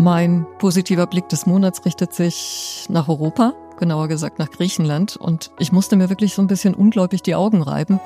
Mein 0.00 0.46
positiver 0.56 1.06
Blick 1.06 1.28
des 1.28 1.44
Monats 1.44 1.84
richtet 1.84 2.14
sich 2.14 2.86
nach 2.88 3.08
Europa, 3.08 3.52
genauer 3.78 4.08
gesagt 4.08 4.38
nach 4.38 4.50
Griechenland. 4.50 5.18
Und 5.18 5.50
ich 5.58 5.72
musste 5.72 5.94
mir 5.96 6.08
wirklich 6.08 6.32
so 6.32 6.40
ein 6.40 6.46
bisschen 6.46 6.72
ungläubig 6.72 7.20
die 7.20 7.34
Augen 7.34 7.60
reiben. 7.60 8.00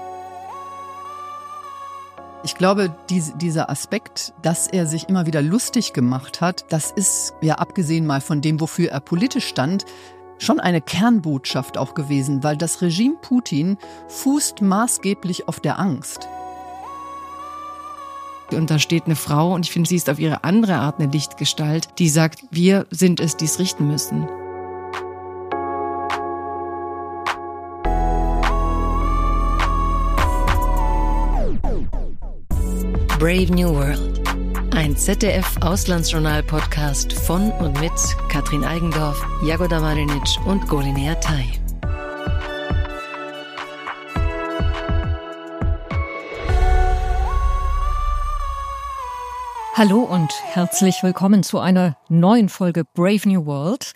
Ich 2.42 2.56
glaube, 2.56 2.92
dieser 3.08 3.70
Aspekt, 3.70 4.34
dass 4.42 4.66
er 4.66 4.86
sich 4.86 5.08
immer 5.08 5.26
wieder 5.26 5.40
lustig 5.40 5.92
gemacht 5.92 6.40
hat, 6.40 6.64
das 6.70 6.90
ist 6.90 7.34
ja 7.40 7.54
abgesehen 7.54 8.06
mal 8.06 8.20
von 8.20 8.40
dem, 8.40 8.60
wofür 8.60 8.90
er 8.90 8.98
politisch 8.98 9.46
stand, 9.46 9.84
schon 10.38 10.58
eine 10.58 10.80
Kernbotschaft 10.80 11.78
auch 11.78 11.94
gewesen, 11.94 12.42
weil 12.42 12.56
das 12.56 12.82
Regime 12.82 13.14
Putin 13.22 13.78
fußt 14.08 14.62
maßgeblich 14.62 15.46
auf 15.46 15.60
der 15.60 15.78
Angst. 15.78 16.26
Und 18.54 18.70
da 18.70 18.78
steht 18.78 19.06
eine 19.06 19.16
Frau 19.16 19.54
und 19.54 19.66
ich 19.66 19.72
finde, 19.72 19.88
sie 19.88 19.96
ist 19.96 20.10
auf 20.10 20.18
ihre 20.18 20.44
andere 20.44 20.76
Art 20.76 21.00
eine 21.00 21.10
Lichtgestalt, 21.10 21.88
die 21.98 22.08
sagt, 22.08 22.44
wir 22.50 22.86
sind 22.90 23.20
es, 23.20 23.36
die 23.36 23.46
es 23.46 23.58
richten 23.58 23.88
müssen. 23.88 24.28
Brave 33.18 33.52
New 33.54 33.74
World. 33.74 34.20
Ein 34.74 34.96
ZDF-Auslandsjournal-Podcast 34.96 37.12
von 37.12 37.52
und 37.52 37.80
mit 37.80 37.92
Katrin 38.28 38.64
Eigendorf, 38.64 39.24
Jagoda 39.42 39.80
Marinic 39.80 40.24
und 40.44 40.68
Golinea 40.68 41.14
Tai. 41.14 41.63
Hallo 49.76 50.04
und 50.04 50.32
herzlich 50.44 51.02
willkommen 51.02 51.42
zu 51.42 51.58
einer 51.58 51.96
neuen 52.08 52.48
Folge 52.48 52.84
Brave 52.94 53.28
New 53.28 53.44
World. 53.44 53.92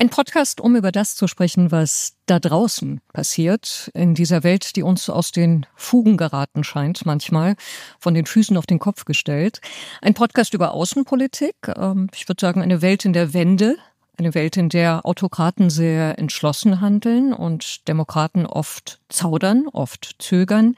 Ein 0.00 0.10
Podcast, 0.10 0.60
um 0.60 0.74
über 0.74 0.90
das 0.90 1.14
zu 1.14 1.28
sprechen, 1.28 1.70
was 1.70 2.16
da 2.26 2.40
draußen 2.40 3.00
passiert, 3.12 3.88
in 3.94 4.16
dieser 4.16 4.42
Welt, 4.42 4.74
die 4.74 4.82
uns 4.82 5.08
aus 5.08 5.30
den 5.30 5.64
Fugen 5.76 6.16
geraten 6.16 6.64
scheint, 6.64 7.06
manchmal 7.06 7.54
von 8.00 8.14
den 8.14 8.26
Füßen 8.26 8.56
auf 8.56 8.66
den 8.66 8.80
Kopf 8.80 9.04
gestellt. 9.04 9.60
Ein 10.02 10.14
Podcast 10.14 10.54
über 10.54 10.72
Außenpolitik. 10.72 11.54
Ähm, 11.76 12.08
ich 12.12 12.28
würde 12.28 12.40
sagen, 12.40 12.60
eine 12.60 12.82
Welt 12.82 13.04
in 13.04 13.12
der 13.12 13.32
Wende, 13.32 13.76
eine 14.18 14.34
Welt, 14.34 14.56
in 14.56 14.70
der 14.70 15.06
Autokraten 15.06 15.70
sehr 15.70 16.18
entschlossen 16.18 16.80
handeln 16.80 17.32
und 17.32 17.86
Demokraten 17.86 18.44
oft 18.44 18.98
zaudern, 19.08 19.68
oft 19.68 20.16
zögern. 20.18 20.74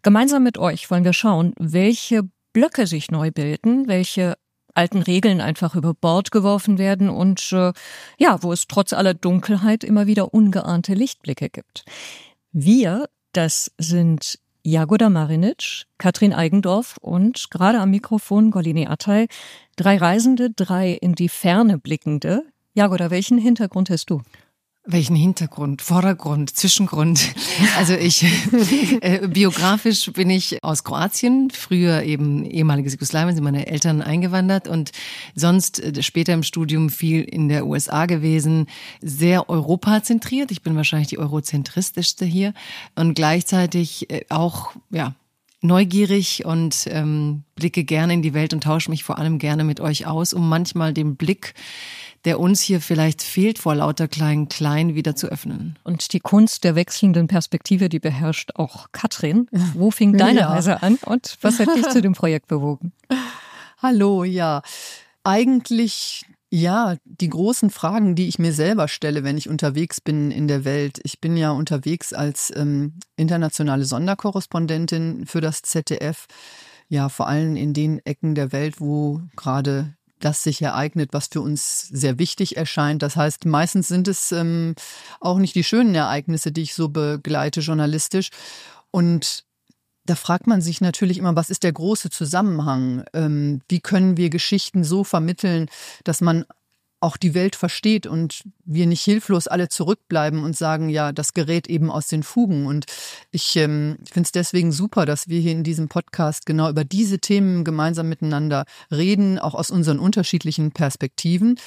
Gemeinsam 0.00 0.42
mit 0.42 0.56
euch 0.56 0.90
wollen 0.90 1.04
wir 1.04 1.12
schauen, 1.12 1.52
welche 1.58 2.22
Blöcke 2.52 2.86
sich 2.86 3.10
neu 3.10 3.30
bilden, 3.30 3.88
welche 3.88 4.36
alten 4.74 5.02
Regeln 5.02 5.40
einfach 5.40 5.74
über 5.74 5.94
Bord 5.94 6.30
geworfen 6.30 6.78
werden 6.78 7.10
und 7.10 7.52
äh, 7.52 7.72
ja, 8.18 8.42
wo 8.42 8.52
es 8.52 8.66
trotz 8.68 8.92
aller 8.92 9.14
Dunkelheit 9.14 9.84
immer 9.84 10.06
wieder 10.06 10.32
ungeahnte 10.32 10.94
Lichtblicke 10.94 11.50
gibt. 11.50 11.84
Wir, 12.52 13.08
das 13.32 13.72
sind 13.78 14.38
Jagoda 14.64 15.10
Marinic, 15.10 15.84
Katrin 15.98 16.32
Eigendorf 16.32 16.96
und 17.00 17.50
gerade 17.50 17.80
am 17.80 17.90
Mikrofon 17.90 18.50
Golini 18.50 18.86
Atay, 18.86 19.26
drei 19.76 19.96
Reisende, 19.96 20.50
drei 20.50 20.92
in 20.92 21.14
die 21.14 21.28
Ferne 21.28 21.78
blickende. 21.78 22.44
Jagoda, 22.74 23.10
welchen 23.10 23.38
Hintergrund 23.38 23.90
hast 23.90 24.08
du? 24.08 24.22
Welchen 24.84 25.14
Hintergrund, 25.14 25.80
Vordergrund, 25.80 26.56
Zwischengrund? 26.56 27.34
Also 27.78 27.94
ich, 27.94 28.24
äh, 29.00 29.28
biografisch 29.28 30.12
bin 30.12 30.30
ich 30.30 30.62
aus 30.64 30.82
Kroatien, 30.82 31.50
früher 31.50 32.02
eben 32.02 32.44
ehemaliges 32.44 32.94
Jugoslawien, 32.94 33.34
sind 33.34 33.44
meine 33.44 33.66
Eltern 33.66 34.02
eingewandert 34.02 34.66
und 34.66 34.90
sonst 35.34 35.80
äh, 35.80 36.02
später 36.02 36.32
im 36.32 36.42
Studium 36.42 36.90
viel 36.90 37.22
in 37.22 37.48
der 37.48 37.66
USA 37.66 38.06
gewesen, 38.06 38.66
sehr 39.00 39.48
europazentriert. 39.48 40.50
Ich 40.50 40.62
bin 40.62 40.74
wahrscheinlich 40.74 41.08
die 41.08 41.18
eurozentristischste 41.18 42.24
hier 42.24 42.52
und 42.96 43.14
gleichzeitig 43.14 44.10
äh, 44.10 44.24
auch, 44.28 44.72
ja, 44.90 45.14
neugierig 45.60 46.44
und 46.44 46.88
ähm, 46.90 47.44
blicke 47.54 47.84
gerne 47.84 48.14
in 48.14 48.22
die 48.22 48.34
Welt 48.34 48.52
und 48.52 48.64
tausche 48.64 48.90
mich 48.90 49.04
vor 49.04 49.18
allem 49.18 49.38
gerne 49.38 49.62
mit 49.62 49.78
euch 49.78 50.06
aus, 50.06 50.34
um 50.34 50.48
manchmal 50.48 50.92
den 50.92 51.14
Blick 51.14 51.54
der 52.24 52.38
uns 52.38 52.60
hier 52.60 52.80
vielleicht 52.80 53.22
fehlt, 53.22 53.58
vor 53.58 53.74
lauter 53.74 54.08
klein 54.08 54.48
klein 54.48 54.94
wieder 54.94 55.16
zu 55.16 55.26
öffnen. 55.28 55.78
Und 55.84 56.12
die 56.12 56.20
Kunst 56.20 56.64
der 56.64 56.74
wechselnden 56.74 57.26
Perspektive, 57.26 57.88
die 57.88 57.98
beherrscht 57.98 58.52
auch 58.54 58.86
Katrin. 58.92 59.48
Wo 59.74 59.90
fing 59.90 60.16
deine 60.18 60.40
ja. 60.40 60.48
Reise 60.50 60.82
an 60.82 60.98
und 61.04 61.38
was 61.40 61.58
hat 61.58 61.74
dich 61.76 61.88
zu 61.88 62.00
dem 62.00 62.12
Projekt 62.12 62.48
bewogen? 62.48 62.92
Hallo, 63.82 64.24
ja. 64.24 64.62
Eigentlich 65.24 66.24
ja, 66.54 66.96
die 67.06 67.30
großen 67.30 67.70
Fragen, 67.70 68.14
die 68.14 68.28
ich 68.28 68.38
mir 68.38 68.52
selber 68.52 68.86
stelle, 68.86 69.24
wenn 69.24 69.38
ich 69.38 69.48
unterwegs 69.48 70.02
bin 70.02 70.30
in 70.30 70.48
der 70.48 70.66
Welt. 70.66 71.00
Ich 71.02 71.18
bin 71.18 71.38
ja 71.38 71.50
unterwegs 71.50 72.12
als 72.12 72.52
ähm, 72.54 72.98
internationale 73.16 73.86
Sonderkorrespondentin 73.86 75.24
für 75.24 75.40
das 75.40 75.62
ZDF. 75.62 76.26
Ja, 76.88 77.08
vor 77.08 77.26
allem 77.26 77.56
in 77.56 77.72
den 77.72 78.04
Ecken 78.04 78.34
der 78.34 78.52
Welt, 78.52 78.80
wo 78.80 79.22
gerade 79.34 79.94
das 80.24 80.42
sich 80.42 80.62
ereignet, 80.62 81.10
was 81.12 81.28
für 81.28 81.40
uns 81.40 81.88
sehr 81.88 82.18
wichtig 82.18 82.56
erscheint. 82.56 83.02
Das 83.02 83.16
heißt, 83.16 83.44
meistens 83.44 83.88
sind 83.88 84.08
es 84.08 84.32
ähm, 84.32 84.74
auch 85.20 85.38
nicht 85.38 85.54
die 85.54 85.64
schönen 85.64 85.94
Ereignisse, 85.94 86.52
die 86.52 86.62
ich 86.62 86.74
so 86.74 86.88
begleite 86.88 87.60
journalistisch. 87.60 88.30
Und 88.90 89.44
da 90.04 90.14
fragt 90.16 90.46
man 90.46 90.60
sich 90.60 90.80
natürlich 90.80 91.18
immer, 91.18 91.36
was 91.36 91.50
ist 91.50 91.62
der 91.62 91.72
große 91.72 92.10
Zusammenhang? 92.10 93.04
Ähm, 93.12 93.62
wie 93.68 93.80
können 93.80 94.16
wir 94.16 94.30
Geschichten 94.30 94.84
so 94.84 95.04
vermitteln, 95.04 95.68
dass 96.04 96.20
man 96.20 96.44
auch 97.02 97.16
die 97.16 97.34
Welt 97.34 97.56
versteht 97.56 98.06
und 98.06 98.44
wir 98.64 98.86
nicht 98.86 99.02
hilflos 99.02 99.48
alle 99.48 99.68
zurückbleiben 99.68 100.44
und 100.44 100.56
sagen, 100.56 100.88
ja, 100.88 101.10
das 101.12 101.34
gerät 101.34 101.66
eben 101.66 101.90
aus 101.90 102.06
den 102.06 102.22
Fugen. 102.22 102.66
Und 102.66 102.86
ich 103.32 103.56
ähm, 103.56 103.98
finde 104.10 104.26
es 104.26 104.32
deswegen 104.32 104.70
super, 104.70 105.04
dass 105.04 105.28
wir 105.28 105.40
hier 105.40 105.52
in 105.52 105.64
diesem 105.64 105.88
Podcast 105.88 106.46
genau 106.46 106.70
über 106.70 106.84
diese 106.84 107.18
Themen 107.18 107.64
gemeinsam 107.64 108.08
miteinander 108.08 108.64
reden, 108.90 109.38
auch 109.38 109.54
aus 109.54 109.70
unseren 109.70 109.98
unterschiedlichen 109.98 110.70
Perspektiven. 110.70 111.58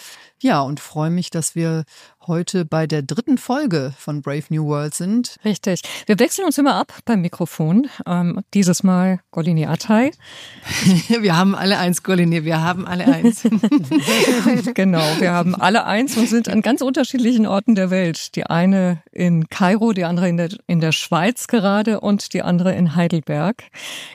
Ja, 0.42 0.62
und 0.62 0.80
freue 0.80 1.10
mich, 1.10 1.30
dass 1.30 1.56
wir 1.56 1.84
heute 2.28 2.66
bei 2.66 2.88
der 2.88 3.02
dritten 3.02 3.38
Folge 3.38 3.94
von 3.98 4.22
Brave 4.22 4.44
New 4.50 4.66
World 4.66 4.94
sind. 4.94 5.38
Richtig. 5.44 5.82
Wir 6.06 6.20
wechseln 6.20 6.46
uns 6.46 6.58
immer 6.58 6.76
ab 6.76 6.94
beim 7.06 7.22
Mikrofon. 7.22 7.88
Ähm, 8.06 8.42
dieses 8.54 8.84
Mal 8.84 9.20
Golini 9.32 9.66
Atay. 9.66 10.12
wir 11.22 11.38
haben 11.38 11.56
alle 11.56 11.78
eins, 11.78 12.04
Golini, 12.04 12.44
wir 12.44 12.62
haben 12.62 12.88
alle 12.88 13.06
eins. 13.06 13.44
genau, 14.74 15.04
wir 15.20 15.32
haben 15.32 15.56
alle 15.56 15.86
eins 15.86 16.18
und 16.18 16.28
sind 16.28 16.50
an 16.50 16.62
ganz 16.62 16.82
unterschiedlichen 16.82 17.46
Orten 17.46 17.76
der 17.76 17.90
Welt. 17.90 18.36
Die 18.36 18.46
eine 18.46 19.02
in 19.12 19.48
Kairo, 19.50 19.94
die 19.94 20.06
andere 20.06 20.30
in 20.30 20.38
der, 20.38 20.50
in 20.68 20.82
der 20.82 20.92
Schweiz 20.92 21.48
gerade 21.48 22.00
und 22.00 22.34
die 22.34 22.42
andere 22.42 22.74
in 22.76 22.96
Heidelberg. 22.96 23.64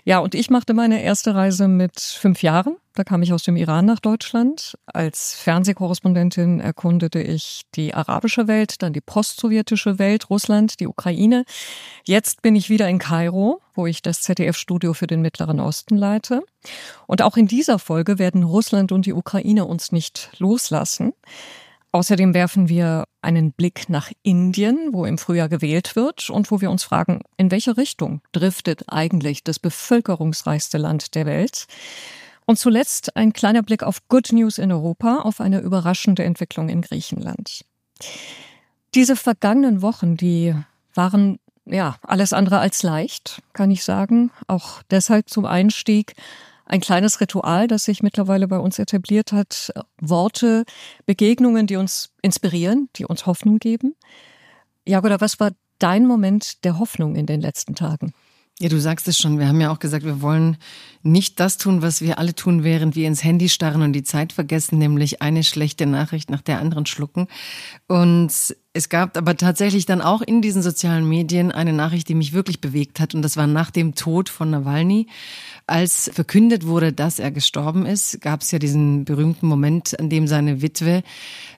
Ja, 0.05 0.19
und 0.19 0.35
ich 0.35 0.51
machte 0.51 0.75
meine 0.75 1.03
erste 1.03 1.35
Reise 1.35 1.69
mit 1.69 2.01
fünf 2.01 2.43
Jahren 2.43 2.77
da 2.95 3.05
kam 3.05 3.23
ich 3.23 3.33
aus 3.33 3.45
dem 3.45 3.57
Iran 3.57 3.87
nach 3.87 4.01
Deutschland. 4.01 4.77
Als 4.87 5.35
Fernsehkorrespondentin 5.35 6.61
erkundete 6.61 7.21
ich 7.21 7.63
die 7.75 7.95
arabische 7.95 8.49
Welt, 8.49 8.83
dann 8.83 8.93
die 8.93 9.01
postsowjetische 9.01 9.99
Welt, 9.99 10.29
Russland, 10.29 10.81
die 10.81 10.89
Ukraine. 10.89 11.45
Jetzt 12.05 12.43
bin 12.43 12.57
ich 12.57 12.69
wieder 12.69 12.89
in 12.89 12.99
Kairo, 12.99 13.61
wo 13.75 13.87
ich 13.87 14.03
das 14.03 14.23
ZDF-Studio 14.23 14.93
für 14.93 15.07
den 15.07 15.23
Mittleren 15.23 15.61
Osten 15.61 15.97
leite. 15.97 16.43
Und 17.07 17.23
auch 17.23 17.37
in 17.37 17.47
dieser 17.47 17.79
Folge 17.79 18.19
werden 18.19 18.43
Russland 18.43 18.93
und 18.93 19.07
die 19.07 19.13
Ukraine 19.13 19.67
uns 19.67 19.93
nicht 19.93 20.31
loslassen. 20.39 21.13
Außerdem 21.93 22.35
werfen 22.35 22.69
wir 22.69 23.05
einen 23.21 23.53
Blick 23.53 23.89
nach 23.89 24.13
Indien, 24.23 24.91
wo 24.93 25.05
im 25.07 25.19
Frühjahr 25.19 25.49
gewählt 25.49 25.97
wird 25.97 26.31
und 26.31 26.51
wo 26.51 26.61
wir 26.61 26.71
uns 26.71 26.85
fragen, 26.85 27.21
in 27.37 27.51
welche 27.51 27.77
Richtung 27.77 28.21
driftet 28.31 28.85
eigentlich 28.89 29.43
das 29.43 29.59
bevölkerungsreichste 29.59 30.79
Land 30.79 31.15
der 31.17 31.27
Welt? 31.27 31.67
Und 32.51 32.57
zuletzt 32.57 33.15
ein 33.17 33.33
kleiner 33.33 33.63
Blick 33.63 33.85
auf 33.85 34.09
Good 34.09 34.33
News 34.33 34.59
in 34.59 34.73
Europa, 34.73 35.21
auf 35.21 35.41
eine 35.41 35.61
überraschende 35.61 36.25
Entwicklung 36.25 36.69
in 36.69 36.83
Griechenland. 36.83 37.65
Diese 38.93 39.15
vergangenen 39.15 39.83
Wochen, 39.83 40.17
die 40.17 40.57
waren 40.93 41.39
ja 41.65 41.95
alles 42.03 42.33
andere 42.33 42.59
als 42.59 42.83
leicht, 42.83 43.41
kann 43.53 43.71
ich 43.71 43.85
sagen. 43.85 44.33
Auch 44.49 44.83
deshalb 44.91 45.31
zum 45.31 45.45
Einstieg 45.45 46.15
ein 46.67 46.81
kleines 46.81 47.21
Ritual, 47.21 47.69
das 47.69 47.85
sich 47.85 48.03
mittlerweile 48.03 48.49
bei 48.49 48.59
uns 48.59 48.81
etabliert 48.81 49.31
hat. 49.31 49.73
Worte, 50.01 50.65
Begegnungen, 51.07 51.69
die 51.69 51.77
uns 51.77 52.11
inspirieren, 52.21 52.89
die 52.97 53.05
uns 53.05 53.27
Hoffnung 53.27 53.61
geben. 53.61 53.95
Jagoda, 54.85 55.21
was 55.21 55.39
war 55.39 55.53
dein 55.79 56.05
Moment 56.05 56.65
der 56.65 56.81
Hoffnung 56.81 57.15
in 57.15 57.27
den 57.27 57.41
letzten 57.41 57.77
Tagen? 57.77 58.13
Ja, 58.63 58.69
du 58.69 58.79
sagst 58.79 59.09
es 59.09 59.17
schon. 59.17 59.39
Wir 59.39 59.49
haben 59.49 59.61
ja 59.63 59.73
auch 59.73 59.79
gesagt, 59.79 60.05
wir 60.05 60.21
wollen 60.21 60.59
nicht 61.03 61.41
das 61.41 61.57
tun, 61.57 61.81
was 61.81 62.03
wir 62.03 62.19
alle 62.19 62.35
tun, 62.35 62.63
während 62.63 62.95
wir 62.95 63.09
ins 63.09 63.25
Handy 63.25 63.49
starren 63.49 63.81
und 63.81 63.95
die 63.95 64.03
Zeit 64.03 64.35
vergessen, 64.35 64.77
nämlich 64.79 65.23
eine 65.23 65.45
schlechte 65.45 65.87
Nachricht 65.87 66.29
nach 66.29 66.43
der 66.43 66.61
anderen 66.61 66.85
schlucken. 66.85 67.27
Und 67.89 68.55
Es 68.73 68.89
gab 68.89 69.17
aber 69.17 69.37
tatsächlich 69.37 69.85
dann 69.85 70.01
auch 70.01 70.23
in 70.23 70.43
diesen 70.43 70.63
sozialen 70.63 71.09
Medien 71.09 71.51
eine 71.51 71.73
Nachricht, 71.73 72.09
die 72.09 72.15
mich 72.15 72.33
wirklich 72.33 72.61
bewegt 72.61 73.01
hat. 73.01 73.17
Und 73.17 73.23
das 73.23 73.37
war 73.37 73.49
nach 73.49 73.73
dem 73.73 73.97
Tod 73.97 74.29
von 74.29 74.49
Nawalny. 74.49 75.09
Als 75.67 76.09
verkündet 76.15 76.65
wurde, 76.65 76.93
dass 76.93 77.19
er 77.19 77.33
gestorben 77.33 77.85
ist, 77.85 78.21
gab 78.21 78.43
es 78.43 78.53
ja 78.53 78.61
diesen 78.61 79.05
berühmten 79.05 79.49
Moment, 79.49 79.99
an 79.99 80.09
dem 80.09 80.29
seine 80.29 80.63
Witwe 80.63 81.03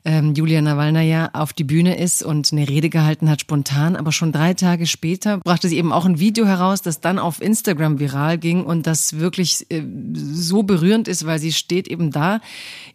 ähm, 0.07 0.33
Julia 0.35 0.63
Nawalnaja 0.63 1.31
auf 1.35 1.53
die 1.53 1.65
Bühne 1.65 1.99
ist 1.99 2.23
und 2.23 2.51
eine 2.51 2.67
Rede 2.67 2.89
gehalten 2.89 3.29
hat, 3.29 3.43
spontan. 3.43 3.95
Aber 3.95 4.11
schon 4.11 4.33
drei 4.33 4.55
Tage 4.55 4.87
später 4.87 5.37
brachte 5.39 5.69
sie 5.69 5.77
eben 5.77 5.93
auch 5.93 6.07
ein 6.07 6.19
Video 6.19 6.47
heraus, 6.47 6.81
das 6.81 7.01
dann 7.01 7.19
auf 7.19 7.43
Instagram 7.43 8.01
viral 8.01 8.39
ging 8.39 8.65
und 8.65 8.87
das 8.87 9.19
wirklich 9.19 9.67
äh, 9.71 9.83
so 10.15 10.63
berührend 10.63 11.09
ist, 11.09 11.27
weil 11.27 11.39
sie 11.39 11.53
steht 11.53 11.89
eben 11.89 12.11
da 12.11 12.41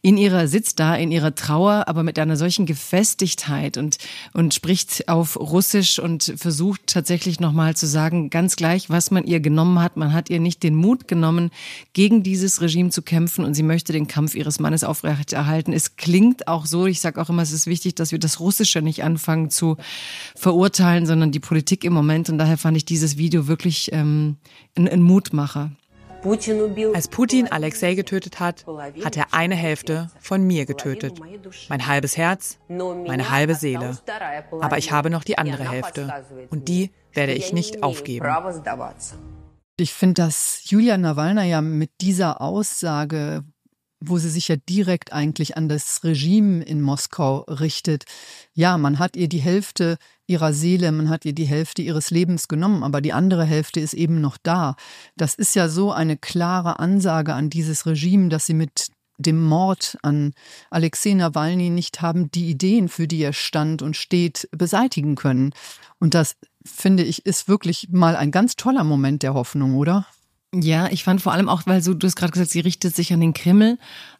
in 0.02 0.18
ihrer, 0.18 0.48
sitzt 0.48 0.80
da 0.80 0.96
in 0.96 1.12
ihrer 1.12 1.36
Trauer, 1.36 1.88
aber 1.88 2.02
mit 2.02 2.18
einer 2.18 2.36
solchen 2.36 2.66
Gefestigkeit 2.66 3.78
und, 3.78 3.98
und 4.34 4.54
spricht 4.54 5.10
auf 5.10 5.38
Russisch 5.40 6.00
und 6.00 6.34
versucht 6.38 6.88
tatsächlich 6.88 7.40
nochmal 7.40 7.76
zu 7.76 7.88
sagen, 7.88 8.30
ganz 8.30 8.56
gleich, 8.56 8.90
was 8.90 9.12
man 9.12 9.26
ihr 9.26 9.40
genommen 9.40 9.80
hat. 9.80 9.98
Man 9.98 10.14
hat 10.14 10.30
ihr 10.30 10.40
nicht 10.40 10.64
den 10.64 10.76
Mut 10.76 11.08
genommen, 11.08 11.52
gegen 11.94 12.24
dieses 12.24 12.62
Regime 12.62 12.90
zu 12.90 13.02
kämpfen 13.02 13.46
und 13.46 13.54
sie 13.54 13.64
möchte 13.64 13.94
den 13.94 14.08
Kampf 14.08 14.36
ihres 14.36 14.60
Mannes 14.60 14.84
aufrechterhalten. 14.84 15.74
Es 15.74 15.96
klingt 15.96 16.48
auch 16.48 16.66
so, 16.66 16.86
ich 16.86 17.02
sage 17.02 17.22
auch 17.22 17.30
immer, 17.30 17.42
es 17.42 17.52
ist 17.52 17.68
wichtig, 17.68 17.96
dass 17.96 18.12
wir 18.12 18.20
das 18.20 18.40
Russische 18.40 18.82
nicht 18.82 19.04
anfangen 19.04 19.50
zu 19.50 19.78
verurteilen, 20.36 21.06
sondern 21.06 21.32
die 21.32 21.40
Politik 21.40 21.84
im 21.84 21.94
Moment. 21.94 22.30
Und 22.30 22.38
daher 22.38 22.58
fand 22.58 22.78
ich 22.78 22.86
dieses 22.86 23.18
Video 23.18 23.48
wirklich 23.48 23.90
ähm, 23.94 24.38
ein, 24.76 24.88
ein 24.88 25.02
Mutmacher. 25.02 25.72
Als 26.94 27.08
Putin 27.08 27.48
Alexei 27.52 27.96
getötet 27.96 28.40
hat, 28.40 28.66
hat 29.04 29.18
er 29.18 29.34
eine 29.34 29.56
Hälfte 29.56 30.12
von 30.20 30.44
mir 30.44 30.66
getötet. 30.66 31.20
Mein 31.70 31.88
halbes 31.88 32.18
Herz, 32.18 32.60
meine 32.68 33.30
halbe 33.30 33.56
Seele. 33.56 33.98
Aber 34.62 34.78
ich 34.78 34.92
habe 34.92 35.10
noch 35.10 35.24
die 35.24 35.38
andere 35.38 35.70
Hälfte. 35.70 36.26
Und 36.50 36.68
die 36.68 36.92
werde 37.14 37.34
ich 37.34 37.54
nicht 37.54 37.84
aufgeben. 37.84 38.26
Ich 39.78 39.94
finde, 39.94 40.24
dass 40.24 40.62
Julia 40.66 40.98
Nawalna 40.98 41.44
ja 41.44 41.62
mit 41.62 41.92
dieser 42.02 42.42
Aussage, 42.42 43.44
wo 44.00 44.18
sie 44.18 44.30
sich 44.30 44.48
ja 44.48 44.56
direkt 44.56 45.14
eigentlich 45.14 45.56
an 45.56 45.70
das 45.70 46.04
Regime 46.04 46.64
in 46.64 46.82
Moskau 46.82 47.40
richtet, 47.42 48.06
ja, 48.54 48.78
man 48.78 49.00
hat 49.00 49.16
ihr 49.16 49.30
die 49.30 49.40
Hälfte 49.40 49.98
ihrer 50.28 50.54
Seele, 50.54 50.92
man 50.92 51.10
hat 51.10 51.26
ihr 51.26 51.34
die 51.34 51.46
Hälfte 51.46 51.82
ihres 51.82 52.12
Lebens 52.12 52.48
genommen, 52.48 52.84
aber 52.84 53.02
die 53.02 53.14
andere 53.14 53.46
Hälfte 53.46 53.80
ist 53.80 53.94
eben 53.94 54.22
noch 54.22 54.38
da. 54.38 54.76
Das 55.16 55.36
ist 55.36 55.56
ja 55.56 55.70
so 55.70 55.92
eine 55.92 56.18
klare 56.18 56.80
Ansage 56.80 57.34
an 57.34 57.50
dieses 57.50 57.86
Regime, 57.86 58.30
dass 58.30 58.46
sie 58.46 58.54
mit 58.54 58.92
dem 59.18 59.44
Mord 59.44 59.98
an 60.04 60.34
Alexei 60.70 61.14
Nawalny 61.14 61.70
nicht 61.70 62.02
haben 62.02 62.30
die 62.30 62.50
Ideen, 62.50 62.88
für 62.88 63.08
die 63.08 63.22
er 63.22 63.34
stand 63.34 63.82
und 63.82 63.96
steht, 63.98 64.48
beseitigen 64.52 65.16
können. 65.16 65.54
Und 66.00 66.14
das 66.14 66.36
finde 66.64 67.04
ich, 67.04 67.26
ist 67.26 67.48
wirklich 67.48 67.88
mal 67.92 68.16
ein 68.16 68.32
ganz 68.32 68.56
toller 68.58 68.84
Moment 68.84 69.24
der 69.24 69.34
Hoffnung, 69.34 69.76
oder? 69.76 70.06
Ja, 70.54 70.88
ich 70.88 71.04
fand 71.04 71.22
vor 71.22 71.34
allem 71.34 71.50
auch, 71.50 71.64
weil 71.66 71.82
so, 71.82 71.94
du 71.94 72.08
hast 72.08 72.16
gerade 72.16 72.32
gesagt, 72.32 72.52
sie 72.52 72.62
richtet 72.62 72.96
sich 72.96 73.12
an 73.12 73.20
den 73.20 73.34
Kreml, 73.34 73.78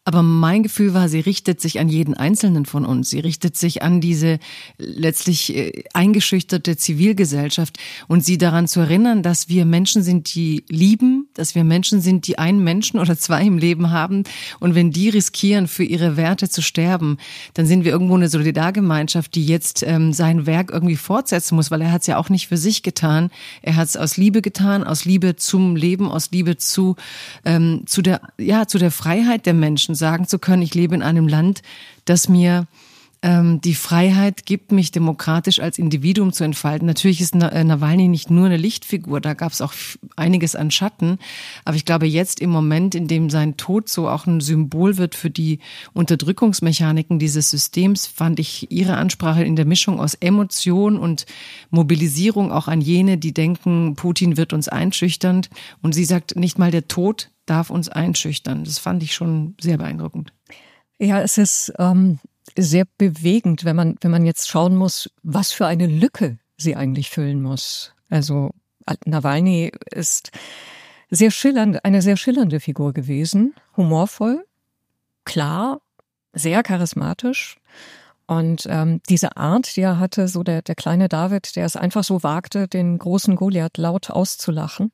aber 0.08 0.24
mein 0.24 0.64
Gefühl 0.64 0.94
war, 0.94 1.10
sie 1.10 1.20
richtet 1.20 1.60
sich 1.60 1.82
an 1.82 1.90
jeden 1.90 2.14
Einzelnen 2.14 2.66
von 2.66 2.86
uns. 2.86 3.10
Sie 3.10 3.20
richtet 3.20 3.58
sich 3.58 3.84
an 3.84 4.00
diese 4.00 4.40
letztlich 4.78 5.54
äh, 5.54 5.84
eingeschüchterte 5.94 6.78
Zivilgesellschaft 6.78 7.78
und 8.08 8.24
sie 8.24 8.38
daran 8.38 8.70
zu 8.70 8.80
erinnern, 8.80 9.22
dass 9.22 9.50
wir 9.50 9.66
Menschen 9.66 10.04
sind, 10.04 10.34
die 10.34 10.64
lieben, 10.70 11.28
dass 11.34 11.56
wir 11.56 11.66
Menschen 11.66 12.00
sind, 12.00 12.26
die 12.26 12.38
einen 12.38 12.64
Menschen 12.64 13.02
oder 13.02 13.18
zwei 13.18 13.44
im 13.44 13.58
Leben 13.58 13.92
haben. 13.92 14.24
Und 14.62 14.76
wenn 14.76 14.92
die 14.92 15.10
riskieren, 15.10 15.68
für 15.68 15.84
ihre 15.84 16.16
Werte 16.16 16.48
zu 16.48 16.62
sterben, 16.62 17.18
dann 17.56 17.66
sind 17.66 17.84
wir 17.84 17.92
irgendwo 17.92 18.16
eine 18.16 18.30
Solidargemeinschaft, 18.30 19.36
die 19.36 19.46
jetzt 19.46 19.84
ähm, 19.84 20.14
sein 20.14 20.46
Werk 20.46 20.72
irgendwie 20.72 20.96
fortsetzen 20.96 21.56
muss, 21.56 21.70
weil 21.70 21.82
er 21.82 21.92
hat 21.92 22.02
es 22.02 22.08
ja 22.08 22.16
auch 22.16 22.30
nicht 22.30 22.48
für 22.48 22.56
sich 22.56 22.82
getan. 22.82 23.30
Er 23.62 23.76
hat 23.76 23.90
es 23.90 23.98
aus 23.98 24.16
Liebe 24.16 24.42
getan, 24.42 24.86
aus 24.86 25.04
Liebe 25.04 25.36
zum 25.36 25.76
Leben, 25.76 26.10
aus 26.10 26.32
Liebe 26.32 26.56
zu, 26.56 26.96
ähm, 27.44 27.82
zu 27.86 28.02
der, 28.02 28.22
ja, 28.38 28.70
zu 28.70 28.78
der 28.78 28.92
Freiheit 28.92 29.46
der 29.46 29.54
Menschen 29.54 29.97
sagen 29.98 30.28
zu 30.28 30.40
können, 30.40 30.62
ich 30.62 30.74
lebe 30.76 30.96
in 30.96 31.02
einem 31.02 31.28
Land, 31.28 31.62
das 32.06 32.30
mir 32.30 32.68
ähm, 33.22 33.62
die 33.62 33.74
Freiheit 33.74 34.46
gibt, 34.46 34.72
mich 34.72 34.92
demokratisch 34.92 35.60
als 35.60 35.80
Individuum 35.80 36.34
zu 36.34 36.44
entfalten. 36.44 36.86
Natürlich 36.86 37.20
ist 37.20 37.36
äh, 37.36 37.64
Nawalny 37.64 38.08
nicht 38.08 38.30
nur 38.30 38.46
eine 38.46 38.58
Lichtfigur, 38.58 39.22
da 39.22 39.34
gab 39.34 39.52
es 39.52 39.62
auch 39.62 39.74
einiges 40.16 40.56
an 40.56 40.72
Schatten. 40.72 41.18
Aber 41.66 41.76
ich 41.76 41.86
glaube, 41.86 42.06
jetzt 42.06 42.40
im 42.40 42.50
Moment, 42.50 42.94
in 42.96 43.08
dem 43.08 43.30
sein 43.30 43.58
Tod 43.58 43.90
so 43.90 44.08
auch 44.08 44.28
ein 44.28 44.40
Symbol 44.40 44.98
wird 44.98 45.16
für 45.16 45.30
die 45.30 45.60
Unterdrückungsmechaniken 45.94 47.20
dieses 47.20 47.50
Systems, 47.50 48.06
fand 48.06 48.40
ich 48.40 48.72
Ihre 48.72 48.98
Ansprache 48.98 49.44
in 49.44 49.56
der 49.56 49.66
Mischung 49.66 50.00
aus 50.00 50.14
Emotion 50.14 50.98
und 50.98 51.26
Mobilisierung 51.70 52.52
auch 52.52 52.68
an 52.68 52.82
jene, 52.82 53.18
die 53.18 53.34
denken, 53.34 53.96
Putin 53.96 54.38
wird 54.38 54.54
uns 54.54 54.68
einschüchternd. 54.68 55.50
Und 55.82 55.94
sie 55.94 56.06
sagt, 56.06 56.36
nicht 56.36 56.60
mal 56.60 56.72
der 56.72 56.88
Tod 56.88 57.32
darf 57.48 57.72
uns 57.72 57.90
einschüchtern. 57.90 58.64
Das 58.64 58.78
fand 58.78 59.02
ich 59.02 59.16
schon 59.16 59.56
sehr 59.60 59.78
beeindruckend. 59.78 60.34
Ja, 61.00 61.22
es 61.22 61.38
ist 61.38 61.74
ähm, 61.78 62.20
sehr 62.58 62.86
bewegend, 62.98 63.66
wenn 63.66 63.76
man, 63.76 63.96
wenn 64.02 64.12
man 64.12 64.26
jetzt 64.26 64.50
schauen 64.50 64.76
muss, 64.76 65.10
was 65.24 65.52
für 65.52 65.68
eine 65.68 65.88
Lücke 65.88 66.40
sie 66.58 66.76
eigentlich 66.76 67.10
füllen 67.10 67.42
muss. 67.42 67.94
Also 68.10 68.52
Nawalny 69.06 69.72
ist 69.92 70.32
sehr 71.10 71.32
schillernd, 71.32 71.84
eine 71.86 72.02
sehr 72.02 72.18
schillernde 72.18 72.60
Figur 72.60 72.94
gewesen, 72.94 73.54
humorvoll, 73.76 74.46
klar, 75.24 75.82
sehr 76.34 76.64
charismatisch. 76.64 77.58
Und 78.26 78.68
ähm, 78.70 79.02
diese 79.08 79.38
Art, 79.38 79.78
die 79.78 79.82
er 79.82 80.00
hatte, 80.00 80.28
so 80.28 80.44
der, 80.44 80.62
der 80.62 80.76
kleine 80.76 81.08
David, 81.08 81.56
der 81.56 81.66
es 81.66 81.78
einfach 81.78 82.04
so 82.04 82.24
wagte, 82.24 82.68
den 82.68 82.98
großen 82.98 83.38
Goliath 83.38 83.78
laut 83.78 84.10
auszulachen, 84.10 84.92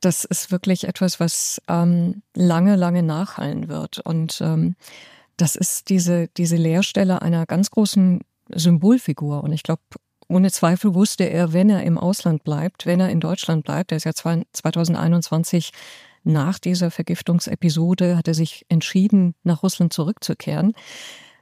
das 0.00 0.24
ist 0.24 0.50
wirklich 0.50 0.86
etwas, 0.86 1.20
was 1.20 1.60
ähm, 1.68 2.22
lange, 2.34 2.76
lange 2.76 3.02
nachhallen 3.02 3.68
wird. 3.68 3.98
Und 4.00 4.40
ähm, 4.42 4.76
das 5.40 5.56
ist 5.56 5.88
diese, 5.88 6.28
diese 6.36 6.56
Leerstelle 6.56 7.22
einer 7.22 7.46
ganz 7.46 7.70
großen 7.70 8.20
Symbolfigur. 8.48 9.42
Und 9.42 9.52
ich 9.52 9.62
glaube, 9.62 9.82
ohne 10.28 10.50
Zweifel 10.50 10.94
wusste 10.94 11.24
er, 11.24 11.52
wenn 11.52 11.70
er 11.70 11.82
im 11.82 11.98
Ausland 11.98 12.44
bleibt, 12.44 12.86
wenn 12.86 13.00
er 13.00 13.08
in 13.10 13.20
Deutschland 13.20 13.64
bleibt, 13.64 13.92
er 13.92 13.96
ist 13.96 14.04
ja 14.04 14.12
2021 14.12 15.72
nach 16.22 16.58
dieser 16.58 16.90
Vergiftungsepisode, 16.90 18.16
hat 18.16 18.28
er 18.28 18.34
sich 18.34 18.66
entschieden, 18.68 19.34
nach 19.42 19.62
Russland 19.62 19.92
zurückzukehren. 19.92 20.74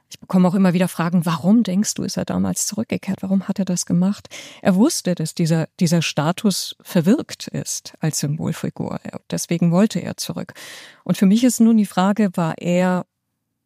Ich 0.09 0.19
bekomme 0.19 0.47
auch 0.47 0.55
immer 0.55 0.73
wieder 0.73 0.87
Fragen, 0.87 1.25
warum 1.27 1.61
denkst 1.61 1.93
du, 1.93 2.03
ist 2.03 2.17
er 2.17 2.25
damals 2.25 2.65
zurückgekehrt? 2.65 3.21
Warum 3.21 3.47
hat 3.47 3.59
er 3.59 3.65
das 3.65 3.85
gemacht? 3.85 4.27
Er 4.63 4.73
wusste, 4.73 5.13
dass 5.13 5.35
dieser, 5.35 5.67
dieser 5.79 6.01
Status 6.01 6.75
verwirkt 6.81 7.47
ist 7.47 7.93
als 7.99 8.19
Symbolfigur. 8.19 8.99
Deswegen 9.29 9.71
wollte 9.71 9.99
er 9.99 10.17
zurück. 10.17 10.53
Und 11.03 11.17
für 11.17 11.27
mich 11.27 11.43
ist 11.43 11.59
nun 11.59 11.77
die 11.77 11.85
Frage, 11.85 12.29
war 12.33 12.57
er 12.57 13.05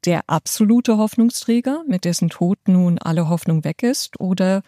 der 0.05 0.29
absolute 0.29 0.97
Hoffnungsträger, 0.97 1.83
mit 1.87 2.05
dessen 2.05 2.29
Tod 2.29 2.57
nun 2.67 2.97
alle 2.99 3.29
Hoffnung 3.29 3.63
weg 3.63 3.83
ist? 3.83 4.19
Oder 4.19 4.63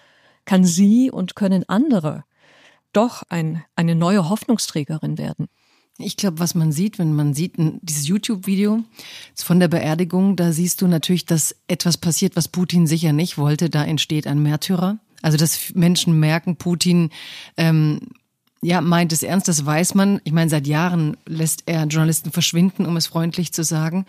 kann 0.46 0.64
sie 0.64 1.12
und 1.12 1.36
können 1.36 1.68
andere 1.68 2.24
doch 2.94 3.24
ein, 3.30 3.64
eine 3.76 3.96
neue 3.96 4.30
Hoffnungsträgerin 4.30 5.18
werden? 5.18 5.48
Ich 5.98 6.18
glaube, 6.18 6.40
was 6.40 6.56
man 6.56 6.72
sieht, 6.74 7.00
wenn 7.00 7.14
man 7.14 7.34
sieht 7.34 7.54
dieses 7.58 8.08
YouTube-Video 8.08 8.84
von 9.36 9.60
der 9.62 9.70
Beerdigung, 9.70 10.36
da 10.36 10.52
siehst 10.52 10.82
du 10.82 10.88
natürlich, 10.88 11.26
dass 11.26 11.56
etwas 11.68 11.98
passiert, 11.98 12.36
was 12.36 12.50
Putin 12.50 12.86
sicher 12.86 13.14
nicht 13.14 13.38
wollte. 13.38 13.70
Da 13.70 13.86
entsteht 13.86 14.28
ein 14.28 14.44
Märtyrer. 14.44 15.00
Also 15.22 15.38
dass 15.38 15.74
Menschen 15.74 16.20
merken, 16.20 16.58
Putin 16.58 17.12
ähm, 17.56 18.00
ja, 18.66 18.82
meint 18.82 19.14
es 19.14 19.22
ernst, 19.22 19.48
das 19.48 19.64
weiß 19.64 19.94
man. 19.94 20.20
Ich 20.24 20.34
meine, 20.34 20.50
seit 20.50 20.66
Jahren 20.66 21.18
lässt 21.28 21.64
er 21.68 21.86
Journalisten 21.86 22.32
verschwinden, 22.32 22.88
um 22.88 22.98
es 22.98 23.06
freundlich 23.06 23.54
zu 23.54 23.64
sagen, 23.64 24.06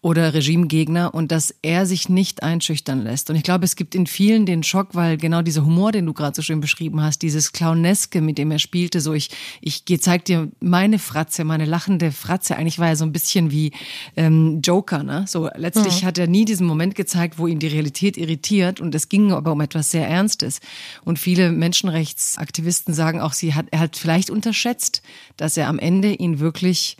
oder 0.00 0.32
Regimegegner 0.32 1.12
und 1.12 1.32
dass 1.32 1.52
er 1.62 1.86
sich 1.86 2.08
nicht 2.08 2.44
einschüchtern 2.44 3.02
lässt. 3.02 3.30
Und 3.30 3.36
ich 3.36 3.42
glaube, 3.42 3.64
es 3.64 3.74
gibt 3.74 3.96
in 3.96 4.06
vielen 4.06 4.46
den 4.46 4.62
Schock, 4.62 4.94
weil 4.94 5.16
genau 5.16 5.42
dieser 5.42 5.64
Humor, 5.64 5.90
den 5.90 6.06
du 6.06 6.12
gerade 6.12 6.36
so 6.36 6.42
schön 6.42 6.60
beschrieben 6.60 7.02
hast, 7.02 7.22
dieses 7.22 7.50
Clowneske, 7.50 8.20
mit 8.20 8.38
dem 8.38 8.52
er 8.52 8.60
spielte, 8.60 9.00
so 9.00 9.12
ich, 9.12 9.30
ich 9.60 9.84
zeig 10.00 10.24
dir 10.24 10.52
meine 10.60 11.00
Fratze, 11.00 11.42
meine 11.42 11.64
lachende 11.64 12.12
Fratze. 12.12 12.56
Eigentlich 12.56 12.78
war 12.78 12.88
er 12.88 12.96
so 12.96 13.04
ein 13.04 13.12
bisschen 13.12 13.50
wie 13.50 13.72
ähm, 14.14 14.60
Joker, 14.62 15.02
ne? 15.02 15.24
So 15.26 15.50
letztlich 15.56 16.02
mhm. 16.02 16.06
hat 16.06 16.18
er 16.18 16.28
nie 16.28 16.44
diesen 16.44 16.68
Moment 16.68 16.94
gezeigt, 16.94 17.38
wo 17.38 17.48
ihn 17.48 17.58
die 17.58 17.66
Realität 17.66 18.16
irritiert 18.16 18.80
und 18.80 18.94
es 18.94 19.08
ging 19.08 19.32
aber 19.32 19.50
um 19.50 19.60
etwas 19.60 19.90
sehr 19.90 20.06
Ernstes. 20.06 20.60
Und 21.04 21.18
viele 21.18 21.50
Menschenrechtsaktivisten 21.50 22.94
sagen 22.94 23.20
auch, 23.20 23.32
sie 23.32 23.54
hat, 23.54 23.66
er 23.72 23.80
hat 23.80 23.95
vielleicht 23.98 24.30
unterschätzt, 24.30 25.02
dass 25.36 25.56
er 25.56 25.68
am 25.68 25.78
Ende 25.78 26.12
ihn 26.12 26.38
wirklich 26.40 26.96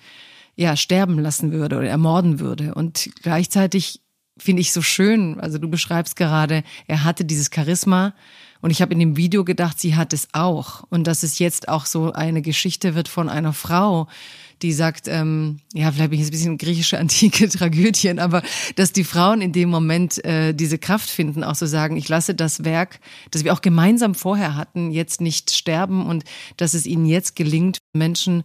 ja 0.57 0.77
sterben 0.77 1.19
lassen 1.19 1.53
würde 1.53 1.77
oder 1.77 1.89
ermorden 1.89 2.41
würde. 2.41 2.75
Und 2.75 3.11
gleichzeitig 3.23 4.01
finde 4.39 4.61
ich 4.61 4.73
so 4.73 4.83
schön, 4.83 5.41
also 5.41 5.59
du 5.59 5.69
beschreibst 5.69 6.17
gerade, 6.17 6.63
er 6.87 7.05
hatte 7.05 7.25
dieses 7.25 7.51
Charisma 7.55 8.15
Und 8.61 8.71
ich 8.71 8.83
habe 8.83 8.93
in 8.93 8.99
dem 8.99 9.17
Video 9.17 9.45
gedacht, 9.45 9.79
sie 9.79 9.97
hat 9.97 10.13
es 10.13 10.29
auch. 10.33 10.85
Und 10.91 11.07
dass 11.07 11.23
es 11.23 11.39
jetzt 11.39 11.69
auch 11.69 11.87
so 11.87 12.13
eine 12.13 12.43
Geschichte 12.43 12.95
wird 12.95 13.09
von 13.09 13.29
einer 13.29 13.53
Frau, 13.53 14.09
die 14.63 14.73
sagt, 14.73 15.07
ähm, 15.09 15.59
ja, 15.75 15.93
vielleicht 15.93 16.11
bin 16.11 16.19
ich 16.19 16.25
jetzt 16.25 16.35
ein 16.35 16.39
bisschen 16.39 16.59
griechische 16.59 16.99
antike 16.99 17.49
Tragödien, 17.51 18.19
aber 18.19 18.43
dass 18.77 18.93
die 18.93 19.05
Frauen 19.05 19.41
in 19.41 19.53
dem 19.53 19.69
Moment 19.69 20.25
äh, 20.25 20.55
diese 20.55 20.79
Kraft 20.79 21.11
finden, 21.11 21.45
auch 21.45 21.55
so 21.55 21.67
sagen, 21.67 21.97
ich 21.97 22.09
lasse 22.09 22.35
das 22.35 22.65
Werk, 22.65 23.01
das 23.31 23.45
wir 23.45 23.53
auch 23.53 23.61
gemeinsam 23.61 24.15
vorher 24.15 24.57
hatten, 24.57 24.91
jetzt 24.91 25.21
nicht 25.21 25.51
sterben 25.51 26.07
und 26.07 26.25
dass 26.57 26.75
es 26.75 26.87
ihnen 26.87 27.07
jetzt 27.07 27.37
gelingt, 27.37 27.79
Menschen 27.93 28.45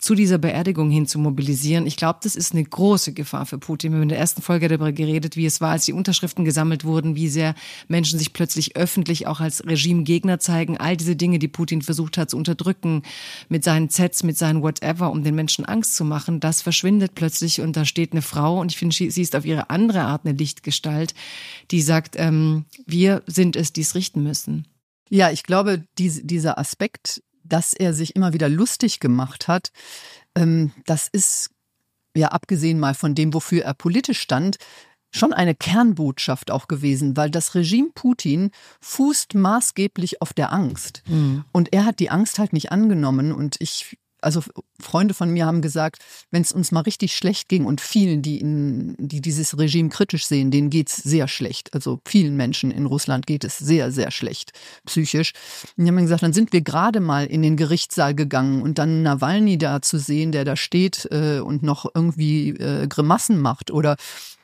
zu 0.00 0.14
dieser 0.14 0.38
Beerdigung 0.38 0.90
hin 0.90 1.06
zu 1.06 1.18
mobilisieren. 1.18 1.86
Ich 1.86 1.96
glaube, 1.96 2.20
das 2.22 2.34
ist 2.34 2.52
eine 2.52 2.64
große 2.64 3.12
Gefahr 3.12 3.44
für 3.44 3.58
Putin. 3.58 3.92
Wir 3.92 3.96
haben 3.96 4.04
in 4.04 4.08
der 4.08 4.18
ersten 4.18 4.40
Folge 4.40 4.66
darüber 4.68 4.92
geredet, 4.92 5.36
wie 5.36 5.44
es 5.44 5.60
war, 5.60 5.72
als 5.72 5.84
die 5.84 5.92
Unterschriften 5.92 6.44
gesammelt 6.44 6.84
wurden, 6.84 7.16
wie 7.16 7.28
sehr 7.28 7.54
Menschen 7.86 8.18
sich 8.18 8.32
plötzlich 8.32 8.76
öffentlich 8.76 9.26
auch 9.26 9.40
als 9.40 9.64
Regimegegner 9.66 10.38
zeigen. 10.38 10.78
All 10.78 10.96
diese 10.96 11.16
Dinge, 11.16 11.38
die 11.38 11.48
Putin 11.48 11.82
versucht 11.82 12.16
hat 12.16 12.30
zu 12.30 12.38
unterdrücken, 12.38 13.02
mit 13.50 13.62
seinen 13.62 13.90
Zets, 13.90 14.22
mit 14.22 14.38
seinen 14.38 14.62
Whatever, 14.62 15.10
um 15.10 15.22
den 15.22 15.34
Menschen 15.34 15.66
Angst 15.66 15.94
zu 15.94 16.04
machen, 16.04 16.40
das 16.40 16.62
verschwindet 16.62 17.14
plötzlich 17.14 17.60
und 17.60 17.76
da 17.76 17.84
steht 17.84 18.12
eine 18.12 18.22
Frau 18.22 18.58
und 18.58 18.72
ich 18.72 18.78
finde, 18.78 18.94
sie 18.94 19.22
ist 19.22 19.36
auf 19.36 19.44
ihre 19.44 19.68
andere 19.68 20.00
Art 20.00 20.24
eine 20.24 20.36
Lichtgestalt, 20.36 21.14
die 21.70 21.82
sagt, 21.82 22.16
ähm, 22.18 22.64
wir 22.86 23.22
sind 23.26 23.54
es, 23.54 23.74
die 23.74 23.82
es 23.82 23.94
richten 23.94 24.22
müssen. 24.22 24.66
Ja, 25.10 25.30
ich 25.30 25.42
glaube, 25.42 25.84
die, 25.98 26.08
dieser 26.24 26.56
Aspekt 26.58 27.22
dass 27.50 27.74
er 27.74 27.92
sich 27.92 28.16
immer 28.16 28.32
wieder 28.32 28.48
lustig 28.48 29.00
gemacht 29.00 29.48
hat, 29.48 29.70
ähm, 30.34 30.72
das 30.86 31.08
ist 31.08 31.50
ja 32.16 32.28
abgesehen 32.28 32.80
mal 32.80 32.94
von 32.94 33.14
dem, 33.14 33.34
wofür 33.34 33.64
er 33.64 33.74
politisch 33.74 34.20
stand, 34.20 34.56
schon 35.12 35.32
eine 35.32 35.54
Kernbotschaft 35.54 36.50
auch 36.50 36.68
gewesen, 36.68 37.16
weil 37.16 37.30
das 37.30 37.54
Regime 37.54 37.90
Putin 37.94 38.50
fußt 38.80 39.34
maßgeblich 39.34 40.22
auf 40.22 40.32
der 40.32 40.52
Angst. 40.52 41.02
Mhm. 41.06 41.44
Und 41.52 41.72
er 41.72 41.84
hat 41.84 41.98
die 41.98 42.10
Angst 42.10 42.38
halt 42.38 42.52
nicht 42.52 42.70
angenommen. 42.70 43.32
Und 43.32 43.56
ich 43.60 43.98
also 44.22 44.42
Freunde 44.80 45.14
von 45.14 45.30
mir 45.30 45.46
haben 45.46 45.62
gesagt, 45.62 46.02
wenn 46.30 46.42
es 46.42 46.52
uns 46.52 46.72
mal 46.72 46.80
richtig 46.80 47.16
schlecht 47.16 47.48
ging 47.48 47.64
und 47.64 47.80
vielen, 47.80 48.22
die, 48.22 48.40
in, 48.40 48.94
die 48.98 49.20
dieses 49.20 49.58
Regime 49.58 49.88
kritisch 49.88 50.26
sehen, 50.26 50.50
denen 50.50 50.70
geht's 50.70 50.96
sehr 50.96 51.28
schlecht. 51.28 51.74
Also 51.74 52.00
vielen 52.06 52.36
Menschen 52.36 52.70
in 52.70 52.86
Russland 52.86 53.26
geht 53.26 53.44
es 53.44 53.58
sehr, 53.58 53.92
sehr 53.92 54.10
schlecht 54.10 54.52
psychisch. 54.86 55.32
Und 55.76 55.84
die 55.84 55.90
haben 55.90 55.98
gesagt, 55.98 56.22
dann 56.22 56.32
sind 56.32 56.52
wir 56.52 56.62
gerade 56.62 57.00
mal 57.00 57.26
in 57.26 57.42
den 57.42 57.56
Gerichtssaal 57.56 58.14
gegangen 58.14 58.62
und 58.62 58.78
dann 58.78 59.02
Nawalny 59.02 59.58
da 59.58 59.82
zu 59.82 59.98
sehen, 59.98 60.32
der 60.32 60.44
da 60.44 60.56
steht 60.56 61.08
äh, 61.10 61.40
und 61.40 61.62
noch 61.62 61.86
irgendwie 61.94 62.50
äh, 62.50 62.86
Grimassen 62.86 63.40
macht 63.40 63.70
oder 63.70 63.96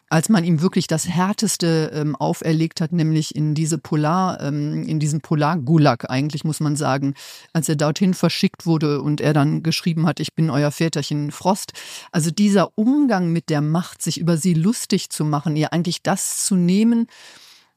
als 0.08 0.28
man 0.28 0.44
ihm 0.44 0.60
wirklich 0.60 0.86
das 0.86 1.08
Härteste 1.08 1.90
ähm, 1.92 2.14
auferlegt 2.14 2.80
hat, 2.80 2.92
nämlich 2.92 3.34
in 3.34 3.54
diese 3.54 3.78
Polar, 3.78 4.40
ähm, 4.40 4.84
in 4.84 5.00
diesen 5.00 5.20
Polargulag 5.20 6.08
eigentlich, 6.08 6.44
muss 6.44 6.60
man 6.60 6.76
sagen, 6.76 7.14
als 7.52 7.68
er 7.68 7.76
dorthin 7.76 8.14
verschickt 8.14 8.66
wurde 8.66 9.02
und 9.02 9.20
er 9.20 9.32
dann 9.32 9.62
geschrieben 9.62 10.06
hat, 10.06 10.20
ich 10.20 10.34
bin 10.34 10.50
euer 10.50 10.70
Väterchen 10.70 11.32
Frost. 11.32 11.72
Also 12.12 12.30
dieser 12.30 12.76
Umgang 12.78 13.32
mit 13.32 13.50
der 13.50 13.60
Macht, 13.60 14.00
sich 14.00 14.18
über 14.18 14.36
sie 14.36 14.54
lustig 14.54 15.10
zu 15.10 15.24
machen, 15.24 15.56
ihr 15.56 15.72
eigentlich 15.72 16.02
das 16.02 16.44
zu 16.44 16.54
nehmen, 16.54 17.08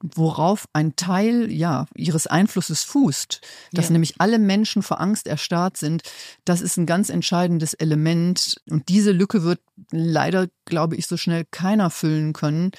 worauf 0.01 0.65
ein 0.73 0.95
Teil 0.95 1.51
ja 1.51 1.85
ihres 1.95 2.27
Einflusses 2.27 2.83
fußt, 2.83 3.41
dass 3.73 3.85
ja. 3.85 3.91
nämlich 3.91 4.15
alle 4.19 4.39
Menschen 4.39 4.81
vor 4.81 5.01
Angst 5.01 5.27
erstarrt 5.27 5.77
sind, 5.77 6.03
das 6.45 6.61
ist 6.61 6.77
ein 6.77 6.85
ganz 6.85 7.09
entscheidendes 7.09 7.73
Element 7.73 8.61
und 8.69 8.87
diese 8.89 9.11
Lücke 9.11 9.43
wird 9.43 9.59
leider, 9.91 10.47
glaube 10.65 10.95
ich, 10.95 11.07
so 11.07 11.17
schnell 11.17 11.45
keiner 11.49 11.89
füllen 11.89 12.33
können. 12.33 12.71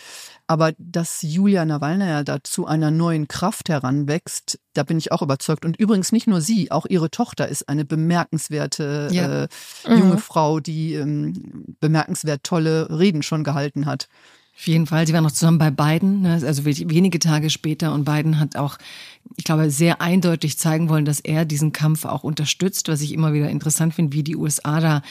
Aber 0.47 0.73
dass 0.79 1.23
Julia 1.23 1.65
Nawalnaja 1.65 2.25
da 2.25 2.43
zu 2.43 2.67
einer 2.67 2.91
neuen 2.91 3.29
Kraft 3.29 3.69
heranwächst, 3.69 4.59
da 4.75 4.83
bin 4.83 4.99
ich 4.99 5.13
auch 5.13 5.23
überzeugt. 5.23 5.65
Und 5.65 5.77
übrigens 5.77 6.13
nicht 6.13 6.27
nur 6.27 6.41
sie, 6.41 6.71
auch 6.71 6.87
ihre 6.87 7.11
Tochter 7.11 7.49
ist 7.49 7.69
eine 7.69 7.85
bemerkenswerte 7.85 9.09
ja. 9.13 9.45
äh, 9.45 9.49
junge 9.89 10.15
mhm. 10.15 10.19
Frau, 10.19 10.61
die 10.61 10.95
ähm, 10.95 11.65
bemerkenswert 11.81 12.45
tolle 12.45 12.89
Reden 12.91 13.23
schon 13.23 13.45
gehalten 13.45 13.87
hat. 13.87 14.09
Auf 14.61 14.67
jeden 14.67 14.87
Fall. 14.87 15.07
Sie 15.07 15.15
waren 15.15 15.25
noch 15.25 15.33
zusammen 15.33 15.57
bei 15.57 15.71
Biden, 15.71 16.21
ne? 16.21 16.39
also 16.45 16.67
wenige 16.67 17.19
Tage 17.19 17.49
später. 17.49 17.95
Und 17.95 18.05
Biden 18.05 18.39
hat 18.39 18.57
auch, 18.57 18.77
ich 19.39 19.45
glaube, 19.45 19.71
sehr 19.71 20.03
eindeutig 20.03 20.59
zeigen 20.59 20.91
wollen, 20.91 21.07
dass 21.07 21.19
er 21.21 21.47
diesen 21.47 21.73
Kampf 21.73 22.05
auch 22.05 22.25
unterstützt, 22.25 22.89
was 22.89 23.01
ich 23.01 23.15
immer 23.15 23.33
wieder 23.33 23.49
interessant 23.49 23.95
finde, 23.95 24.13
wie 24.13 24.23
die 24.23 24.37
USA 24.37 24.81
da 24.81 25.03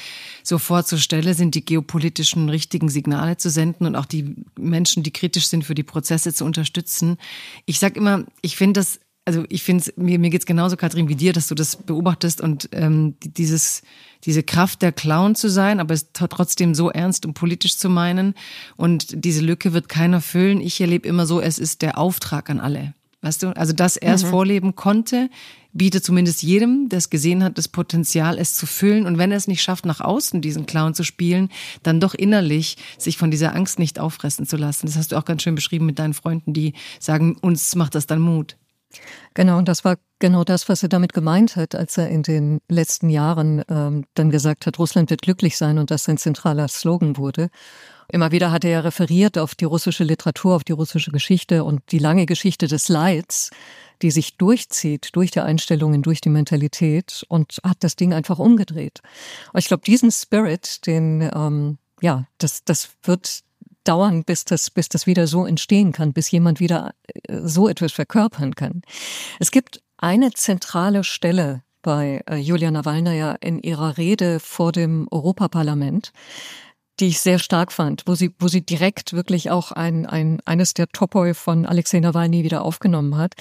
sofort 0.43 0.87
zur 0.87 0.99
Stelle 0.99 1.33
sind, 1.33 1.55
die 1.55 1.65
geopolitischen 1.65 2.47
richtigen 2.47 2.89
Signale 2.89 3.37
zu 3.37 3.49
senden 3.49 3.87
und 3.87 3.95
auch 3.95 4.05
die 4.05 4.35
Menschen, 4.55 5.01
die 5.01 5.11
kritisch 5.11 5.47
sind, 5.47 5.63
für 5.63 5.73
die 5.73 5.81
Prozesse 5.81 6.31
zu 6.31 6.45
unterstützen. 6.45 7.17
Ich 7.65 7.79
sage 7.79 7.99
immer, 7.99 8.25
ich 8.43 8.55
finde 8.55 8.81
das 8.81 8.99
also 9.29 9.45
ich 9.50 9.62
finde 9.62 9.83
mir, 9.95 10.17
mir 10.17 10.31
geht's 10.31 10.48
genauso, 10.48 10.75
Kathrin, 10.75 11.07
wie 11.07 11.15
dir, 11.15 11.33
dass 11.33 11.48
du 11.48 11.53
das 11.53 11.75
beobachtest 11.75 12.41
und 12.41 12.67
ähm, 12.71 13.13
dieses, 13.21 13.83
diese 14.25 14.41
Kraft 14.41 14.81
der 14.81 14.91
Clown 14.91 15.36
zu 15.36 15.51
sein, 15.51 15.79
aber 15.79 15.93
es 15.93 16.07
trotzdem 16.13 16.74
so 16.74 16.89
ernst 16.89 17.27
und 17.27 17.36
politisch 17.36 17.77
zu 17.77 17.89
meinen. 17.89 18.33
Und 18.75 19.24
diese 19.24 19.41
Lücke 19.41 19.71
wird 19.71 19.88
keiner 19.88 20.19
füllen. 20.19 20.62
Ich 20.62 20.81
erlebe 20.81 21.07
immer 21.07 21.27
so, 21.27 21.41
es 21.41 21.59
ist 21.59 21.83
der 21.83 22.00
Auftrag 22.00 22.50
an 22.50 22.59
alle. 22.59 22.95
Weißt 23.21 23.43
du, 23.43 23.55
also 23.55 23.71
dass 23.71 23.98
er 23.98 24.15
es 24.15 24.24
mhm. 24.24 24.29
vorleben 24.29 24.75
konnte, 24.75 25.29
bietet 25.74 26.03
zumindest 26.03 26.41
jedem, 26.41 26.89
der 26.89 26.98
es 26.98 27.12
gesehen 27.12 27.43
hat, 27.43 27.59
das 27.59 27.67
Potenzial, 27.67 28.39
es 28.39 28.55
zu 28.55 28.65
füllen. 28.65 29.05
Und 29.05 29.19
wenn 29.19 29.29
er 29.29 29.38
es 29.38 29.48
nicht 29.48 29.62
schafft, 29.62 29.86
nach 29.86 30.01
außen 30.01 30.41
diesen 30.41 30.65
Clown 30.65 30.95
zu 30.95 31.03
spielen, 31.03 31.50
dann 31.83 32.00
doch 32.00 32.15
innerlich 32.15 32.77
sich 32.98 33.17
von 33.19 33.29
dieser 33.29 33.55
Angst 33.55 33.77
nicht 33.77 34.00
auffressen 34.00 34.48
zu 34.48 34.57
lassen. 34.57 34.88
Das 34.88 34.98
hast 34.98 35.12
du 35.12 35.17
auch 35.17 35.25
ganz 35.25 35.43
schön 35.43 35.53
beschrieben 35.53 35.86
mit 35.86 36.00
deinen 36.00 36.15
Freunden, 36.15 36.53
die 36.53 36.74
sagen, 37.00 37.38
uns 37.41 37.75
macht 37.75 37.93
das 37.93 38.07
dann 38.07 38.21
Mut. 38.21 38.55
Genau, 39.34 39.58
und 39.58 39.67
das 39.67 39.86
war 39.86 39.98
genau 40.19 40.43
das, 40.43 40.67
was 40.67 40.84
er 40.84 40.89
damit 40.89 41.13
gemeint 41.13 41.55
hat, 41.55 41.75
als 41.75 41.98
er 41.98 42.10
in 42.10 42.24
den 42.24 42.60
letzten 42.67 43.10
Jahren 43.10 43.63
ähm, 43.69 44.05
dann 44.15 44.31
gesagt 44.31 44.65
hat, 44.65 44.79
Russland 44.79 45.10
wird 45.10 45.22
glücklich 45.22 45.58
sein 45.58 45.77
und 45.77 45.91
das 45.91 46.10
ein 46.10 46.17
zentraler 46.17 46.67
Slogan 46.67 47.17
wurde. 47.17 47.50
Immer 48.12 48.31
wieder 48.31 48.51
hat 48.51 48.65
er 48.65 48.72
ja 48.72 48.79
referiert 48.79 49.38
auf 49.38 49.53
die 49.53 49.65
russische 49.65 50.03
Literatur, 50.03 50.55
auf 50.55 50.63
die 50.63 50.74
russische 50.74 51.12
Geschichte 51.12 51.63
und 51.63 51.81
die 51.91 52.00
lange 52.00 52.25
Geschichte 52.25 52.67
des 52.67 52.89
Leids, 52.89 53.51
die 54.01 54.10
sich 54.10 54.38
durchzieht 54.38 55.10
durch 55.13 55.29
die 55.29 55.41
Einstellungen, 55.41 56.01
durch 56.01 56.19
die 56.19 56.29
Mentalität 56.29 57.24
und 57.29 57.60
hat 57.63 57.77
das 57.81 57.96
Ding 57.96 58.13
einfach 58.13 58.39
umgedreht. 58.39 59.01
Und 59.53 59.60
ich 59.60 59.67
glaube, 59.67 59.84
diesen 59.86 60.12
Spirit, 60.12 60.88
den 60.88 61.29
ähm, 61.34 61.77
ja, 62.01 62.25
das, 62.38 62.63
das 62.63 62.89
wird 63.03 63.41
dauern, 63.83 64.24
bis 64.24 64.45
das, 64.45 64.69
bis 64.69 64.89
das 64.89 65.07
wieder 65.07 65.27
so 65.27 65.45
entstehen 65.45 65.91
kann, 65.91 66.13
bis 66.13 66.31
jemand 66.31 66.59
wieder 66.59 66.93
äh, 67.27 67.39
so 67.43 67.67
etwas 67.67 67.91
verkörpern 67.91 68.55
kann. 68.55 68.81
Es 69.39 69.51
gibt 69.51 69.81
eine 69.98 70.31
zentrale 70.31 71.03
Stelle 71.03 71.63
bei 71.81 72.21
äh, 72.29 72.36
Julia 72.36 72.71
Nawalnaja 72.71 73.33
in 73.41 73.59
ihrer 73.59 73.98
Rede 73.98 74.39
vor 74.39 74.71
dem 74.71 75.07
Europaparlament, 75.12 76.12
die 77.00 77.07
ich 77.07 77.21
sehr 77.21 77.39
stark 77.39 77.71
fand, 77.71 78.03
wo 78.05 78.15
sie, 78.15 78.33
wo 78.39 78.48
sie 78.48 78.65
direkt 78.65 79.13
wirklich 79.13 79.50
auch 79.50 79.71
ein, 79.71 80.05
ein, 80.05 80.41
eines 80.45 80.74
der 80.74 80.88
Topoi 80.88 81.33
von 81.33 81.65
Alexei 81.65 82.00
Nawalny 82.00 82.43
wieder 82.43 82.63
aufgenommen 82.63 83.17
hat. 83.17 83.36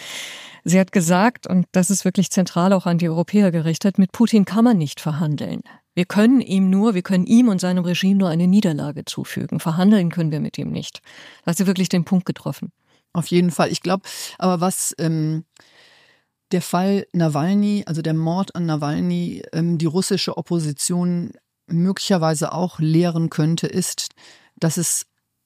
Sie 0.64 0.78
hat 0.78 0.92
gesagt, 0.92 1.46
und 1.46 1.66
das 1.72 1.90
ist 1.90 2.04
wirklich 2.04 2.30
zentral 2.30 2.72
auch 2.72 2.86
an 2.86 2.98
die 2.98 3.08
Europäer 3.08 3.50
gerichtet, 3.50 3.98
mit 3.98 4.12
Putin 4.12 4.44
kann 4.44 4.64
man 4.64 4.78
nicht 4.78 5.00
verhandeln. 5.00 5.62
Wir 5.98 6.06
können 6.06 6.40
ihm 6.40 6.70
nur, 6.70 6.94
wir 6.94 7.02
können 7.02 7.26
ihm 7.26 7.48
und 7.48 7.60
seinem 7.60 7.82
Regime 7.82 8.14
nur 8.14 8.28
eine 8.28 8.46
Niederlage 8.46 9.04
zufügen. 9.04 9.58
Verhandeln 9.58 10.12
können 10.12 10.30
wir 10.30 10.38
mit 10.38 10.56
ihm 10.56 10.70
nicht. 10.70 11.00
Da 11.42 11.50
hast 11.50 11.58
du 11.58 11.66
wirklich 11.66 11.88
den 11.88 12.04
Punkt 12.04 12.24
getroffen. 12.24 12.70
Auf 13.12 13.26
jeden 13.26 13.50
Fall. 13.50 13.72
Ich 13.72 13.82
glaube, 13.82 14.04
aber 14.38 14.60
was 14.60 14.94
ähm, 14.98 15.44
der 16.52 16.62
Fall 16.62 17.04
Nawalny, 17.12 17.82
also 17.84 18.00
der 18.00 18.14
Mord 18.14 18.54
an 18.54 18.66
Nawalny, 18.66 19.42
ähm, 19.52 19.76
die 19.76 19.86
russische 19.86 20.36
Opposition 20.36 21.32
möglicherweise 21.66 22.52
auch 22.52 22.78
lehren 22.78 23.28
könnte, 23.28 23.66
ist, 23.66 24.12
dass 24.54 24.76
es 24.76 25.04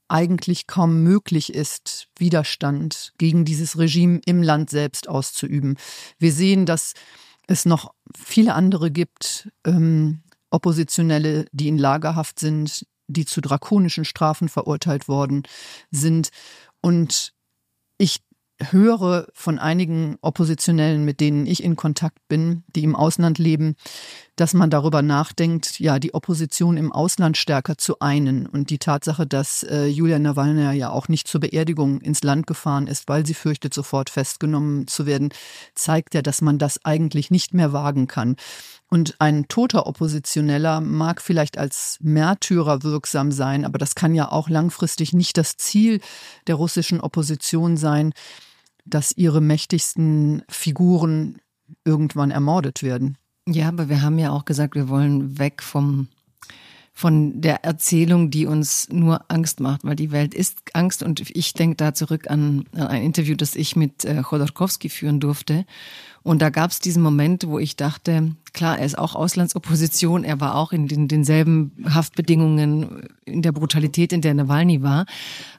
eigentlich 0.08 0.66
kaum 0.66 1.02
möglich 1.02 1.54
ist, 1.54 2.08
Widerstand 2.18 3.14
gegen 3.16 3.46
dieses 3.46 3.78
Regime 3.78 4.20
im 4.26 4.42
Land 4.42 4.68
selbst 4.68 5.08
auszuüben. 5.08 5.78
Wir 6.18 6.30
sehen, 6.30 6.66
dass 6.66 6.92
es 7.46 7.64
noch 7.64 7.94
viele 8.14 8.52
andere 8.52 8.90
gibt, 8.90 9.48
ähm, 9.64 10.21
Oppositionelle, 10.52 11.46
die 11.52 11.68
in 11.68 11.78
Lagerhaft 11.78 12.38
sind, 12.38 12.86
die 13.08 13.24
zu 13.24 13.40
drakonischen 13.40 14.04
Strafen 14.04 14.48
verurteilt 14.48 15.08
worden 15.08 15.42
sind. 15.90 16.30
Und 16.80 17.32
ich 17.98 18.20
höre 18.70 19.26
von 19.34 19.58
einigen 19.58 20.16
Oppositionellen, 20.20 21.04
mit 21.04 21.20
denen 21.20 21.46
ich 21.46 21.62
in 21.62 21.76
Kontakt 21.76 22.18
bin, 22.28 22.64
die 22.74 22.84
im 22.84 22.94
Ausland 22.94 23.38
leben, 23.38 23.74
dass 24.36 24.54
man 24.54 24.70
darüber 24.70 25.02
nachdenkt, 25.02 25.80
ja, 25.80 25.98
die 25.98 26.14
Opposition 26.14 26.76
im 26.76 26.92
Ausland 26.92 27.36
stärker 27.36 27.76
zu 27.76 27.98
einen. 28.00 28.46
Und 28.46 28.70
die 28.70 28.78
Tatsache, 28.78 29.26
dass 29.26 29.62
äh, 29.64 29.86
Julia 29.86 30.18
Nawalny 30.18 30.76
ja 30.76 30.90
auch 30.90 31.08
nicht 31.08 31.28
zur 31.28 31.40
Beerdigung 31.40 32.00
ins 32.00 32.22
Land 32.22 32.46
gefahren 32.46 32.86
ist, 32.86 33.08
weil 33.08 33.26
sie 33.26 33.34
fürchtet, 33.34 33.74
sofort 33.74 34.10
festgenommen 34.10 34.86
zu 34.86 35.06
werden, 35.06 35.30
zeigt 35.74 36.14
ja, 36.14 36.22
dass 36.22 36.40
man 36.40 36.58
das 36.58 36.84
eigentlich 36.84 37.30
nicht 37.30 37.54
mehr 37.54 37.72
wagen 37.72 38.06
kann. 38.06 38.36
Und 38.92 39.16
ein 39.20 39.48
toter 39.48 39.86
Oppositioneller 39.86 40.82
mag 40.82 41.22
vielleicht 41.22 41.56
als 41.56 41.96
Märtyrer 42.02 42.82
wirksam 42.82 43.32
sein, 43.32 43.64
aber 43.64 43.78
das 43.78 43.94
kann 43.94 44.14
ja 44.14 44.30
auch 44.30 44.50
langfristig 44.50 45.14
nicht 45.14 45.38
das 45.38 45.56
Ziel 45.56 46.00
der 46.46 46.56
russischen 46.56 47.00
Opposition 47.00 47.78
sein 47.78 48.12
dass 48.84 49.16
ihre 49.16 49.40
mächtigsten 49.40 50.42
Figuren 50.48 51.38
irgendwann 51.84 52.30
ermordet 52.30 52.82
werden. 52.82 53.16
Ja, 53.46 53.68
aber 53.68 53.88
wir 53.88 54.02
haben 54.02 54.18
ja 54.18 54.30
auch 54.30 54.44
gesagt, 54.44 54.74
wir 54.74 54.88
wollen 54.88 55.38
weg 55.38 55.62
vom 55.62 56.08
von 56.94 57.40
der 57.40 57.64
Erzählung, 57.64 58.30
die 58.30 58.46
uns 58.46 58.88
nur 58.90 59.24
Angst 59.28 59.60
macht, 59.60 59.84
weil 59.84 59.96
die 59.96 60.12
Welt 60.12 60.34
ist 60.34 60.58
Angst. 60.74 61.02
Und 61.02 61.30
ich 61.34 61.54
denke 61.54 61.76
da 61.76 61.94
zurück 61.94 62.30
an, 62.30 62.64
ein 62.74 63.02
Interview, 63.02 63.34
das 63.34 63.56
ich 63.56 63.76
mit 63.76 64.04
äh, 64.04 64.22
Chodorkowski 64.22 64.88
führen 64.88 65.18
durfte. 65.18 65.64
Und 66.22 66.40
da 66.40 66.50
gab 66.50 66.70
es 66.70 66.78
diesen 66.78 67.02
Moment, 67.02 67.48
wo 67.48 67.58
ich 67.58 67.74
dachte, 67.74 68.36
klar, 68.52 68.78
er 68.78 68.86
ist 68.86 68.96
auch 68.96 69.16
Auslandsopposition, 69.16 70.22
er 70.22 70.40
war 70.40 70.54
auch 70.54 70.72
in 70.72 70.86
den, 70.86 71.08
denselben 71.08 71.72
Haftbedingungen, 71.88 73.08
in 73.24 73.42
der 73.42 73.52
Brutalität, 73.52 74.12
in 74.12 74.20
der 74.20 74.34
Nawalny 74.34 74.82
war. 74.82 75.06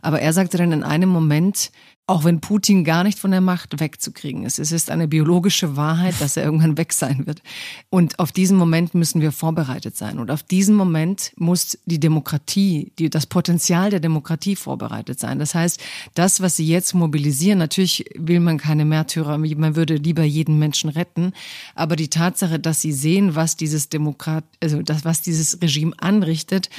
Aber 0.02 0.22
er 0.22 0.32
sagte 0.32 0.58
dann 0.58 0.72
in 0.72 0.84
einem 0.84 1.10
Moment, 1.10 1.72
auch 2.05 2.25
wenn 2.25 2.41
Putin 2.41 2.83
gar 2.83 3.05
nicht 3.05 3.17
von 3.17 3.31
der 3.31 3.39
Macht 3.39 3.79
wegzukriegen 3.79 4.43
ist. 4.43 4.60
Es 4.60 4.74
ist 4.74 4.91
eine 4.91 5.07
biologische 5.07 5.77
Wahrheit, 5.77 6.19
dass 6.19 6.36
er 6.36 6.43
irgendwann 6.43 6.77
weg 6.77 6.91
sein 6.91 7.25
wird. 7.25 7.41
Und 7.89 8.19
auf 8.19 8.33
diesen 8.33 8.57
Moment 8.57 8.93
müssen 8.93 9.22
wir 9.22 9.31
vorbereitet 9.31 9.95
sein. 9.95 10.19
Und 10.19 10.29
auf 10.29 10.43
diesen 10.43 10.75
Moment 10.75 11.31
muss 11.38 11.77
die 11.86 12.01
Demokratie, 12.01 12.91
die, 13.00 13.10
das 13.10 13.25
Potenzial 13.25 13.89
der 13.89 14.01
Demokratie 14.01 14.57
vorbereitet 14.57 15.17
sein. 15.17 15.39
Das 15.39 15.55
heißt, 15.55 15.81
das, 16.13 16.41
was 16.41 16.57
sie 16.57 16.67
jetzt 16.67 16.93
mobilisieren, 16.93 17.60
natürlich 17.60 18.03
will 18.15 18.41
man 18.41 18.57
keine 18.57 18.83
Märtyrer, 18.83 19.38
man 19.38 19.77
würde 19.77 19.95
lieber 19.95 20.24
jeden 20.24 20.60
Menschen 20.60 20.89
retten. 20.89 21.31
Aber 21.74 21.95
die 21.95 22.10
Tatsache, 22.10 22.60
dass 22.60 22.81
sie 22.81 22.91
sehen, 22.91 23.36
was 23.36 23.55
dieses 23.55 23.88
Demokrat, 23.88 24.43
also 24.62 24.81
das, 24.81 25.05
was 25.05 25.22
dieses 25.22 25.62
Regime 25.62 25.93
anrichtet, 26.00 26.69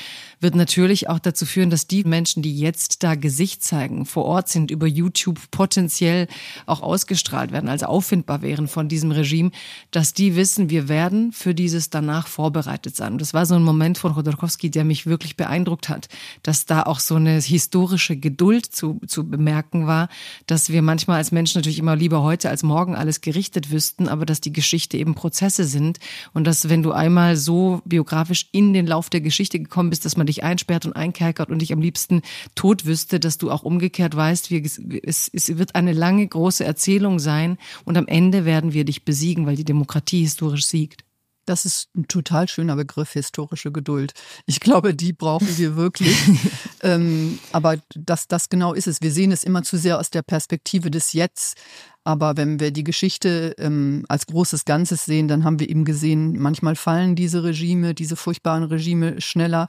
wird 0.45 0.55
natürlich 0.55 1.09
auch 1.09 1.19
dazu 1.19 1.47
führen, 1.47 1.71
dass 1.71 1.89
die 1.89 2.05
Menschen, 2.05 2.43
die 2.43 2.57
jetzt 2.57 3.03
da 3.03 3.17
Gesicht 3.17 3.65
zeigen, 3.65 4.05
vor 4.05 4.27
Ort 4.27 4.49
sind, 4.49 4.71
über 4.71 4.87
YouTube 4.87 5.41
potenziell 5.51 6.29
auch 6.67 6.83
ausgestrahlt 6.83 7.51
werden, 7.51 7.69
also 7.69 7.87
auffindbar 7.87 8.43
wären 8.43 8.69
von 8.69 8.89
diesem 8.89 9.11
Regime, 9.11 9.51
dass 9.91 10.13
die 10.13 10.37
wissen, 10.37 10.71
wir 10.71 10.89
werden 10.89 11.33
für 11.33 11.55
dieses 11.55 11.91
danach 11.91 12.29
vorbereitet 12.29 12.95
sein. 12.95 13.19
Das 13.19 13.35
war 13.35 13.47
so 13.47 13.55
ein 13.55 13.63
Moment 13.63 13.97
von 13.99 14.15
Chodorkowski, 14.15 14.71
der 14.71 14.85
mich 14.85 15.07
wirklich 15.07 15.37
beeindruckt 15.37 15.89
hat, 15.89 16.09
dass 16.43 16.67
da 16.67 16.83
auch 16.83 17.01
so 17.01 17.17
eine 17.17 17.41
historische 17.41 18.17
Geduld 18.17 18.67
zu, 18.67 19.01
zu 19.07 19.29
bemerken 19.29 19.87
war, 19.87 20.09
dass 20.47 20.69
wir 20.69 20.83
manchmal 20.83 21.17
als 21.17 21.33
Menschen 21.33 21.59
natürlich 21.59 21.79
immer 21.79 21.97
lieber 21.97 22.23
heute 22.23 22.51
als 22.51 22.63
morgen 22.63 22.95
alles 22.95 23.23
gerichtet 23.23 23.71
wüssten, 23.71 24.09
aber 24.09 24.27
dass 24.27 24.43
die 24.43 24.53
Geschichte 24.53 24.99
eben 24.99 25.15
Prozesse 25.15 25.65
sind 25.65 26.01
und 26.35 26.47
dass 26.47 26.69
wenn 26.69 26.83
du 26.83 26.93
einmal 26.93 27.37
so 27.37 27.81
biografisch 27.87 28.47
in 28.53 28.75
den 28.75 28.87
Lauf 28.87 29.09
der 29.09 29.23
Geschichte 29.23 29.59
gekommen 29.59 29.89
bist, 29.89 30.05
dass 30.05 30.19
man 30.19 30.27
dich 30.27 30.34
dich 30.35 30.45
einsperrt 30.45 30.87
und 30.87 30.95
einkerkert 30.95 31.51
und 31.51 31.61
dich 31.61 31.73
am 31.73 31.81
liebsten 31.81 32.23
tot 32.55 32.85
wüsste, 32.85 33.21
dass 33.21 33.39
du 33.39 33.51
auch 33.51 33.63
umgekehrt 33.63 34.17
weißt, 34.17 34.51
wie, 34.51 34.63
es, 35.03 35.31
es 35.33 35.57
wird 35.57 35.75
eine 35.75 35.93
lange, 35.93 36.27
große 36.27 36.65
Erzählung 36.65 37.19
sein 37.19 37.59
und 37.85 37.97
am 37.97 38.07
Ende 38.07 38.45
werden 38.45 38.73
wir 38.73 38.85
dich 38.85 39.05
besiegen, 39.05 39.47
weil 39.47 39.57
die 39.57 39.65
Demokratie 39.65 40.23
historisch 40.23 40.67
siegt. 40.67 41.05
Das 41.47 41.67
ist 41.67 41.91
ein 41.95 42.09
total 42.09 42.49
schöner 42.49 42.75
Begriff, 42.75 43.13
historische 43.13 43.71
Geduld. 43.71 44.15
Ich 44.47 44.61
glaube, 44.61 44.95
die 44.95 45.13
brauchen 45.13 45.59
wir 45.59 45.77
wirklich. 45.77 46.17
ähm, 46.83 47.39
aber 47.53 47.77
das, 47.95 48.29
das 48.29 48.49
genau 48.49 48.73
ist 48.73 48.87
es. 48.87 49.03
Wir 49.03 49.13
sehen 49.13 49.31
es 49.31 49.45
immer 49.45 49.63
zu 49.63 49.77
sehr 49.77 49.99
aus 49.99 50.09
der 50.09 50.23
Perspektive 50.23 50.91
des 50.91 51.13
Jetzt. 51.13 51.59
Aber 52.03 52.37
wenn 52.37 52.61
wir 52.61 52.71
die 52.71 52.85
Geschichte 52.85 53.55
ähm, 53.59 54.05
als 54.09 54.27
großes 54.27 54.65
Ganzes 54.65 55.05
sehen, 55.05 55.29
dann 55.29 55.45
haben 55.45 55.59
wir 55.59 55.69
eben 55.69 55.85
gesehen, 55.85 56.39
manchmal 56.39 56.77
fallen 56.77 57.15
diese 57.15 57.45
Regime, 57.45 57.95
diese 57.95 58.17
furchtbaren 58.17 58.65
Regime 58.65 59.21
schneller 59.21 59.69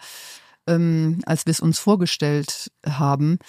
ähm, 0.68 1.22
als 1.26 1.46
wir 1.46 1.52
es 1.52 1.60
uns 1.60 1.80
vorgestellt 1.80 2.72
haben. 2.86 3.40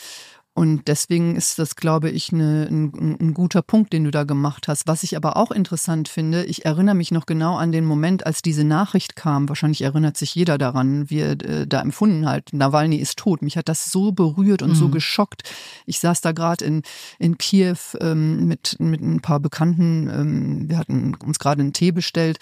Und 0.56 0.88
deswegen 0.88 1.36
ist 1.36 1.58
das, 1.58 1.76
glaube 1.76 2.08
ich, 2.08 2.32
eine, 2.32 2.66
ein, 2.70 3.18
ein, 3.20 3.34
guter 3.34 3.60
Punkt, 3.60 3.92
den 3.92 4.04
du 4.04 4.10
da 4.10 4.24
gemacht 4.24 4.68
hast. 4.68 4.86
Was 4.86 5.02
ich 5.02 5.14
aber 5.14 5.36
auch 5.36 5.50
interessant 5.50 6.08
finde, 6.08 6.46
ich 6.46 6.64
erinnere 6.64 6.94
mich 6.94 7.10
noch 7.10 7.26
genau 7.26 7.58
an 7.58 7.72
den 7.72 7.84
Moment, 7.84 8.24
als 8.24 8.40
diese 8.40 8.64
Nachricht 8.64 9.16
kam. 9.16 9.50
Wahrscheinlich 9.50 9.82
erinnert 9.82 10.16
sich 10.16 10.34
jeder 10.34 10.56
daran, 10.56 11.10
wie 11.10 11.18
er 11.18 11.32
äh, 11.32 11.66
da 11.66 11.82
empfunden 11.82 12.26
hat. 12.26 12.54
Nawalny 12.54 12.96
ist 12.96 13.18
tot. 13.18 13.42
Mich 13.42 13.58
hat 13.58 13.68
das 13.68 13.92
so 13.92 14.12
berührt 14.12 14.62
und 14.62 14.70
mhm. 14.70 14.76
so 14.76 14.88
geschockt. 14.88 15.42
Ich 15.84 16.00
saß 16.00 16.22
da 16.22 16.32
gerade 16.32 16.64
in, 16.64 16.80
in 17.18 17.36
Kiew 17.36 17.76
ähm, 18.00 18.46
mit, 18.46 18.76
mit 18.78 19.02
ein 19.02 19.20
paar 19.20 19.40
Bekannten. 19.40 20.08
Ähm, 20.08 20.70
wir 20.70 20.78
hatten 20.78 21.16
uns 21.16 21.38
gerade 21.38 21.60
einen 21.60 21.74
Tee 21.74 21.92
bestellt. 21.92 22.38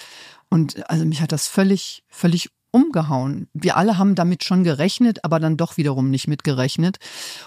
Und 0.50 0.88
also 0.88 1.04
mich 1.04 1.20
hat 1.20 1.32
das 1.32 1.48
völlig, 1.48 2.04
völlig 2.06 2.50
umgehauen. 2.74 3.48
Wir 3.54 3.76
alle 3.76 3.98
haben 3.98 4.16
damit 4.16 4.42
schon 4.42 4.64
gerechnet, 4.64 5.24
aber 5.24 5.38
dann 5.38 5.56
doch 5.56 5.76
wiederum 5.76 6.10
nicht 6.10 6.26
mitgerechnet. 6.26 6.98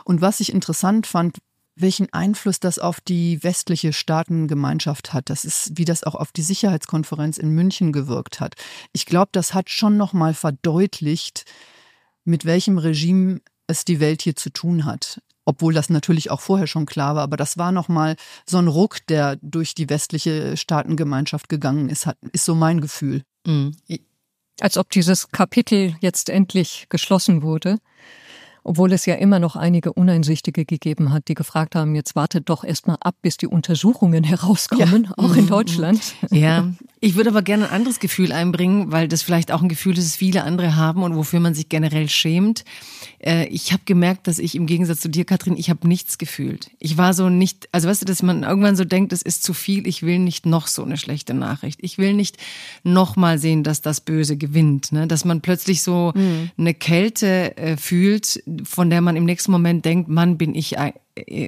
Und 0.06 0.21
was 0.21 0.39
ich 0.39 0.54
interessant 0.54 1.06
fand, 1.06 1.38
welchen 1.75 2.12
Einfluss 2.12 2.60
das 2.60 2.80
auf 2.80 3.02
die 3.02 3.43
westliche 3.43 3.93
Staatengemeinschaft 3.93 5.13
hat. 5.13 5.30
Das 5.30 5.45
ist, 5.45 5.78
wie 5.78 5.86
das 5.86 6.04
auch 6.04 6.15
auf 6.15 6.32
die 6.32 6.41
Sicherheitskonferenz 6.41 7.38
in 7.38 7.49
München 7.49 7.91
gewirkt 7.91 8.39
hat. 8.39 8.56
Ich 8.93 9.06
glaube, 9.06 9.30
das 9.32 9.54
hat 9.54 9.69
schon 9.69 9.95
nochmal 9.95 10.34
verdeutlicht, 10.34 11.45
mit 12.23 12.45
welchem 12.45 12.80
Regime 12.80 13.41
es 13.67 13.86
die 13.86 13.99
Welt 13.99 14.23
hier 14.23 14.36
zu 14.36 14.49
tun 14.49 14.86
hat. 14.86 15.21
Obwohl 15.45 15.73
das 15.73 15.89
natürlich 15.89 16.32
auch 16.32 16.41
vorher 16.41 16.67
schon 16.67 16.86
klar 16.86 17.15
war, 17.15 17.23
aber 17.23 17.38
das 17.38 17.58
war 17.58 17.71
nochmal 17.71 18.15
so 18.45 18.58
ein 18.58 18.67
Ruck, 18.67 19.06
der 19.08 19.38
durch 19.41 19.75
die 19.75 19.89
westliche 19.89 20.58
Staatengemeinschaft 20.58 21.47
gegangen 21.47 21.89
ist, 21.89 22.06
hat, 22.06 22.17
ist 22.32 22.45
so 22.45 22.56
mein 22.56 22.82
Gefühl. 22.82 23.23
Mhm. 23.45 23.75
Als 24.60 24.78
ob 24.78 24.89
dieses 24.89 25.30
Kapitel 25.32 25.96
jetzt 26.02 26.30
endlich 26.30 26.88
geschlossen 26.89 27.41
wurde 27.43 27.78
obwohl 28.67 28.91
es 28.91 29.06
ja 29.06 29.15
immer 29.15 29.39
noch 29.39 29.56
einige 29.56 29.93
Uneinsichtige 29.93 30.65
gegeben 30.65 31.13
hat, 31.13 31.30
die 31.30 31.34
gefragt 31.34 31.75
haben, 31.75 31.95
jetzt 31.95 32.15
wartet 32.15 32.49
doch 32.49 32.63
erstmal 32.63 32.97
ab, 32.99 33.15
bis 33.21 33.38
die 33.38 33.47
Untersuchungen 33.47 34.23
herauskommen, 34.25 35.06
ja. 35.06 35.13
auch 35.17 35.36
in. 35.36 35.47
Deutschland. 35.47 36.01
Ja, 36.30 36.69
ich 36.99 37.15
würde 37.15 37.30
aber 37.30 37.41
gerne 37.41 37.65
ein 37.65 37.71
anderes 37.71 37.99
Gefühl 37.99 38.32
einbringen, 38.32 38.91
weil 38.91 39.08
das 39.08 39.21
vielleicht 39.21 39.51
auch 39.51 39.62
ein 39.62 39.69
Gefühl 39.69 39.97
ist, 39.97 40.06
das 40.06 40.15
viele 40.15 40.43
andere 40.43 40.75
haben 40.75 41.03
und 41.03 41.15
wofür 41.15 41.39
man 41.39 41.53
sich 41.53 41.69
generell 41.69 42.10
schämt. 42.10 42.65
Äh, 43.19 43.47
ich 43.47 43.71
habe 43.71 43.84
gemerkt, 43.86 44.27
dass 44.27 44.39
ich 44.39 44.56
im 44.56 44.65
Gegensatz 44.65 45.01
zu 45.01 45.10
dir, 45.10 45.23
Katrin, 45.23 45.58
ich 45.58 45.69
habe 45.69 45.88
nichts 45.88 46.17
gefühlt. 46.17 46.71
Ich 46.80 46.97
war 46.97 47.13
so 47.13 47.30
nicht, 47.30 47.69
also 47.71 47.88
weißt 47.88 48.01
du, 48.01 48.06
dass 48.06 48.23
man 48.23 48.43
irgendwann 48.43 48.75
so 48.75 48.84
denkt, 48.84 49.13
es 49.13 49.21
ist 49.21 49.43
zu 49.43 49.53
viel, 49.53 49.88
ich 49.88 50.03
will 50.03 50.19
nicht 50.19 50.45
noch 50.45 50.67
so 50.67 50.84
eine 50.84 50.97
schlechte 50.97 51.34
Nachricht. 51.34 51.80
Ich 51.82 51.97
will 51.97 52.13
nicht 52.13 52.38
noch 52.84 53.15
mal 53.15 53.38
sehen, 53.38 53.63
dass 53.63 53.82
das 53.82 54.01
Böse 54.01 54.36
gewinnt. 54.36 54.91
Ne? 54.91 55.08
Dass 55.08 55.23
man 55.23 55.41
plötzlich 55.41 55.84
so 55.84 56.13
mhm. 56.15 56.51
eine 56.58 56.73
Kälte 56.73 57.58
äh, 57.58 57.77
fühlt, 57.77 58.41
von 58.63 58.89
der 58.89 59.02
man 59.02 59.15
im 59.15 59.26
nächsten 59.26 59.52
Moment 59.52 59.86
denkt, 59.86 60.10
Mann, 60.10 60.38
bin 60.38 60.56
ich 60.56 60.78
äh, 60.78 60.91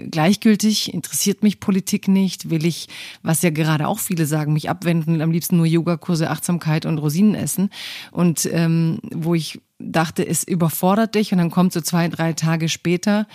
gleichgültig, 0.10 0.93
interessiert 0.93 1.43
mich 1.43 1.60
Politik 1.60 2.08
nicht, 2.08 2.50
will 2.50 2.65
ich, 2.65 2.88
was 3.22 3.41
ja 3.41 3.50
gerade 3.50 3.88
auch 3.88 4.00
viele 4.00 4.26
sagen, 4.26 4.54
mich 4.54 4.69
abwenden, 4.69 5.22
am 5.22 5.32
liebsten 5.32 5.58
nur 5.58 5.65
Yogakurse, 5.65 6.30
Achtsamkeit 6.30 6.86
und 6.86 6.98
Rosinen 6.98 7.36
essen. 7.36 7.69
Und 8.12 8.50
ähm, 8.52 9.00
wo 9.12 9.36
ich 9.36 9.62
dachte, 9.80 10.28
es 10.28 10.43
überfordert 10.43 11.15
dich 11.15 11.32
und 11.32 11.38
dann 11.38 11.52
kommt 11.52 11.74
so 11.74 11.82
zwei, 11.82 12.08
drei 12.08 12.34
Tage 12.34 12.69
später 12.69 13.28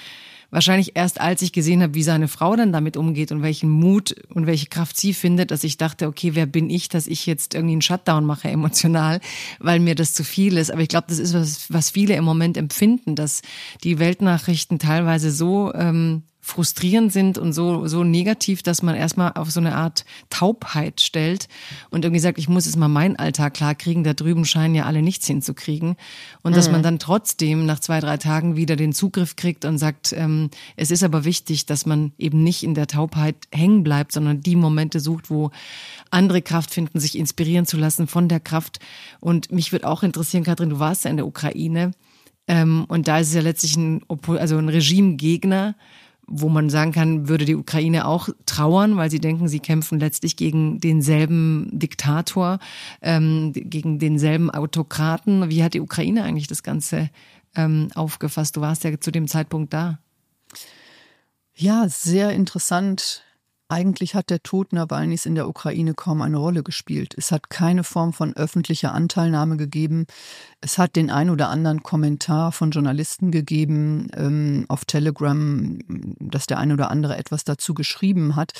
wahrscheinlich 0.54 0.92
erst 0.94 1.20
als 1.20 1.42
ich 1.42 1.52
gesehen 1.52 1.82
habe, 1.82 1.94
wie 1.94 2.04
seine 2.04 2.28
Frau 2.28 2.54
dann 2.54 2.72
damit 2.72 2.96
umgeht 2.96 3.32
und 3.32 3.42
welchen 3.42 3.68
Mut 3.68 4.14
und 4.32 4.46
welche 4.46 4.66
Kraft 4.66 4.96
sie 4.96 5.12
findet, 5.12 5.50
dass 5.50 5.64
ich 5.64 5.78
dachte, 5.78 6.06
okay, 6.06 6.36
wer 6.36 6.46
bin 6.46 6.70
ich, 6.70 6.88
dass 6.88 7.08
ich 7.08 7.26
jetzt 7.26 7.54
irgendwie 7.54 7.72
einen 7.72 7.82
Shutdown 7.82 8.24
mache 8.24 8.48
emotional, 8.48 9.20
weil 9.58 9.80
mir 9.80 9.96
das 9.96 10.14
zu 10.14 10.22
viel 10.22 10.56
ist. 10.56 10.70
Aber 10.70 10.80
ich 10.80 10.88
glaube, 10.88 11.06
das 11.08 11.18
ist 11.18 11.34
was, 11.34 11.72
was 11.72 11.90
viele 11.90 12.14
im 12.14 12.24
Moment 12.24 12.56
empfinden, 12.56 13.16
dass 13.16 13.42
die 13.82 13.98
Weltnachrichten 13.98 14.78
teilweise 14.78 15.32
so 15.32 15.74
ähm, 15.74 16.22
frustrierend 16.44 17.10
sind 17.10 17.38
und 17.38 17.54
so, 17.54 17.86
so 17.86 18.04
negativ, 18.04 18.62
dass 18.62 18.82
man 18.82 18.94
erstmal 18.94 19.32
auf 19.32 19.50
so 19.50 19.60
eine 19.60 19.74
Art 19.74 20.04
Taubheit 20.28 21.00
stellt 21.00 21.48
und 21.88 22.04
irgendwie 22.04 22.20
sagt, 22.20 22.38
ich 22.38 22.50
muss 22.50 22.66
jetzt 22.66 22.76
mal 22.76 22.88
meinen 22.88 23.16
Alltag 23.16 23.54
klarkriegen, 23.54 24.04
da 24.04 24.12
drüben 24.12 24.44
scheinen 24.44 24.74
ja 24.74 24.84
alle 24.84 25.00
nichts 25.00 25.26
hinzukriegen. 25.26 25.96
Und 26.42 26.52
mhm. 26.52 26.56
dass 26.56 26.70
man 26.70 26.82
dann 26.82 26.98
trotzdem 26.98 27.64
nach 27.64 27.80
zwei, 27.80 27.98
drei 27.98 28.18
Tagen 28.18 28.56
wieder 28.56 28.76
den 28.76 28.92
Zugriff 28.92 29.36
kriegt 29.36 29.64
und 29.64 29.78
sagt, 29.78 30.12
ähm, 30.12 30.50
es 30.76 30.90
ist 30.90 31.02
aber 31.02 31.24
wichtig, 31.24 31.64
dass 31.64 31.86
man 31.86 32.12
eben 32.18 32.44
nicht 32.44 32.62
in 32.62 32.74
der 32.74 32.88
Taubheit 32.88 33.36
hängen 33.50 33.82
bleibt, 33.82 34.12
sondern 34.12 34.42
die 34.42 34.56
Momente 34.56 35.00
sucht, 35.00 35.30
wo 35.30 35.50
andere 36.10 36.42
Kraft 36.42 36.74
finden, 36.74 37.00
sich 37.00 37.16
inspirieren 37.16 37.64
zu 37.64 37.78
lassen 37.78 38.06
von 38.06 38.28
der 38.28 38.40
Kraft. 38.40 38.80
Und 39.18 39.50
mich 39.50 39.72
würde 39.72 39.88
auch 39.88 40.02
interessieren, 40.02 40.44
Katrin, 40.44 40.68
du 40.68 40.78
warst 40.78 41.04
ja 41.04 41.10
in 41.10 41.16
der 41.16 41.26
Ukraine. 41.26 41.92
Ähm, 42.46 42.84
und 42.88 43.08
da 43.08 43.18
ist 43.18 43.28
es 43.28 43.34
ja 43.34 43.40
letztlich 43.40 43.78
ein, 43.78 44.02
also 44.26 44.58
ein 44.58 44.68
Regimegegner 44.68 45.74
wo 46.26 46.48
man 46.48 46.70
sagen 46.70 46.92
kann, 46.92 47.28
würde 47.28 47.44
die 47.44 47.54
Ukraine 47.54 48.06
auch 48.06 48.28
trauern, 48.46 48.96
weil 48.96 49.10
sie 49.10 49.20
denken, 49.20 49.48
sie 49.48 49.60
kämpfen 49.60 49.98
letztlich 49.98 50.36
gegen 50.36 50.80
denselben 50.80 51.68
Diktator, 51.72 52.58
ähm, 53.02 53.52
gegen 53.54 53.98
denselben 53.98 54.50
Autokraten. 54.50 55.50
Wie 55.50 55.62
hat 55.62 55.74
die 55.74 55.80
Ukraine 55.80 56.24
eigentlich 56.24 56.46
das 56.46 56.62
Ganze 56.62 57.10
ähm, 57.56 57.88
aufgefasst? 57.94 58.56
Du 58.56 58.60
warst 58.60 58.84
ja 58.84 58.98
zu 58.98 59.10
dem 59.10 59.28
Zeitpunkt 59.28 59.72
da. 59.72 59.98
Ja, 61.54 61.88
sehr 61.88 62.30
interessant 62.30 63.22
Eigentlich 63.74 64.14
hat 64.14 64.30
der 64.30 64.40
Tod 64.40 64.72
Nawalnys 64.72 65.26
in 65.26 65.34
der 65.34 65.48
Ukraine 65.48 65.94
kaum 65.94 66.22
eine 66.22 66.36
Rolle 66.36 66.62
gespielt. 66.62 67.12
Es 67.18 67.32
hat 67.32 67.50
keine 67.50 67.82
Form 67.82 68.12
von 68.12 68.32
öffentlicher 68.36 68.94
Anteilnahme 68.94 69.56
gegeben. 69.56 70.06
Es 70.60 70.78
hat 70.78 70.94
den 70.94 71.10
ein 71.10 71.28
oder 71.28 71.48
anderen 71.48 71.82
Kommentar 71.82 72.52
von 72.52 72.70
Journalisten 72.70 73.32
gegeben 73.32 74.12
ähm, 74.14 74.64
auf 74.68 74.84
Telegram, 74.84 75.76
dass 76.20 76.46
der 76.46 76.58
ein 76.58 76.70
oder 76.70 76.92
andere 76.92 77.16
etwas 77.16 77.42
dazu 77.42 77.74
geschrieben 77.74 78.36
hat. 78.36 78.52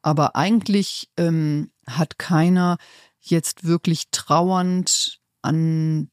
Aber 0.00 0.34
eigentlich 0.34 1.10
ähm, 1.18 1.70
hat 1.86 2.18
keiner 2.18 2.78
jetzt 3.20 3.64
wirklich 3.64 4.04
trauernd 4.12 5.20
an 5.42 6.08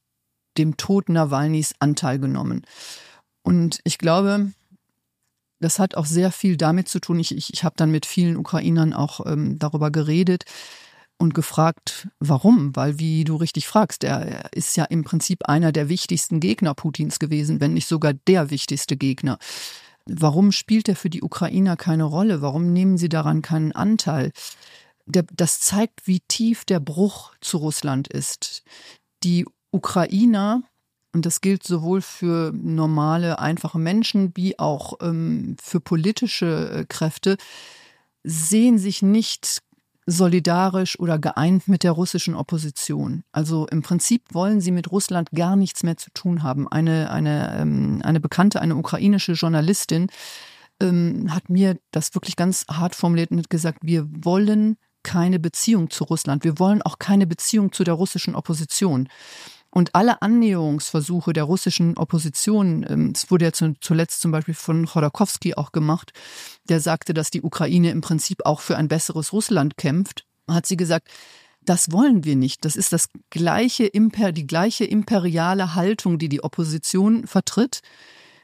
dem 0.58 0.76
Tod 0.76 1.08
Nawalnys 1.08 1.74
Anteil 1.80 2.20
genommen. 2.20 2.66
Und 3.44 3.80
ich 3.86 3.98
glaube, 3.98 4.52
das 5.62 5.80
hat 5.80 5.96
auch 5.96 6.06
sehr 6.06 6.32
viel 6.32 6.58
damit 6.58 6.90
zu 6.90 7.00
tun. 7.00 7.20
Ich, 7.20 7.36
ich, 7.36 7.54
ich 7.54 7.64
habe 7.64 7.76
dann 7.78 7.92
mit 7.92 8.06
vielen 8.06 8.36
Ukrainern 8.36 8.94
auch 8.94 9.26
ähm, 9.26 9.58
darüber 9.60 9.92
geredet 9.92 10.44
und 11.18 11.36
gefragt, 11.36 12.08
warum? 12.20 12.76
Weil, 12.76 12.98
wie 12.98 13.24
du 13.24 13.36
richtig 13.36 13.68
fragst, 13.68 14.04
er 14.04 14.52
ist 14.54 14.76
ja 14.76 14.86
im 14.86 15.04
Prinzip 15.04 15.48
einer 15.48 15.72
der 15.72 15.88
wichtigsten 15.88 16.40
Gegner 16.40 16.74
Putins 16.74 17.20
gewesen, 17.20 17.62
wenn 17.62 17.74
nicht 17.74 17.88
sogar 17.88 18.14
der 18.14 18.50
wichtigste 18.50 18.98
Gegner. 18.98 19.38
Warum 20.08 20.52
spielt 20.52 20.90
er 20.90 20.96
für 20.96 21.12
die 21.12 21.22
Ukrainer 21.22 21.78
keine 21.78 22.06
Rolle? 22.06 22.42
Warum 22.42 22.74
nehmen 22.74 22.98
sie 22.98 23.10
daran 23.10 23.44
keinen 23.44 23.72
Anteil? 23.72 24.32
Der, 25.06 25.24
das 25.32 25.60
zeigt, 25.60 26.08
wie 26.08 26.22
tief 26.22 26.66
der 26.66 26.80
Bruch 26.80 27.34
zu 27.40 27.58
Russland 27.58 28.08
ist. 28.08 28.64
Die 29.24 29.46
Ukrainer 29.70 30.64
und 31.14 31.26
das 31.26 31.42
gilt 31.42 31.64
sowohl 31.64 32.02
für 32.02 32.52
normale, 32.54 33.40
einfache 33.40 33.80
Menschen 33.80 34.32
wie 34.36 34.58
auch 34.60 34.94
ähm, 35.02 35.56
für 35.62 35.80
politische 35.80 36.72
äh, 36.72 36.86
Kräfte, 36.88 37.38
sehen 38.24 38.78
sich 38.78 39.02
nicht 39.02 39.62
solidarisch 40.06 41.00
oder 41.00 41.20
geeint 41.20 41.68
mit 41.68 41.84
der 41.84 41.92
russischen 41.92 42.36
Opposition. 42.36 43.24
Also 43.32 43.68
im 43.68 43.82
Prinzip 43.82 44.24
wollen 44.34 44.62
sie 44.62 44.72
mit 44.72 44.92
Russland 44.92 45.32
gar 45.32 45.56
nichts 45.56 45.84
mehr 45.84 45.98
zu 45.98 46.10
tun 46.12 46.44
haben. 46.44 46.68
Eine, 46.68 47.12
eine, 47.12 47.56
ähm, 47.58 48.02
eine 48.04 48.20
bekannte, 48.20 48.62
eine 48.62 48.76
ukrainische 48.76 49.34
Journalistin 49.34 50.08
ähm, 50.82 51.34
hat 51.34 51.50
mir 51.50 51.78
das 51.92 52.14
wirklich 52.16 52.36
ganz 52.36 52.66
hart 52.70 52.96
formuliert 52.96 53.32
und 53.32 53.50
gesagt, 53.50 53.80
wir 53.84 54.08
wollen 54.10 54.78
keine 55.04 55.40
Beziehung 55.40 55.90
zu 55.90 56.04
Russland. 56.04 56.44
Wir 56.44 56.60
wollen 56.60 56.82
auch 56.82 57.00
keine 57.00 57.28
Beziehung 57.28 57.72
zu 57.72 57.84
der 57.84 57.96
russischen 57.96 58.36
Opposition. 58.36 59.08
Und 59.72 59.96
alle 59.96 60.22
Annäherungsversuche 60.22 61.32
der 61.32 61.46
russischen 61.46 61.98
Opposition, 61.98 62.86
ähm, 62.88 63.14
es 63.16 63.32
wurde 63.32 63.46
ja 63.46 63.52
zuletzt 63.52 64.22
zum 64.22 64.32
Beispiel 64.32 64.54
von 64.54 64.86
Chodorkowski 64.86 65.56
auch 65.56 65.72
gemacht, 65.72 66.12
der 66.68 66.82
sagte, 66.82 67.14
dass 67.14 67.32
die 67.32 67.42
Ukraine 67.42 67.90
im 67.92 68.02
Prinzip 68.02 68.46
auch 68.46 68.60
für 68.60 68.78
ein 68.78 68.90
besseres 68.90 69.32
Russland 69.32 69.78
kämpft, 69.78 70.26
hat 70.48 70.66
sie 70.66 70.78
gesagt, 70.78 71.08
das 71.64 71.92
wollen 71.92 72.24
wir 72.24 72.36
nicht. 72.36 72.66
Das 72.66 72.76
ist 72.76 72.92
das 72.92 73.10
gleiche 73.30 73.86
Imper, 73.86 74.32
die 74.32 74.48
gleiche 74.48 74.84
imperiale 74.84 75.76
Haltung, 75.76 76.18
die 76.18 76.30
die 76.30 76.44
Opposition 76.44 77.28
vertritt, 77.28 77.82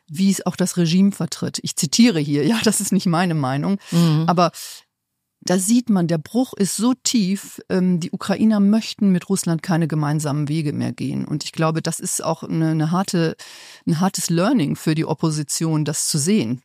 wie 0.07 0.31
es 0.31 0.45
auch 0.45 0.55
das 0.55 0.77
Regime 0.77 1.11
vertritt. 1.11 1.59
Ich 1.63 1.75
zitiere 1.75 2.19
hier, 2.19 2.45
ja, 2.47 2.59
das 2.63 2.79
ist 2.79 2.93
nicht 2.93 3.07
meine 3.07 3.33
Meinung, 3.33 3.79
mhm. 3.91 4.23
aber 4.27 4.51
da 5.49 5.57
sieht 5.57 5.89
man, 5.89 6.07
der 6.07 6.17
Bruch 6.17 6.53
ist 6.53 6.75
so 6.75 6.93
tief, 7.03 7.61
ähm, 7.69 7.99
die 7.99 8.11
Ukrainer 8.11 8.59
möchten 8.59 9.11
mit 9.11 9.29
Russland 9.29 9.63
keine 9.63 9.87
gemeinsamen 9.87 10.49
Wege 10.49 10.73
mehr 10.73 10.91
gehen. 10.91 11.25
Und 11.25 11.43
ich 11.43 11.51
glaube, 11.51 11.81
das 11.81 11.99
ist 11.99 12.23
auch 12.23 12.43
eine, 12.43 12.71
eine 12.71 12.91
harte, 12.91 13.35
ein 13.85 13.99
hartes 13.99 14.29
Learning 14.29 14.75
für 14.75 14.95
die 14.95 15.05
Opposition, 15.05 15.85
das 15.85 16.07
zu 16.07 16.17
sehen. 16.17 16.61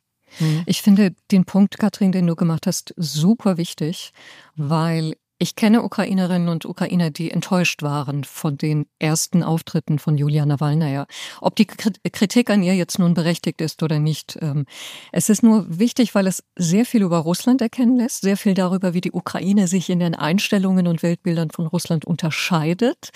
Ich 0.64 0.80
finde 0.80 1.14
den 1.30 1.44
Punkt, 1.44 1.78
Katrin, 1.78 2.12
den 2.12 2.26
du 2.26 2.36
gemacht 2.36 2.66
hast, 2.66 2.94
super 2.96 3.58
wichtig, 3.58 4.12
weil 4.56 5.14
ich 5.42 5.56
kenne 5.56 5.82
Ukrainerinnen 5.82 6.48
und 6.48 6.64
Ukrainer, 6.66 7.10
die 7.10 7.32
enttäuscht 7.32 7.82
waren 7.82 8.22
von 8.22 8.56
den 8.56 8.86
ersten 9.00 9.42
Auftritten 9.42 9.98
von 9.98 10.16
Julia 10.16 10.46
Nawalnaja. 10.46 11.06
Ob 11.40 11.56
die 11.56 11.66
Kritik 11.66 12.48
an 12.48 12.62
ihr 12.62 12.76
jetzt 12.76 13.00
nun 13.00 13.14
berechtigt 13.14 13.60
ist 13.60 13.82
oder 13.82 13.98
nicht. 13.98 14.38
Ähm, 14.40 14.66
es 15.10 15.28
ist 15.28 15.42
nur 15.42 15.66
wichtig, 15.68 16.14
weil 16.14 16.28
es 16.28 16.44
sehr 16.54 16.86
viel 16.86 17.02
über 17.02 17.18
Russland 17.18 17.60
erkennen 17.60 17.96
lässt, 17.96 18.20
sehr 18.20 18.36
viel 18.36 18.54
darüber, 18.54 18.94
wie 18.94 19.00
die 19.00 19.10
Ukraine 19.10 19.66
sich 19.66 19.90
in 19.90 19.98
den 19.98 20.14
Einstellungen 20.14 20.86
und 20.86 21.02
Weltbildern 21.02 21.50
von 21.50 21.66
Russland 21.66 22.04
unterscheidet. 22.04 23.10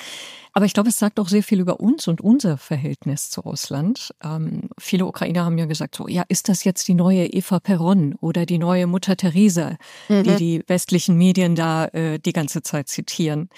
Aber 0.57 0.65
ich 0.65 0.73
glaube, 0.73 0.89
es 0.89 0.99
sagt 0.99 1.21
auch 1.21 1.29
sehr 1.29 1.43
viel 1.43 1.61
über 1.61 1.81
uns 1.81 2.09
und 2.09 2.23
unser 2.23 2.57
Verhältnis 2.57 3.29
zu 3.29 3.43
Russland. 3.43 4.15
Ähm, 4.25 4.71
viele 4.79 5.05
Ukrainer 5.05 5.45
haben 5.45 5.59
ja 5.59 5.67
gesagt, 5.67 5.95
so, 5.95 6.09
ja, 6.09 6.25
ist 6.29 6.49
das 6.49 6.65
jetzt 6.65 6.89
die 6.89 6.95
neue 6.95 7.27
Eva 7.27 7.61
Peron 7.61 8.15
oder 8.23 8.47
die 8.47 8.57
neue 8.57 8.87
Mutter 8.87 9.19
Teresa, 9.19 9.77
mhm. 10.09 10.23
die 10.23 10.37
die 10.37 10.63
westlichen 10.67 11.19
Medien 11.19 11.57
da 11.57 11.89
äh, 11.89 12.19
die 12.19 12.33
ganze 12.33 12.63
Zeit 12.63 12.89
zitieren? 12.89 13.51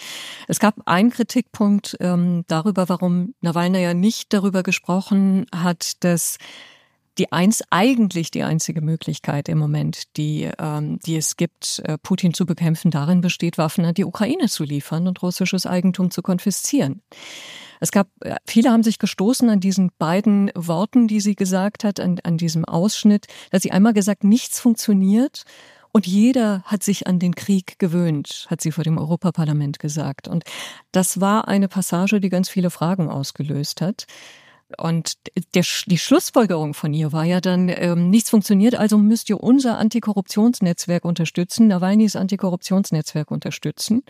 Es 0.49 0.59
gab 0.59 0.75
einen 0.87 1.11
Kritikpunkt 1.11 1.97
ähm, 2.01 2.43
darüber, 2.49 2.89
warum 2.89 3.33
Nawalny 3.43 3.81
ja 3.81 3.95
nicht 3.95 4.33
darüber 4.33 4.65
gesprochen 4.65 5.47
hat, 5.55 6.03
dass 6.03 6.39
die 7.19 7.33
eins 7.33 7.63
eigentlich 7.71 8.31
die 8.31 8.43
einzige 8.43 8.81
Möglichkeit 8.81 9.49
im 9.49 9.59
Moment, 9.59 10.17
die, 10.17 10.51
ähm, 10.59 10.99
die 11.05 11.17
es 11.17 11.37
gibt, 11.37 11.83
äh, 11.85 11.99
Putin 11.99 12.35
zu 12.35 12.47
bekämpfen, 12.47 12.91
darin 12.91 13.21
besteht, 13.21 13.59
Waffen 13.59 13.85
an 13.85 13.95
die 13.95 14.05
Ukraine 14.05 14.49
zu 14.49 14.65
liefern 14.65 15.09
und 15.09 15.23
russisches 15.23 15.67
Eigentum 15.67 16.11
zu 16.11 16.23
konfiszieren. 16.23 17.03
Es 17.81 17.93
gab, 17.93 18.09
äh, 18.21 18.37
viele 18.47 18.71
haben 18.71 18.83
sich 18.83 18.99
gestoßen 18.99 19.49
an 19.49 19.61
diesen 19.61 19.91
beiden 19.99 20.51
Worten, 20.55 21.09
die 21.09 21.21
sie 21.21 21.35
gesagt 21.35 21.85
hat, 21.85 22.01
an, 22.01 22.19
an 22.23 22.39
diesem 22.39 22.65
Ausschnitt, 22.65 23.27
dass 23.51 23.63
sie 23.63 23.73
einmal 23.73 23.93
gesagt, 23.93 24.25
nichts 24.25 24.61
funktioniert 24.61 25.45
und 25.93 26.07
jeder 26.07 26.63
hat 26.65 26.83
sich 26.83 27.07
an 27.07 27.19
den 27.19 27.35
Krieg 27.35 27.79
gewöhnt, 27.79 28.47
hat 28.49 28.61
sie 28.61 28.73
vor 28.73 28.85
dem 28.85 28.99
Europaparlament 28.99 29.79
gesagt. 29.79 30.29
Und 30.29 30.45
das 30.93 31.21
war 31.21 31.49
eine 31.49 31.69
Passage, 31.69 32.21
die 32.21 32.29
ganz 32.29 32.49
viele 32.49 32.71
Fragen 32.71 33.09
ausgelöst 33.09 33.81
hat. 33.81 34.07
Und 34.77 35.15
der, 35.55 35.65
die 35.87 35.99
Schlussfolgerung 35.99 36.75
von 36.75 36.93
ihr 36.93 37.13
war 37.13 37.25
ja 37.25 37.41
dann, 37.41 37.71
ähm, 37.71 38.11
nichts 38.11 38.31
funktioniert, 38.31 38.75
also 38.75 38.99
müsst 38.99 39.31
ihr 39.31 39.43
unser 39.43 39.79
Antikorruptionsnetzwerk 39.79 41.05
unterstützen, 41.05 41.69
Nawalnys 41.69 42.17
Antikorruptionsnetzwerk 42.17 43.31
unterstützen. 43.31 44.03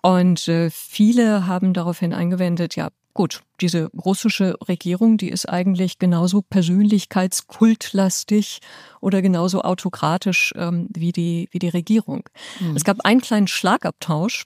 Und 0.00 0.48
äh, 0.48 0.70
viele 0.70 1.46
haben 1.46 1.74
daraufhin 1.74 2.12
eingewendet, 2.12 2.76
ja 2.76 2.90
gut, 3.14 3.42
diese 3.60 3.90
russische 3.92 4.56
Regierung, 4.66 5.16
die 5.16 5.28
ist 5.28 5.48
eigentlich 5.48 5.98
genauso 5.98 6.42
persönlichkeitskultlastig 6.42 8.60
oder 9.00 9.22
genauso 9.22 9.62
autokratisch 9.62 10.52
ähm, 10.56 10.88
wie, 10.94 11.12
die, 11.12 11.48
wie 11.52 11.58
die 11.58 11.68
Regierung. 11.68 12.28
Mhm. 12.60 12.76
Es 12.76 12.84
gab 12.84 13.04
einen 13.04 13.20
kleinen 13.20 13.48
Schlagabtausch 13.48 14.44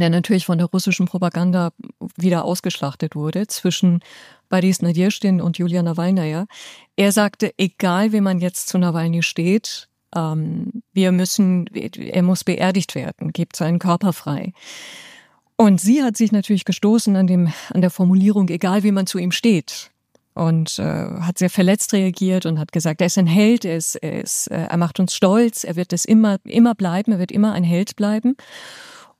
der 0.00 0.10
natürlich 0.10 0.46
von 0.46 0.58
der 0.58 0.68
russischen 0.68 1.06
Propaganda 1.06 1.70
wieder 2.16 2.44
ausgeschlachtet 2.44 3.14
wurde, 3.14 3.46
zwischen 3.46 4.00
Boris 4.48 4.82
Nadjestin 4.82 5.40
und 5.40 5.58
Julia 5.58 5.82
Nawalnaja. 5.82 6.46
Er 6.96 7.12
sagte, 7.12 7.52
egal 7.58 8.12
wie 8.12 8.20
man 8.20 8.38
jetzt 8.38 8.68
zu 8.68 8.78
Nawalny 8.78 9.22
steht, 9.22 9.88
ähm, 10.14 10.82
wir 10.92 11.12
müssen, 11.12 11.66
er 11.66 12.22
muss 12.22 12.44
beerdigt 12.44 12.94
werden, 12.94 13.32
gibt 13.32 13.56
seinen 13.56 13.78
Körper 13.78 14.12
frei. 14.12 14.52
Und 15.56 15.80
sie 15.80 16.02
hat 16.02 16.16
sich 16.16 16.30
natürlich 16.30 16.64
gestoßen 16.64 17.16
an 17.16 17.26
dem, 17.26 17.52
an 17.74 17.80
der 17.80 17.90
Formulierung, 17.90 18.48
egal 18.48 18.84
wie 18.84 18.92
man 18.92 19.06
zu 19.06 19.18
ihm 19.18 19.32
steht. 19.32 19.90
Und 20.34 20.78
äh, 20.78 20.84
hat 20.84 21.38
sehr 21.38 21.50
verletzt 21.50 21.92
reagiert 21.92 22.46
und 22.46 22.60
hat 22.60 22.70
gesagt, 22.70 23.00
er 23.00 23.08
ist 23.08 23.18
ein 23.18 23.26
Held, 23.26 23.64
er, 23.64 23.76
ist, 23.76 23.96
er, 23.96 24.22
ist, 24.22 24.46
äh, 24.52 24.66
er 24.66 24.76
macht 24.76 25.00
uns 25.00 25.16
stolz, 25.16 25.64
er 25.64 25.74
wird 25.74 25.92
es 25.92 26.04
immer, 26.04 26.38
immer 26.44 26.76
bleiben, 26.76 27.10
er 27.10 27.18
wird 27.18 27.32
immer 27.32 27.52
ein 27.54 27.64
Held 27.64 27.96
bleiben. 27.96 28.36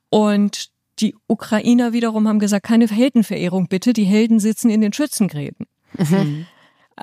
Und 0.09 0.69
die 0.99 1.15
Ukrainer 1.27 1.93
wiederum 1.93 2.27
haben 2.27 2.39
gesagt, 2.39 2.65
keine 2.65 2.87
Heldenverehrung 2.87 3.67
bitte, 3.67 3.93
die 3.93 4.03
Helden 4.03 4.39
sitzen 4.39 4.69
in 4.69 4.81
den 4.81 4.93
Schützengräben. 4.93 5.65
Mhm. 5.97 6.45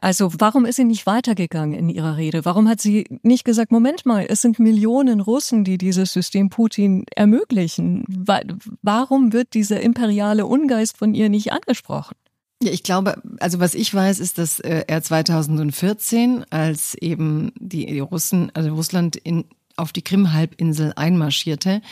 Also 0.01 0.31
warum 0.38 0.66
ist 0.66 0.77
sie 0.77 0.85
nicht 0.85 1.07
weitergegangen 1.07 1.79
in 1.79 1.88
ihrer 1.88 2.16
Rede? 2.16 2.45
Warum 2.45 2.69
hat 2.69 2.81
sie 2.81 3.07
nicht 3.23 3.45
gesagt, 3.45 3.73
Moment 3.73 4.05
mal, 4.05 4.27
es 4.29 4.42
sind 4.42 4.59
Millionen 4.59 5.21
Russen, 5.21 5.64
die 5.64 5.79
dieses 5.79 6.12
System 6.12 6.51
Putin 6.51 7.05
ermöglichen. 7.14 8.05
Warum 8.83 9.33
wird 9.33 9.55
dieser 9.55 9.81
imperiale 9.81 10.47
Ungeist 10.47 10.99
von 10.99 11.14
ihr 11.14 11.29
nicht 11.29 11.53
angesprochen? 11.53 12.14
Ja, 12.62 12.73
ich 12.73 12.83
glaube, 12.83 13.21
also 13.38 13.61
was 13.61 13.75
ich 13.75 13.92
weiß, 13.92 14.19
ist, 14.19 14.38
dass 14.38 14.61
äh, 14.61 14.85
er 14.87 15.03
2014, 15.03 16.45
als 16.51 16.95
eben 16.95 17.53
die 17.59 17.99
Russen, 18.01 18.51
also 18.55 18.75
Russland 18.75 19.16
in, 19.16 19.45
auf 19.77 19.92
die 19.92 20.03
Krim-Halbinsel 20.03 20.95
einmarschierte, 20.97 21.83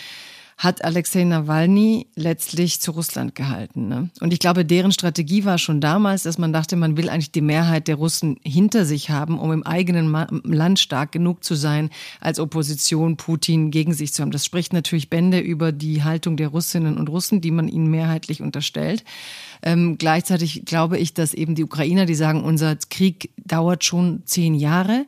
hat 0.57 0.85
Alexei 0.85 1.25
Nawalny 1.25 2.07
letztlich 2.15 2.81
zu 2.81 2.93
Russland 2.93 3.35
gehalten. 3.35 3.89
Ne? 3.89 4.11
Und 4.21 4.33
ich 4.33 4.39
glaube, 4.39 4.65
deren 4.65 4.93
Strategie 4.93 5.45
war 5.45 5.59
schon 5.59 5.81
damals, 5.81 6.23
dass 6.23 6.39
man 6.39 6.53
dachte, 6.53 6.77
man 6.77 6.97
will 6.97 7.09
eigentlich 7.09 7.33
die 7.33 7.41
Mehrheit 7.41 7.89
der 7.89 7.97
Russen 7.97 8.37
hinter 8.45 8.85
sich 8.85 9.11
haben, 9.11 9.39
um 9.39 9.53
im 9.53 9.65
eigenen 9.65 10.13
Land 10.45 10.79
stark 10.79 11.13
genug 11.13 11.43
zu 11.43 11.55
sein, 11.55 11.91
als 12.21 12.39
Opposition 12.39 13.17
Putin 13.17 13.71
gegen 13.71 13.95
sich 13.95 14.13
zu 14.13 14.23
haben. 14.23 14.31
Das 14.31 14.45
spricht 14.45 14.73
natürlich 14.73 15.11
Bände 15.11 15.41
über 15.41 15.73
die 15.73 16.05
Haltung 16.05 16.37
der 16.37 16.49
Russinnen 16.49 16.99
und 16.99 17.09
Russen, 17.09 17.41
die 17.41 17.51
man 17.51 17.69
ihnen 17.69 17.91
mehrheitlich 17.91 18.41
unterstellt. 18.41 19.05
Ähm, 19.63 19.99
gleichzeitig 19.99 20.65
glaube 20.65 20.99
ich, 20.99 21.15
dass 21.15 21.35
eben 21.35 21.55
die 21.55 21.65
Ukrainer, 21.65 22.07
die 22.07 22.15
sagen, 22.15 22.45
unser 22.45 22.77
Krieg 22.77 23.31
dauert 23.45 23.83
schon 23.85 24.23
zehn 24.25 24.55
Jahre, 24.55 25.07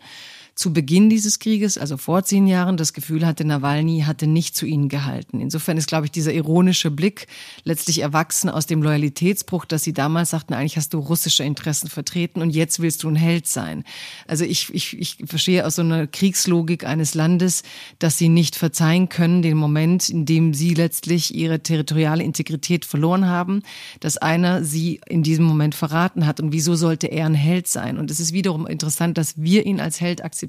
zu 0.57 0.73
Beginn 0.73 1.11
dieses 1.11 1.39
Krieges, 1.39 1.77
also 1.77 1.99
vor 1.99 2.25
zehn 2.25 2.47
Jahren, 2.47 2.79
das 2.79 2.95
Gefühl 2.95 3.27
hatte, 3.27 3.45
Nawalny 3.45 4.05
hatte 4.07 4.27
nicht 4.27 4.57
zu 4.57 4.65
ihnen 4.65 4.89
gehalten. 4.89 5.39
Insofern 5.39 5.77
ist, 5.77 5.87
glaube 5.87 6.07
ich, 6.07 6.11
dieser 6.11 6.33
ironische 6.33 6.91
Blick 6.91 7.27
letztlich 7.65 7.99
erwachsen 7.99 8.49
aus 8.49 8.65
dem 8.65 8.83
Loyalitätsbruch, 8.83 9.67
dass 9.67 9.83
sie 9.83 9.93
damals 9.93 10.31
sagten, 10.31 10.55
eigentlich 10.55 10.79
hast 10.79 10.95
du 10.95 10.99
russische 10.99 11.45
Interessen 11.45 11.91
vertreten 11.91 12.41
und 12.41 12.51
jetzt 12.51 12.81
willst 12.81 13.03
du 13.03 13.09
ein 13.11 13.17
Held 13.17 13.47
sein. 13.47 13.85
Also 14.27 14.47
ich, 14.47 14.73
ich, 14.73 14.99
ich 14.99 15.19
verstehe 15.27 15.67
aus 15.67 15.75
so 15.75 15.83
einer 15.83 16.07
Kriegslogik 16.07 16.87
eines 16.87 17.13
Landes, 17.13 17.63
dass 17.99 18.17
sie 18.17 18.31
nicht 18.31 18.57
verzeihen 18.57 19.11
können, 19.11 19.43
den 19.43 19.59
Moment, 19.59 20.09
in 20.09 20.25
dem 20.25 20.55
sie 20.55 20.73
letztlich 20.73 21.35
ihre 21.35 21.61
territoriale 21.61 22.25
Integrität 22.25 22.87
verloren 22.87 23.27
haben, 23.27 23.63
dass 24.01 24.17
einer 24.17 24.65
sie 24.65 25.03
in 25.07 25.23
diesem 25.23 25.45
Moment 25.45 25.75
verraten 25.75 26.27
hat. 26.27 26.41
Und 26.41 26.53
wieso 26.53 26.77
sollte 26.77 27.09
er 27.09 27.27
ein 27.27 27.35
Held 27.35 27.69
sein? 27.69 27.99
Und 27.99 28.11
es 28.11 28.21
ist 28.21 28.33
wiederum 28.33 28.67
interessant, 28.67 29.19
dass 29.19 29.37
wir 29.37 29.67
ihn 29.67 29.81
als 29.81 30.01
Held 30.01 30.25
akzeptieren, 30.25 30.46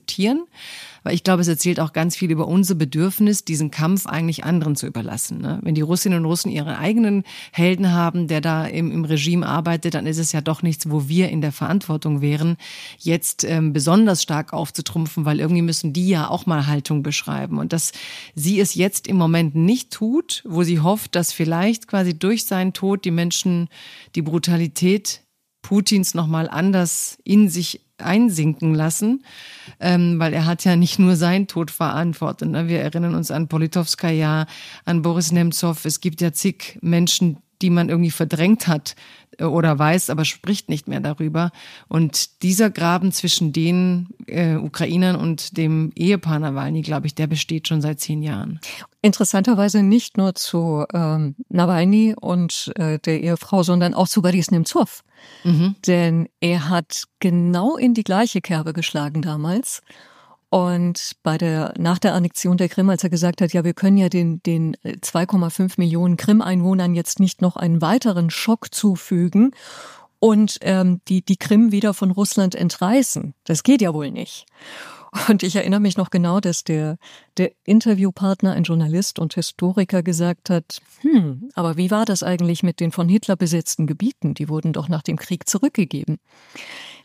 weil 1.07 1.15
ich 1.15 1.23
glaube, 1.23 1.41
es 1.41 1.47
erzählt 1.47 1.79
auch 1.79 1.93
ganz 1.93 2.17
viel 2.17 2.31
über 2.31 2.47
unser 2.47 2.75
Bedürfnis, 2.75 3.45
diesen 3.45 3.71
Kampf 3.71 4.05
eigentlich 4.05 4.43
anderen 4.43 4.75
zu 4.75 4.87
überlassen. 4.87 5.39
Ne? 5.39 5.59
Wenn 5.61 5.73
die 5.73 5.81
Russinnen 5.81 6.19
und 6.19 6.25
Russen 6.25 6.51
ihre 6.51 6.77
eigenen 6.79 7.23
Helden 7.53 7.93
haben, 7.93 8.27
der 8.27 8.41
da 8.41 8.65
im, 8.65 8.91
im 8.91 9.05
Regime 9.05 9.47
arbeitet, 9.47 9.93
dann 9.93 10.05
ist 10.05 10.17
es 10.17 10.33
ja 10.33 10.41
doch 10.41 10.63
nichts, 10.63 10.89
wo 10.91 11.07
wir 11.07 11.29
in 11.29 11.39
der 11.39 11.53
Verantwortung 11.53 12.19
wären, 12.19 12.57
jetzt 12.97 13.45
ähm, 13.45 13.71
besonders 13.71 14.21
stark 14.21 14.51
aufzutrumpfen, 14.51 15.23
weil 15.23 15.39
irgendwie 15.39 15.61
müssen 15.61 15.93
die 15.93 16.09
ja 16.09 16.29
auch 16.29 16.45
mal 16.45 16.67
Haltung 16.67 17.03
beschreiben. 17.03 17.57
Und 17.57 17.71
dass 17.71 17.93
sie 18.35 18.59
es 18.59 18.75
jetzt 18.75 19.07
im 19.07 19.15
Moment 19.15 19.55
nicht 19.55 19.91
tut, 19.91 20.43
wo 20.45 20.63
sie 20.63 20.81
hofft, 20.81 21.15
dass 21.15 21.31
vielleicht 21.31 21.87
quasi 21.87 22.19
durch 22.19 22.45
seinen 22.45 22.73
Tod 22.73 23.05
die 23.05 23.11
Menschen 23.11 23.69
die 24.15 24.21
Brutalität 24.21 25.21
Putins 25.67 26.13
nochmal 26.13 26.47
anders 26.47 27.17
in 27.25 27.49
sich 27.49 27.81
einsinken 27.97 28.73
lassen, 28.73 29.25
ähm, 29.81 30.17
weil 30.17 30.33
er 30.33 30.45
hat 30.45 30.63
ja 30.63 30.77
nicht 30.77 30.97
nur 30.97 31.17
seinen 31.17 31.47
Tod 31.47 31.71
verantwortet. 31.71 32.49
Ne? 32.49 32.69
Wir 32.69 32.79
erinnern 32.79 33.15
uns 33.15 33.31
an 33.31 33.49
Politowskaja, 33.49 34.45
an 34.85 35.01
Boris 35.01 35.33
Nemtsov. 35.33 35.83
Es 35.83 35.99
gibt 35.99 36.21
ja 36.21 36.31
zig 36.31 36.79
Menschen, 36.81 37.39
die 37.61 37.69
man 37.69 37.89
irgendwie 37.89 38.11
verdrängt 38.11 38.67
hat 38.67 38.95
äh, 39.37 39.43
oder 39.43 39.77
weiß, 39.77 40.09
aber 40.09 40.25
spricht 40.25 40.69
nicht 40.69 40.87
mehr 40.87 40.99
darüber. 40.99 41.51
Und 41.87 42.43
dieser 42.43 42.69
Graben 42.69 43.11
zwischen 43.11 43.53
den 43.53 44.09
äh, 44.27 44.55
Ukrainern 44.55 45.15
und 45.15 45.57
dem 45.57 45.91
Ehepaar 45.95 46.39
Nawalny, 46.39 46.81
glaube 46.81 47.07
ich, 47.07 47.15
der 47.15 47.27
besteht 47.27 47.67
schon 47.67 47.81
seit 47.81 47.99
zehn 47.99 48.21
Jahren. 48.21 48.59
Interessanterweise 49.01 49.83
nicht 49.83 50.17
nur 50.17 50.35
zu 50.35 50.85
ähm, 50.93 51.35
Nawalny 51.49 52.15
und 52.19 52.71
äh, 52.75 52.99
der 52.99 53.21
Ehefrau, 53.21 53.63
sondern 53.63 53.93
auch 53.93 54.07
zu 54.07 54.21
Boris 54.21 54.51
Nemtsov. 54.51 55.03
Mhm. 55.43 55.75
Denn 55.85 56.29
er 56.39 56.69
hat 56.69 57.03
genau 57.19 57.77
in 57.77 57.93
die 57.93 58.03
gleiche 58.03 58.41
Kerbe 58.41 58.73
geschlagen 58.73 59.21
damals. 59.21 59.81
Und 60.49 61.11
bei 61.23 61.37
der, 61.37 61.73
nach 61.77 61.99
der 61.99 62.13
Annexion 62.13 62.57
der 62.57 62.69
Krim, 62.69 62.89
als 62.89 63.03
er 63.03 63.09
gesagt 63.09 63.41
hat, 63.41 63.51
ja, 63.51 63.65
wir 63.65 63.73
können 63.73 63.97
ja 63.97 64.07
den, 64.07 64.41
den 64.43 64.77
2,5 64.77 65.73
Millionen 65.77 66.15
Krim-Einwohnern 66.15 66.95
jetzt 66.95 67.19
nicht 67.19 67.41
noch 67.41 67.57
einen 67.57 67.81
weiteren 67.81 68.29
Schock 68.29 68.73
zufügen 68.73 69.51
und 70.19 70.57
ähm, 70.61 71.01
die, 71.09 71.21
die 71.21 71.37
Krim 71.37 71.71
wieder 71.71 71.93
von 71.93 72.11
Russland 72.11 72.55
entreißen. 72.55 73.33
Das 73.43 73.63
geht 73.63 73.81
ja 73.81 73.93
wohl 73.93 74.09
nicht. 74.09 74.45
Und 75.29 75.43
ich 75.43 75.55
erinnere 75.55 75.79
mich 75.79 75.97
noch 75.97 76.09
genau, 76.09 76.39
dass 76.39 76.63
der, 76.63 76.97
der 77.37 77.51
Interviewpartner, 77.63 78.53
ein 78.53 78.63
Journalist 78.63 79.19
und 79.19 79.33
Historiker, 79.33 80.03
gesagt 80.03 80.49
hat, 80.49 80.81
hm, 81.01 81.49
aber 81.55 81.77
wie 81.77 81.91
war 81.91 82.05
das 82.05 82.23
eigentlich 82.23 82.63
mit 82.63 82.79
den 82.79 82.91
von 82.91 83.07
Hitler 83.07 83.35
besetzten 83.35 83.87
Gebieten? 83.87 84.33
Die 84.33 84.49
wurden 84.49 84.73
doch 84.73 84.89
nach 84.89 85.01
dem 85.01 85.17
Krieg 85.17 85.47
zurückgegeben. 85.47 86.19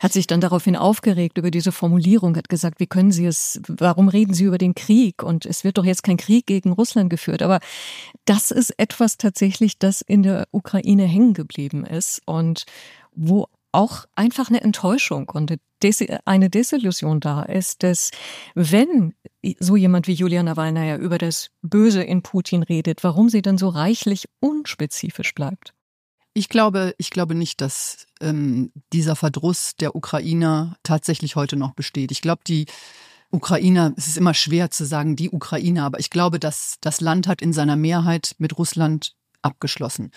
Hat 0.03 0.12
sich 0.12 0.27
dann 0.27 0.41
daraufhin 0.41 0.75
aufgeregt 0.75 1.38
über 1.38 1.53
diese 1.53 1.71
Formulierung, 1.71 2.37
hat 2.37 2.49
gesagt, 2.49 2.81
wie 2.81 2.88
können 2.88 3.12
Sie 3.12 3.25
es, 3.25 3.61
warum 3.69 4.09
reden 4.09 4.35
Sie 4.35 4.43
über 4.43 4.59
den 4.59 4.75
Krieg? 4.75 5.23
Und 5.23 5.47
es 5.47 5.62
wird 5.62 5.79
doch 5.79 5.85
jetzt 5.85 6.03
kein 6.03 6.17
Krieg 6.17 6.45
gegen 6.47 6.73
Russland 6.73 7.09
geführt. 7.09 7.41
Aber 7.41 7.61
das 8.25 8.51
ist 8.51 8.77
etwas 8.79 9.17
tatsächlich, 9.17 9.79
das 9.79 10.01
in 10.01 10.25
der 10.25 10.49
Ukraine 10.51 11.05
hängen 11.05 11.35
geblieben 11.35 11.87
ist 11.87 12.21
und 12.27 12.65
wo 13.12 13.47
auch 13.71 14.07
einfach 14.17 14.49
eine 14.49 14.61
Enttäuschung 14.61 15.29
und 15.29 15.57
eine 16.25 16.51
Desillusion 16.51 17.21
da 17.21 17.45
ist, 17.45 17.85
dass 17.85 18.11
wenn 18.57 19.15
so 19.61 19.77
jemand 19.77 20.09
wie 20.09 20.15
Julia 20.15 20.43
Nawalnaja 20.43 20.97
über 20.97 21.19
das 21.19 21.51
Böse 21.62 22.03
in 22.03 22.23
Putin 22.23 22.65
redet, 22.65 23.05
warum 23.05 23.29
sie 23.29 23.41
dann 23.41 23.57
so 23.57 23.69
reichlich 23.69 24.25
unspezifisch 24.41 25.33
bleibt. 25.33 25.75
Ich 26.35 26.49
glaube, 26.49 26.95
ich 26.97 27.11
glaube 27.11 27.35
nicht, 27.35 27.61
dass 27.61 28.07
ähm, 28.21 28.73
dieser 28.92 29.16
Verdruss 29.16 29.73
der 29.79 29.95
Ukrainer 29.95 30.77
tatsächlich 30.83 31.37
heute 31.37 31.57
noch 31.57 31.75
besteht. 31.75 32.11
Ich 32.11 32.23
glaube, 32.23 32.42
die 32.47 32.66
Ukrainer, 33.31 33.92
es 33.97 34.07
ist 34.07 34.16
immer 34.16 34.35
schwer 34.35 34.71
zu 34.71 34.85
sagen, 34.87 35.16
die 35.16 35.31
Ukrainer, 35.31 35.85
aber 35.85 36.01
ich 36.01 36.11
glaube, 36.11 36.38
dass 36.38 36.77
das 36.81 37.01
Land 37.01 37.27
hat 37.29 37.42
in 37.42 37.53
seiner 37.53 37.77
Mehrheit 37.77 38.35
mit 38.38 38.57
Russland 38.59 39.14
abgeschlossen. 39.42 40.11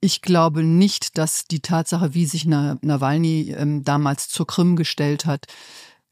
Ich 0.00 0.20
glaube 0.20 0.62
nicht, 0.62 1.16
dass 1.18 1.46
die 1.46 1.60
Tatsache, 1.60 2.14
wie 2.14 2.26
sich 2.26 2.44
Nawalny 2.44 3.54
ähm, 3.56 3.84
damals 3.84 4.28
zur 4.28 4.46
Krim 4.46 4.76
gestellt 4.76 5.26
hat, 5.26 5.46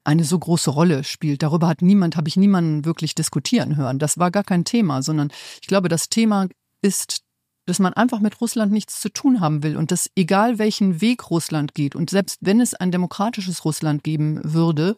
eine 0.04 0.24
so 0.24 0.38
große 0.38 0.70
Rolle 0.70 1.04
spielt. 1.04 1.42
Darüber 1.42 1.68
hat 1.68 1.82
niemand, 1.82 2.16
habe 2.16 2.28
ich 2.28 2.37
niemanden 2.37 2.85
wirklich 2.85 3.14
diskutieren 3.14 3.76
hören. 3.76 3.98
Das 3.98 4.18
war 4.18 4.30
gar 4.30 4.44
kein 4.44 4.64
Thema, 4.64 5.02
sondern 5.02 5.30
ich 5.61 5.68
glaube, 5.68 5.88
das 5.88 6.08
Thema 6.08 6.48
ist, 6.80 7.22
dass 7.66 7.79
man 7.79 7.92
einfach 7.92 8.20
mit 8.20 8.40
Russland 8.40 8.72
nichts 8.72 9.01
zu 9.01 9.09
tun 9.09 9.40
haben 9.40 9.62
will 9.62 9.77
und 9.77 9.90
dass 9.90 10.11
egal 10.16 10.59
welchen 10.59 11.01
Weg 11.01 11.31
Russland 11.31 11.75
geht 11.75 11.94
und 11.94 12.11
selbst 12.11 12.38
wenn 12.40 12.61
es 12.61 12.75
ein 12.75 12.90
demokratisches 12.90 13.64
Russland 13.64 14.05
geben 14.05 14.40
würde, 14.42 14.96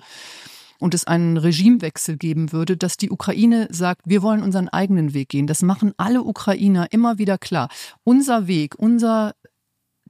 und 0.80 0.92
es 0.92 1.06
einen 1.06 1.36
Regimewechsel 1.36 2.16
geben 2.16 2.52
würde, 2.52 2.76
dass 2.76 2.98
die 2.98 3.10
Ukraine 3.10 3.68
sagt, 3.70 4.02
wir 4.04 4.22
wollen 4.22 4.42
unseren 4.42 4.68
eigenen 4.68 5.14
Weg 5.14 5.30
gehen. 5.30 5.46
Das 5.46 5.62
machen 5.62 5.94
alle 5.96 6.22
Ukrainer 6.22 6.92
immer 6.92 7.16
wieder 7.16 7.38
klar. 7.38 7.68
Unser 8.02 8.48
Weg, 8.48 8.74
unser 8.76 9.34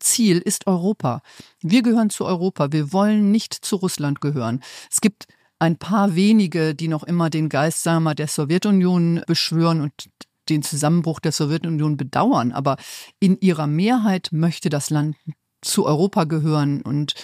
Ziel 0.01 0.38
ist 0.38 0.67
Europa. 0.67 1.23
Wir 1.61 1.83
gehören 1.83 2.11
zu 2.11 2.25
Europa. 2.25 2.73
Wir 2.73 2.93
wollen 2.93 3.31
nicht 3.31 3.55
zu 3.55 3.77
Russland 3.77 4.21
gehören. 4.21 4.62
Es 4.90 5.01
gibt 5.01 5.27
ein 5.59 5.79
paar 5.79 6.14
wenige, 6.17 6.75
die 6.75 6.88
noch 6.88 7.05
immer 7.05 7.31
den 7.31 7.49
Geist 7.49 7.87
der 7.87 8.29
Sowjetunion 8.29 9.23
beschwören 9.27 9.81
und 9.81 9.93
den 10.48 10.62
Zusammenbruch 10.62 11.20
der 11.20 11.33
Sowjetunion 11.33 11.96
bedauern. 11.96 12.52
Aber 12.52 12.76
in 13.20 13.38
ihrer 13.40 13.66
Mehrheit 13.66 14.28
möchte 14.33 14.68
das 14.68 14.90
Land 14.90 15.16
zu 15.62 15.87
Europa 15.87 16.24
gehören 16.24 16.83
und 16.83 17.14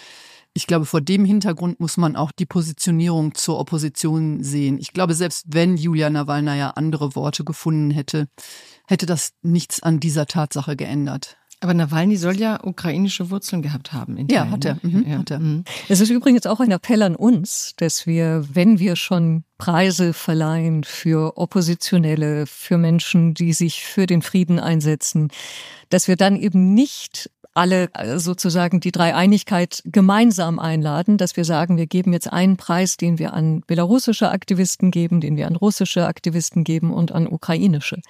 ich 0.52 0.66
glaube, 0.66 0.85
vor 0.85 1.00
dem 1.00 1.24
Hintergrund 1.24 1.78
muss 1.78 1.96
man 1.96 2.16
auch 2.16 2.33
die 2.33 2.46
Positionierung 2.46 3.35
zur 3.35 3.59
Opposition 3.61 4.42
sehen. 4.42 4.78
Ich 4.78 4.92
glaube, 4.92 5.14
selbst 5.14 5.44
wenn 5.46 5.76
Julia 5.76 6.11
Nawalnaja 6.11 6.70
andere 6.70 7.14
Worte 7.14 7.44
gefunden 7.44 7.92
hätte, 7.92 8.26
hätte 8.88 9.06
das 9.06 9.30
nichts 9.42 9.80
an 9.80 10.00
dieser 10.00 10.26
Tatsache 10.26 10.74
geändert. 10.74 11.39
Aber 11.61 11.75
Nawalny 11.75 12.16
soll 12.16 12.37
ja 12.37 12.59
ukrainische 12.64 13.31
Wurzeln 13.31 13.61
gehabt 13.61 13.92
haben. 13.92 14.16
In 14.16 14.29
ja, 14.29 14.49
hat 14.49 14.64
er. 14.64 14.75
Ne? 14.75 14.81
Mhm, 14.83 15.07
ja. 15.07 15.18
Hat 15.18 15.31
er. 15.31 15.40
Mhm. 15.40 15.64
Es 15.88 16.01
ist 16.01 16.09
übrigens 16.09 16.46
auch 16.46 16.59
ein 16.61 16.70
Appell 16.70 17.03
an 17.03 17.14
uns, 17.14 17.75
dass 17.77 18.07
wir, 18.07 18.44
wenn 18.51 18.79
wir 18.79 18.96
schon 18.96 19.44
Preise 19.59 20.14
verleihen 20.14 20.85
für 20.85 21.37
Oppositionelle, 21.37 22.46
für 22.46 22.79
Menschen, 22.79 23.35
die 23.35 23.53
sich 23.53 23.85
für 23.85 24.07
den 24.07 24.23
Frieden 24.23 24.59
einsetzen, 24.59 25.29
dass 25.90 26.09
wir 26.09 26.16
dann 26.16 26.37
eben 26.37 26.73
nicht 26.73 27.31
alle 27.55 27.90
äh, 27.94 28.18
sozusagen 28.18 28.81
die 28.81 28.92
Dreieinigkeit 28.92 29.83
gemeinsam 29.85 30.59
einladen, 30.59 31.18
dass 31.18 31.37
wir 31.37 31.44
sagen, 31.44 31.77
wir 31.77 31.87
geben 31.87 32.12
jetzt 32.12 32.33
einen 32.33 32.57
Preis, 32.57 32.96
den 32.96 33.18
wir 33.18 33.33
an 33.35 33.62
belarussische 33.66 34.31
Aktivisten 34.31 34.90
geben, 34.90 35.20
den 35.20 35.37
wir 35.37 35.46
an 35.46 35.57
russische 35.57 36.07
Aktivisten 36.07 36.64
geben 36.64 36.92
und 36.92 37.12
an 37.12 37.27
ukrainische. 37.27 38.01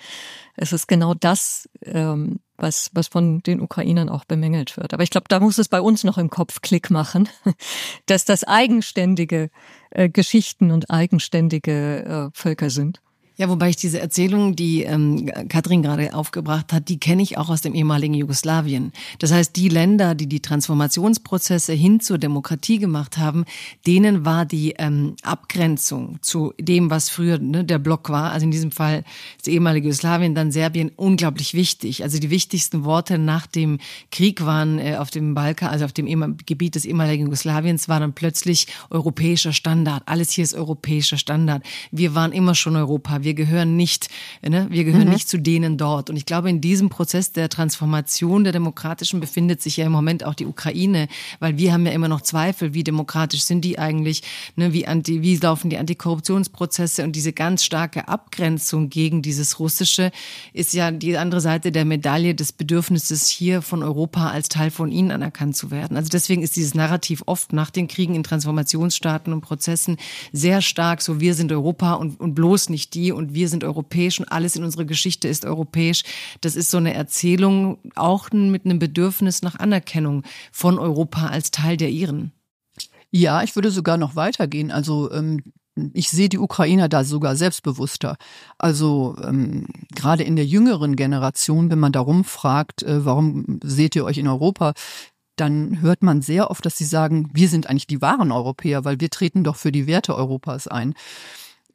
Es 0.56 0.72
ist 0.72 0.88
genau 0.88 1.14
das, 1.14 1.68
ähm, 1.84 2.40
was, 2.60 2.90
was 2.94 3.08
von 3.08 3.42
den 3.42 3.60
Ukrainern 3.60 4.08
auch 4.08 4.24
bemängelt 4.24 4.76
wird. 4.76 4.94
Aber 4.94 5.02
ich 5.02 5.10
glaube, 5.10 5.26
da 5.28 5.40
muss 5.40 5.58
es 5.58 5.68
bei 5.68 5.80
uns 5.80 6.04
noch 6.04 6.18
im 6.18 6.30
Kopf 6.30 6.60
Klick 6.60 6.90
machen, 6.90 7.28
dass 8.06 8.24
das 8.24 8.44
eigenständige 8.44 9.50
äh, 9.90 10.08
Geschichten 10.08 10.70
und 10.70 10.90
eigenständige 10.90 12.30
äh, 12.32 12.38
Völker 12.38 12.70
sind. 12.70 13.00
Ja, 13.40 13.48
wobei 13.48 13.70
ich 13.70 13.76
diese 13.76 13.98
Erzählung, 13.98 14.54
die 14.54 14.82
ähm, 14.82 15.30
Katrin 15.48 15.82
gerade 15.82 16.12
aufgebracht 16.12 16.74
hat, 16.74 16.90
die 16.90 17.00
kenne 17.00 17.22
ich 17.22 17.38
auch 17.38 17.48
aus 17.48 17.62
dem 17.62 17.74
ehemaligen 17.74 18.12
Jugoslawien. 18.12 18.92
Das 19.18 19.32
heißt, 19.32 19.56
die 19.56 19.70
Länder, 19.70 20.14
die 20.14 20.26
die 20.26 20.40
Transformationsprozesse 20.40 21.72
hin 21.72 22.00
zur 22.00 22.18
Demokratie 22.18 22.76
gemacht 22.76 23.16
haben, 23.16 23.46
denen 23.86 24.26
war 24.26 24.44
die 24.44 24.74
ähm, 24.76 25.16
Abgrenzung 25.22 26.18
zu 26.20 26.52
dem, 26.60 26.90
was 26.90 27.08
früher 27.08 27.38
ne, 27.38 27.64
der 27.64 27.78
Block 27.78 28.10
war, 28.10 28.30
also 28.30 28.44
in 28.44 28.50
diesem 28.50 28.72
Fall 28.72 29.04
das 29.38 29.46
ehemalige 29.46 29.86
Jugoslawien, 29.88 30.34
dann 30.34 30.52
Serbien, 30.52 30.92
unglaublich 30.94 31.54
wichtig. 31.54 32.02
Also 32.02 32.18
die 32.18 32.28
wichtigsten 32.28 32.84
Worte 32.84 33.16
nach 33.16 33.46
dem 33.46 33.78
Krieg 34.12 34.44
waren 34.44 34.78
äh, 34.78 34.96
auf 34.98 35.10
dem 35.10 35.32
Balkan, 35.32 35.70
also 35.70 35.86
auf 35.86 35.94
dem 35.94 36.36
Gebiet 36.44 36.74
des 36.74 36.84
ehemaligen 36.84 37.24
Jugoslawiens, 37.24 37.88
war 37.88 38.00
dann 38.00 38.12
plötzlich 38.12 38.66
europäischer 38.90 39.54
Standard. 39.54 40.02
Alles 40.04 40.30
hier 40.30 40.44
ist 40.44 40.52
europäischer 40.52 41.16
Standard. 41.16 41.62
Wir 41.90 42.14
waren 42.14 42.32
immer 42.32 42.54
schon 42.54 42.76
Europa. 42.76 43.22
Wir 43.22 43.29
wir 43.30 43.34
gehören 43.34 43.76
nicht, 43.76 44.08
ne, 44.42 44.66
wir 44.70 44.82
gehören 44.82 45.06
mhm. 45.06 45.12
nicht 45.12 45.28
zu 45.28 45.38
denen 45.38 45.78
dort. 45.78 46.10
Und 46.10 46.16
ich 46.16 46.26
glaube, 46.26 46.50
in 46.50 46.60
diesem 46.60 46.88
Prozess 46.88 47.30
der 47.30 47.48
Transformation 47.48 48.42
der 48.42 48.52
Demokratischen 48.52 49.20
befindet 49.20 49.62
sich 49.62 49.76
ja 49.76 49.86
im 49.86 49.92
Moment 49.92 50.24
auch 50.24 50.34
die 50.34 50.46
Ukraine, 50.46 51.06
weil 51.38 51.56
wir 51.56 51.72
haben 51.72 51.86
ja 51.86 51.92
immer 51.92 52.08
noch 52.08 52.22
Zweifel, 52.22 52.74
wie 52.74 52.82
demokratisch 52.82 53.42
sind 53.42 53.64
die 53.64 53.78
eigentlich, 53.78 54.22
ne, 54.56 54.72
wie, 54.72 54.84
anti, 54.84 55.22
wie 55.22 55.36
laufen 55.36 55.70
die 55.70 55.78
Antikorruptionsprozesse 55.78 57.04
und 57.04 57.14
diese 57.14 57.32
ganz 57.32 57.62
starke 57.62 58.08
Abgrenzung 58.08 58.90
gegen 58.90 59.22
dieses 59.22 59.60
Russische 59.60 60.10
ist 60.52 60.74
ja 60.74 60.90
die 60.90 61.16
andere 61.16 61.40
Seite 61.40 61.70
der 61.70 61.84
Medaille 61.84 62.34
des 62.34 62.50
Bedürfnisses 62.50 63.28
hier 63.28 63.62
von 63.62 63.84
Europa 63.84 64.30
als 64.30 64.48
Teil 64.48 64.72
von 64.72 64.90
ihnen 64.90 65.12
anerkannt 65.12 65.56
zu 65.56 65.70
werden. 65.70 65.96
Also 65.96 66.08
deswegen 66.08 66.42
ist 66.42 66.56
dieses 66.56 66.74
Narrativ 66.74 67.22
oft 67.26 67.52
nach 67.52 67.70
den 67.70 67.86
Kriegen 67.86 68.16
in 68.16 68.24
Transformationsstaaten 68.24 69.32
und 69.32 69.40
Prozessen 69.40 69.98
sehr 70.32 70.62
stark 70.62 71.00
so, 71.00 71.20
wir 71.20 71.34
sind 71.34 71.52
Europa 71.52 71.92
und, 71.92 72.18
und 72.18 72.34
bloß 72.34 72.70
nicht 72.70 72.94
die 72.94 73.09
und 73.12 73.34
wir 73.34 73.48
sind 73.48 73.64
europäisch 73.64 74.20
und 74.20 74.30
alles 74.30 74.56
in 74.56 74.64
unserer 74.64 74.84
Geschichte 74.84 75.28
ist 75.28 75.44
europäisch. 75.44 76.02
Das 76.40 76.56
ist 76.56 76.70
so 76.70 76.76
eine 76.76 76.94
Erzählung 76.94 77.78
auch 77.94 78.30
mit 78.32 78.64
einem 78.64 78.78
Bedürfnis 78.78 79.42
nach 79.42 79.58
Anerkennung 79.58 80.22
von 80.52 80.78
Europa 80.78 81.26
als 81.26 81.50
Teil 81.50 81.76
der 81.76 81.90
ihren. 81.90 82.32
Ja, 83.10 83.42
ich 83.42 83.56
würde 83.56 83.70
sogar 83.70 83.96
noch 83.96 84.14
weitergehen. 84.14 84.70
Also 84.70 85.10
ähm, 85.12 85.42
ich 85.92 86.10
sehe 86.10 86.28
die 86.28 86.38
Ukrainer 86.38 86.88
da 86.88 87.04
sogar 87.04 87.36
selbstbewusster. 87.36 88.16
Also 88.58 89.16
ähm, 89.22 89.66
gerade 89.94 90.22
in 90.22 90.36
der 90.36 90.46
jüngeren 90.46 90.96
Generation, 90.96 91.70
wenn 91.70 91.78
man 91.78 91.92
darum 91.92 92.24
fragt, 92.24 92.82
äh, 92.82 93.04
warum 93.04 93.60
seht 93.62 93.96
ihr 93.96 94.04
euch 94.04 94.18
in 94.18 94.28
Europa, 94.28 94.74
dann 95.36 95.80
hört 95.80 96.02
man 96.02 96.22
sehr 96.22 96.50
oft, 96.50 96.64
dass 96.66 96.76
sie 96.76 96.84
sagen, 96.84 97.30
wir 97.32 97.48
sind 97.48 97.68
eigentlich 97.68 97.86
die 97.86 98.02
wahren 98.02 98.30
Europäer, 98.30 98.84
weil 98.84 99.00
wir 99.00 99.10
treten 99.10 99.42
doch 99.42 99.56
für 99.56 99.72
die 99.72 99.86
Werte 99.86 100.14
Europas 100.14 100.68
ein. 100.68 100.94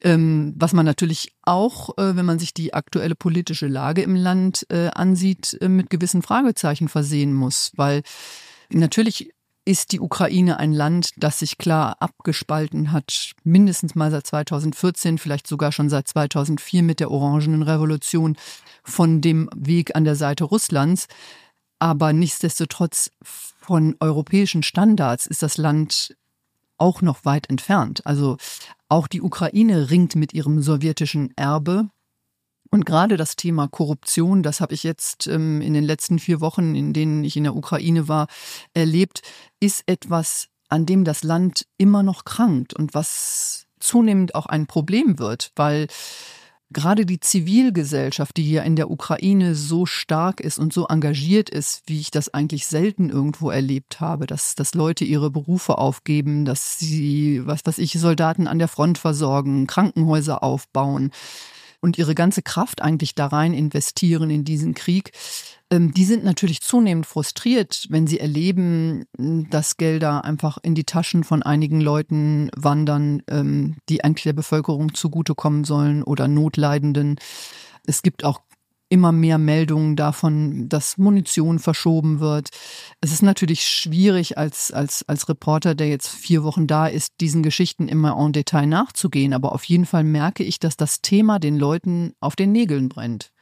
Ähm, 0.02 0.54
was 0.56 0.72
man 0.72 0.84
natürlich 0.84 1.32
auch, 1.42 1.96
äh, 1.98 2.16
wenn 2.16 2.26
man 2.26 2.38
sich 2.38 2.52
die 2.52 2.74
aktuelle 2.74 3.14
politische 3.14 3.66
Lage 3.66 4.02
im 4.02 4.14
Land 4.14 4.66
äh, 4.70 4.88
ansieht, 4.88 5.56
äh, 5.60 5.68
mit 5.68 5.90
gewissen 5.90 6.22
Fragezeichen 6.22 6.88
versehen 6.88 7.32
muss, 7.32 7.72
weil 7.76 8.02
natürlich 8.70 9.32
ist 9.66 9.90
die 9.90 10.00
Ukraine 10.00 10.58
ein 10.58 10.72
Land, 10.72 11.10
das 11.16 11.40
sich 11.40 11.58
klar 11.58 11.96
abgespalten 12.00 12.92
hat, 12.92 13.32
mindestens 13.42 13.96
mal 13.96 14.12
seit 14.12 14.26
2014, 14.26 15.18
vielleicht 15.18 15.48
sogar 15.48 15.72
schon 15.72 15.88
seit 15.88 16.06
2004 16.06 16.84
mit 16.84 17.00
der 17.00 17.10
Orangenen 17.10 17.62
Revolution 17.62 18.36
von 18.84 19.20
dem 19.20 19.50
Weg 19.56 19.96
an 19.96 20.04
der 20.04 20.14
Seite 20.14 20.44
Russlands. 20.44 21.08
Aber 21.80 22.12
nichtsdestotrotz 22.12 23.10
von 23.22 23.96
europäischen 23.98 24.62
Standards 24.62 25.26
ist 25.26 25.42
das 25.42 25.56
Land 25.56 26.16
auch 26.78 27.02
noch 27.02 27.24
weit 27.24 27.50
entfernt. 27.50 28.06
Also 28.06 28.36
auch 28.88 29.08
die 29.08 29.22
Ukraine 29.22 29.90
ringt 29.90 30.14
mit 30.16 30.32
ihrem 30.34 30.62
sowjetischen 30.62 31.32
Erbe. 31.36 31.88
Und 32.70 32.84
gerade 32.84 33.16
das 33.16 33.36
Thema 33.36 33.68
Korruption, 33.68 34.42
das 34.42 34.60
habe 34.60 34.74
ich 34.74 34.82
jetzt 34.82 35.26
ähm, 35.28 35.60
in 35.60 35.74
den 35.74 35.84
letzten 35.84 36.18
vier 36.18 36.40
Wochen, 36.40 36.74
in 36.74 36.92
denen 36.92 37.24
ich 37.24 37.36
in 37.36 37.44
der 37.44 37.56
Ukraine 37.56 38.08
war, 38.08 38.26
erlebt, 38.74 39.22
ist 39.60 39.84
etwas, 39.86 40.48
an 40.68 40.84
dem 40.84 41.04
das 41.04 41.22
Land 41.22 41.66
immer 41.78 42.02
noch 42.02 42.24
krankt 42.24 42.74
und 42.74 42.92
was 42.92 43.66
zunehmend 43.78 44.34
auch 44.34 44.46
ein 44.46 44.66
Problem 44.66 45.18
wird, 45.18 45.52
weil 45.54 45.86
gerade 46.70 47.06
die 47.06 47.20
Zivilgesellschaft, 47.20 48.36
die 48.36 48.42
hier 48.42 48.64
in 48.64 48.76
der 48.76 48.90
Ukraine 48.90 49.54
so 49.54 49.86
stark 49.86 50.40
ist 50.40 50.58
und 50.58 50.72
so 50.72 50.86
engagiert 50.86 51.48
ist, 51.48 51.82
wie 51.86 52.00
ich 52.00 52.10
das 52.10 52.32
eigentlich 52.32 52.66
selten 52.66 53.08
irgendwo 53.08 53.50
erlebt 53.50 54.00
habe, 54.00 54.26
dass, 54.26 54.54
dass 54.54 54.74
Leute 54.74 55.04
ihre 55.04 55.30
Berufe 55.30 55.78
aufgeben, 55.78 56.44
dass 56.44 56.78
sie, 56.78 57.46
was 57.46 57.64
weiß 57.64 57.78
ich, 57.78 57.92
Soldaten 57.92 58.46
an 58.48 58.58
der 58.58 58.68
Front 58.68 58.98
versorgen, 58.98 59.66
Krankenhäuser 59.66 60.42
aufbauen, 60.42 61.10
und 61.80 61.98
ihre 61.98 62.14
ganze 62.14 62.42
Kraft 62.42 62.82
eigentlich 62.82 63.14
da 63.14 63.26
rein 63.26 63.54
investieren 63.54 64.30
in 64.30 64.44
diesen 64.44 64.74
Krieg, 64.74 65.12
die 65.72 66.04
sind 66.04 66.22
natürlich 66.22 66.60
zunehmend 66.60 67.06
frustriert, 67.06 67.86
wenn 67.90 68.06
sie 68.06 68.20
erleben, 68.20 69.04
dass 69.50 69.76
Gelder 69.76 70.24
einfach 70.24 70.58
in 70.62 70.76
die 70.76 70.84
Taschen 70.84 71.24
von 71.24 71.42
einigen 71.42 71.80
Leuten 71.80 72.50
wandern, 72.54 73.22
ähm, 73.28 73.76
die 73.88 74.04
eigentlich 74.04 74.24
der 74.24 74.32
Bevölkerung 74.32 74.94
zugutekommen 74.94 75.64
sollen 75.64 76.04
oder 76.04 76.28
Notleidenden. 76.28 77.16
Es 77.84 78.02
gibt 78.02 78.24
auch 78.24 78.40
immer 78.88 79.10
mehr 79.10 79.38
Meldungen 79.38 79.96
davon, 79.96 80.68
dass 80.68 80.98
Munition 80.98 81.58
verschoben 81.58 82.20
wird. 82.20 82.50
Es 83.00 83.12
ist 83.12 83.22
natürlich 83.22 83.66
schwierig 83.66 84.38
als, 84.38 84.70
als, 84.70 85.04
als 85.08 85.28
Reporter, 85.28 85.74
der 85.74 85.88
jetzt 85.88 86.08
vier 86.08 86.44
Wochen 86.44 86.66
da 86.68 86.86
ist, 86.86 87.14
diesen 87.20 87.42
Geschichten 87.42 87.88
immer 87.88 88.16
en 88.16 88.32
Detail 88.32 88.66
nachzugehen. 88.66 89.32
Aber 89.32 89.52
auf 89.52 89.64
jeden 89.64 89.86
Fall 89.86 90.04
merke 90.04 90.44
ich, 90.44 90.60
dass 90.60 90.76
das 90.76 91.02
Thema 91.02 91.40
den 91.40 91.58
Leuten 91.58 92.12
auf 92.20 92.36
den 92.36 92.52
Nägeln 92.52 92.88
brennt. 92.88 93.32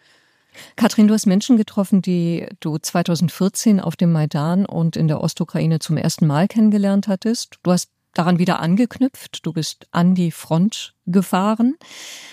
Katrin, 0.77 1.09
du 1.09 1.15
hast 1.15 1.27
Menschen 1.27 1.57
getroffen, 1.57 2.03
die 2.03 2.47
du 2.61 2.79
2014 2.79 3.81
auf 3.81 3.97
dem 3.97 4.13
Maidan 4.13 4.67
und 4.67 4.97
in 4.97 5.09
der 5.09 5.21
Ostukraine 5.21 5.79
zum 5.79 5.97
ersten 5.97 6.27
Mal 6.27 6.49
kennengelernt 6.49 7.09
hattest. 7.09 7.59
Du 7.63 7.73
hast 7.73 7.91
daran 8.15 8.39
wieder 8.39 8.61
angeknüpft. 8.61 9.45
Du 9.45 9.53
bist 9.53 9.87
an 9.91 10.15
die 10.15 10.31
Front 10.31 10.95
gefahren, 11.07 11.77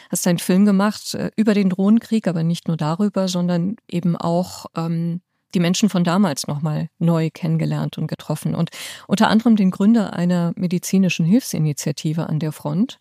hast 0.10 0.28
einen 0.28 0.40
Film 0.40 0.66
gemacht 0.66 1.14
äh, 1.16 1.32
über 1.36 1.54
den 1.54 1.70
Drohnenkrieg, 1.70 2.28
aber 2.28 2.44
nicht 2.44 2.68
nur 2.68 2.78
darüber, 2.78 3.28
sondern 3.28 3.76
eben 3.90 4.16
auch 4.16 4.68
ähm, 4.76 5.22
die 5.54 5.60
Menschen 5.60 5.90
von 5.90 6.04
damals 6.04 6.48
nochmal 6.48 6.88
neu 6.98 7.30
kennengelernt 7.34 7.98
und 7.98 8.08
getroffen. 8.08 8.56
Und 8.56 8.70
unter 9.08 9.28
anderem 9.28 9.56
den 9.56 9.72
Gründer 9.72 10.14
einer 10.14 10.54
medizinischen 10.56 11.26
Hilfsinitiative 11.26 12.30
an 12.30 12.40
der 12.40 12.54
Front, 12.54 13.00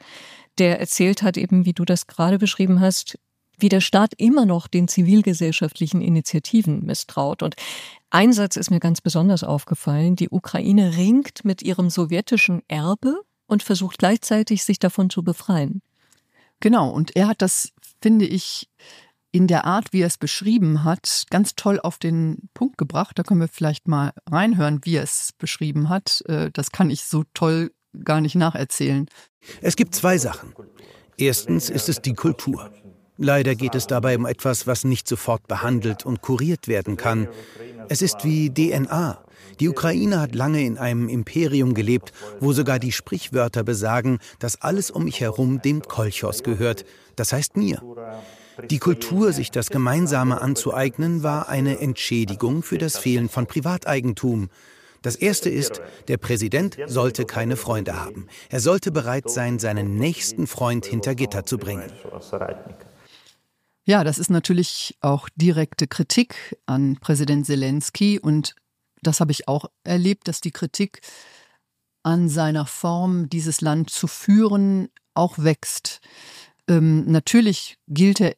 der 0.59 0.80
erzählt 0.80 1.22
hat, 1.22 1.37
eben 1.37 1.64
wie 1.64 1.72
du 1.72 1.85
das 1.85 2.06
gerade 2.06 2.38
beschrieben 2.38 2.80
hast, 2.80 3.18
wie 3.62 3.68
der 3.68 3.80
Staat 3.80 4.12
immer 4.16 4.46
noch 4.46 4.66
den 4.66 4.88
zivilgesellschaftlichen 4.88 6.00
Initiativen 6.00 6.84
misstraut. 6.84 7.42
Und 7.42 7.56
ein 8.10 8.32
Satz 8.32 8.56
ist 8.56 8.70
mir 8.70 8.80
ganz 8.80 9.00
besonders 9.00 9.44
aufgefallen. 9.44 10.16
Die 10.16 10.30
Ukraine 10.30 10.96
ringt 10.96 11.44
mit 11.44 11.62
ihrem 11.62 11.90
sowjetischen 11.90 12.62
Erbe 12.68 13.20
und 13.46 13.62
versucht 13.62 13.98
gleichzeitig, 13.98 14.64
sich 14.64 14.78
davon 14.78 15.10
zu 15.10 15.22
befreien. 15.22 15.82
Genau, 16.60 16.90
und 16.90 17.16
er 17.16 17.28
hat 17.28 17.42
das, 17.42 17.72
finde 18.02 18.26
ich, 18.26 18.68
in 19.32 19.46
der 19.46 19.64
Art, 19.64 19.92
wie 19.92 20.02
er 20.02 20.08
es 20.08 20.18
beschrieben 20.18 20.84
hat, 20.84 21.24
ganz 21.30 21.54
toll 21.54 21.78
auf 21.80 21.98
den 21.98 22.48
Punkt 22.52 22.78
gebracht. 22.78 23.18
Da 23.18 23.22
können 23.22 23.40
wir 23.40 23.48
vielleicht 23.48 23.86
mal 23.86 24.12
reinhören, 24.28 24.80
wie 24.84 24.96
er 24.96 25.04
es 25.04 25.32
beschrieben 25.38 25.88
hat. 25.88 26.22
Äh, 26.26 26.50
das 26.52 26.72
kann 26.72 26.90
ich 26.90 27.04
so 27.04 27.24
toll 27.32 27.70
gar 28.04 28.20
nicht 28.20 28.34
nacherzählen. 28.34 29.06
Es 29.60 29.76
gibt 29.76 29.94
zwei 29.94 30.18
Sachen. 30.18 30.52
Erstens 31.16 31.70
ist 31.70 31.88
es 31.88 32.00
die 32.02 32.14
Kultur. 32.14 32.72
Leider 33.22 33.54
geht 33.54 33.74
es 33.74 33.87
dabei 33.87 34.16
um 34.16 34.24
etwas, 34.24 34.66
was 34.66 34.85
nicht 34.85 35.06
sofort 35.06 35.46
behandelt 35.46 36.06
und 36.06 36.22
kuriert 36.22 36.68
werden 36.68 36.96
kann. 36.96 37.28
Es 37.90 38.00
ist 38.00 38.24
wie 38.24 38.48
DNA. 38.48 39.22
Die 39.61 39.68
Ukraine 39.68 40.20
hat 40.20 40.35
lange 40.35 40.64
in 40.64 40.78
einem 40.78 41.11
Imperium 41.11 41.74
gelebt, 41.74 42.14
wo 42.40 42.54
sogar 42.54 42.78
die 42.78 42.92
Sprichwörter 42.92 43.62
besagen, 43.62 44.20
dass 44.38 44.62
alles 44.62 44.90
um 44.90 45.04
mich 45.04 45.20
herum 45.20 45.61
dem 45.61 45.83
Kolchos 45.83 46.42
gehört, 46.42 46.87
das 47.16 47.35
heißt 47.35 47.59
mir. 47.59 47.83
Die 48.70 48.78
Kultur, 48.78 49.35
sich 49.35 49.50
das 49.50 49.68
Gemeinsame 49.68 50.40
anzueignen, 50.40 51.22
war 51.22 51.50
eine 51.50 51.78
Entschädigung 51.78 52.62
für 52.62 52.78
das 52.78 52.96
Fehlen 52.96 53.28
von 53.28 53.46
Privateigentum. 53.46 54.48
Das 55.02 55.16
erste 55.16 55.50
ist, 55.50 55.83
der 56.09 56.16
Präsident 56.16 56.78
sollte 56.87 57.26
keine 57.26 57.56
Freunde 57.56 58.02
haben. 58.02 58.28
Er 58.48 58.61
sollte 58.61 58.90
bereit 58.90 59.28
sein, 59.28 59.59
seinen 59.59 59.96
nächsten 59.96 60.46
Freund 60.46 60.87
hinter 60.87 61.14
Gitter 61.14 61.44
zu 61.44 61.59
bringen. 61.59 61.92
Ja, 63.90 64.05
das 64.05 64.20
ist 64.20 64.31
natürlich 64.31 64.96
auch 65.00 65.29
direkte 65.35 65.88
Kritik 65.88 66.57
an 66.64 66.98
Präsident 67.00 67.44
Zelensky 67.44 68.20
und 68.20 68.55
das 69.03 69.18
habe 69.18 69.33
ich 69.33 69.48
auch 69.48 69.64
erlebt, 69.83 70.29
dass 70.29 70.40
die 70.40 70.53
Kritik 70.53 71.00
an 72.05 72.29
seiner 72.29 72.66
Form, 72.66 73.29
dieses 73.29 73.61
Land 73.62 73.90
zu 73.90 74.07
führen, 74.07 74.90
auch 75.14 75.40
wächst. 75.40 75.98
Ähm, 76.68 77.05
natürlich 77.11 77.79
gilt 77.88 78.20
er 78.20 78.37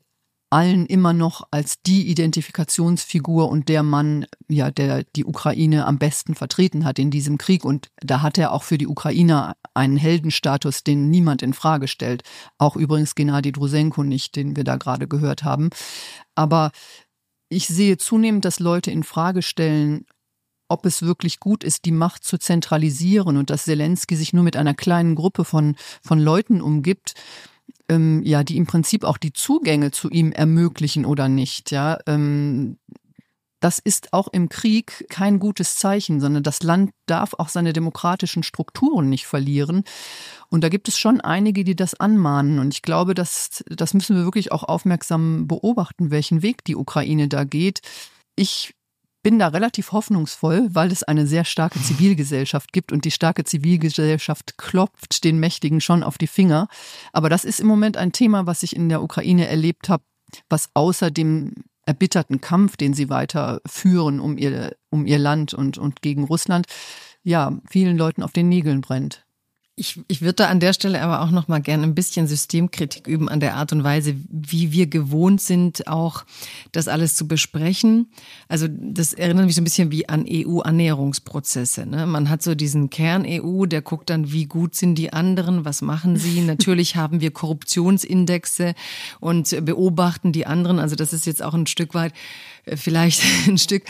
allen 0.52 0.84
immer 0.84 1.14
noch 1.14 1.48
als 1.50 1.80
die 1.82 2.08
Identifikationsfigur 2.08 3.48
und 3.48 3.70
der 3.70 3.82
Mann, 3.82 4.26
ja, 4.48 4.70
der 4.70 5.04
die 5.16 5.24
Ukraine 5.24 5.86
am 5.86 5.98
besten 5.98 6.34
vertreten 6.34 6.84
hat 6.84 6.98
in 6.98 7.10
diesem 7.10 7.38
Krieg. 7.38 7.64
Und 7.64 7.90
da 8.00 8.20
hat 8.20 8.36
er 8.36 8.52
auch 8.52 8.62
für 8.62 8.76
die 8.76 8.86
Ukrainer 8.86 9.56
einen 9.72 9.96
Heldenstatus, 9.96 10.84
den 10.84 11.08
niemand 11.08 11.42
in 11.42 11.54
Frage 11.54 11.88
stellt. 11.88 12.22
Auch 12.58 12.76
übrigens 12.76 13.14
Gennady 13.14 13.50
Drusenko 13.50 14.04
nicht, 14.04 14.36
den 14.36 14.54
wir 14.54 14.64
da 14.64 14.76
gerade 14.76 15.08
gehört 15.08 15.42
haben. 15.42 15.70
Aber 16.34 16.70
ich 17.48 17.66
sehe 17.66 17.96
zunehmend, 17.96 18.44
dass 18.44 18.60
Leute 18.60 18.90
in 18.90 19.04
Frage 19.04 19.40
stellen, 19.40 20.04
ob 20.68 20.84
es 20.84 21.02
wirklich 21.02 21.40
gut 21.40 21.64
ist, 21.64 21.86
die 21.86 21.92
Macht 21.92 22.24
zu 22.24 22.38
zentralisieren 22.38 23.36
und 23.36 23.48
dass 23.50 23.64
Zelensky 23.64 24.16
sich 24.16 24.32
nur 24.32 24.44
mit 24.44 24.56
einer 24.56 24.74
kleinen 24.74 25.14
Gruppe 25.14 25.44
von, 25.44 25.76
von 26.02 26.18
Leuten 26.18 26.60
umgibt 26.60 27.14
ähm, 27.92 28.22
ja, 28.24 28.42
die 28.42 28.56
im 28.56 28.66
Prinzip 28.66 29.04
auch 29.04 29.18
die 29.18 29.32
Zugänge 29.32 29.90
zu 29.90 30.08
ihm 30.10 30.32
ermöglichen 30.32 31.04
oder 31.04 31.28
nicht, 31.28 31.70
ja. 31.70 31.98
Ähm, 32.06 32.78
das 33.60 33.78
ist 33.78 34.12
auch 34.12 34.26
im 34.32 34.48
Krieg 34.48 35.06
kein 35.08 35.38
gutes 35.38 35.76
Zeichen, 35.76 36.20
sondern 36.20 36.42
das 36.42 36.64
Land 36.64 36.90
darf 37.06 37.34
auch 37.38 37.48
seine 37.48 37.72
demokratischen 37.72 38.42
Strukturen 38.42 39.08
nicht 39.08 39.26
verlieren. 39.26 39.84
Und 40.48 40.64
da 40.64 40.68
gibt 40.68 40.88
es 40.88 40.98
schon 40.98 41.20
einige, 41.20 41.62
die 41.62 41.76
das 41.76 41.94
anmahnen. 41.94 42.58
Und 42.58 42.74
ich 42.74 42.82
glaube, 42.82 43.14
dass, 43.14 43.62
das 43.68 43.94
müssen 43.94 44.16
wir 44.16 44.24
wirklich 44.24 44.50
auch 44.50 44.64
aufmerksam 44.64 45.46
beobachten, 45.46 46.10
welchen 46.10 46.42
Weg 46.42 46.64
die 46.64 46.74
Ukraine 46.74 47.28
da 47.28 47.44
geht. 47.44 47.82
Ich 48.34 48.74
bin 49.22 49.38
da 49.38 49.48
relativ 49.48 49.92
hoffnungsvoll, 49.92 50.68
weil 50.72 50.90
es 50.90 51.02
eine 51.02 51.26
sehr 51.26 51.44
starke 51.44 51.80
Zivilgesellschaft 51.80 52.72
gibt 52.72 52.92
und 52.92 53.04
die 53.04 53.10
starke 53.10 53.44
Zivilgesellschaft 53.44 54.58
klopft 54.58 55.24
den 55.24 55.38
Mächtigen 55.38 55.80
schon 55.80 56.02
auf 56.02 56.18
die 56.18 56.26
Finger. 56.26 56.68
Aber 57.12 57.28
das 57.28 57.44
ist 57.44 57.60
im 57.60 57.66
Moment 57.66 57.96
ein 57.96 58.12
Thema, 58.12 58.46
was 58.46 58.62
ich 58.62 58.74
in 58.74 58.88
der 58.88 59.02
Ukraine 59.02 59.46
erlebt 59.46 59.88
habe, 59.88 60.04
was 60.48 60.70
außer 60.74 61.10
dem 61.10 61.52
erbitterten 61.84 62.40
Kampf, 62.40 62.76
den 62.76 62.94
sie 62.94 63.08
weiter 63.08 63.60
führen 63.66 64.20
um 64.20 64.38
ihr, 64.38 64.76
um 64.90 65.06
ihr 65.06 65.18
Land 65.18 65.54
und, 65.54 65.78
und 65.78 66.02
gegen 66.02 66.24
Russland, 66.24 66.66
ja, 67.22 67.58
vielen 67.68 67.96
Leuten 67.96 68.22
auf 68.22 68.32
den 68.32 68.48
Nägeln 68.48 68.80
brennt. 68.80 69.24
Ich, 69.82 69.98
ich 70.06 70.20
würde 70.20 70.34
da 70.34 70.46
an 70.46 70.60
der 70.60 70.74
Stelle 70.74 71.02
aber 71.02 71.22
auch 71.22 71.32
noch 71.32 71.48
mal 71.48 71.60
gerne 71.60 71.82
ein 71.82 71.96
bisschen 71.96 72.28
Systemkritik 72.28 73.08
üben 73.08 73.28
an 73.28 73.40
der 73.40 73.56
Art 73.56 73.72
und 73.72 73.82
Weise, 73.82 74.14
wie 74.30 74.70
wir 74.70 74.86
gewohnt 74.86 75.40
sind, 75.40 75.88
auch 75.88 76.24
das 76.70 76.86
alles 76.86 77.16
zu 77.16 77.26
besprechen. 77.26 78.06
Also 78.46 78.68
das 78.70 79.12
erinnert 79.12 79.46
mich 79.46 79.56
so 79.56 79.60
ein 79.60 79.64
bisschen 79.64 79.90
wie 79.90 80.08
an 80.08 80.24
EU-Annäherungsprozesse. 80.24 81.84
Ne? 81.84 82.06
Man 82.06 82.30
hat 82.30 82.44
so 82.44 82.54
diesen 82.54 82.90
Kern-EU, 82.90 83.66
der 83.66 83.82
guckt 83.82 84.08
dann, 84.08 84.30
wie 84.30 84.44
gut 84.44 84.76
sind 84.76 84.94
die 84.94 85.12
anderen, 85.12 85.64
was 85.64 85.82
machen 85.82 86.16
sie. 86.16 86.40
Natürlich 86.46 86.94
haben 86.94 87.20
wir 87.20 87.32
Korruptionsindexe 87.32 88.76
und 89.18 89.64
beobachten 89.64 90.30
die 90.30 90.46
anderen. 90.46 90.78
Also 90.78 90.94
das 90.94 91.12
ist 91.12 91.26
jetzt 91.26 91.42
auch 91.42 91.54
ein 91.54 91.66
Stück 91.66 91.92
weit 91.94 92.12
vielleicht 92.66 93.22
ein 93.48 93.58
Stück 93.58 93.84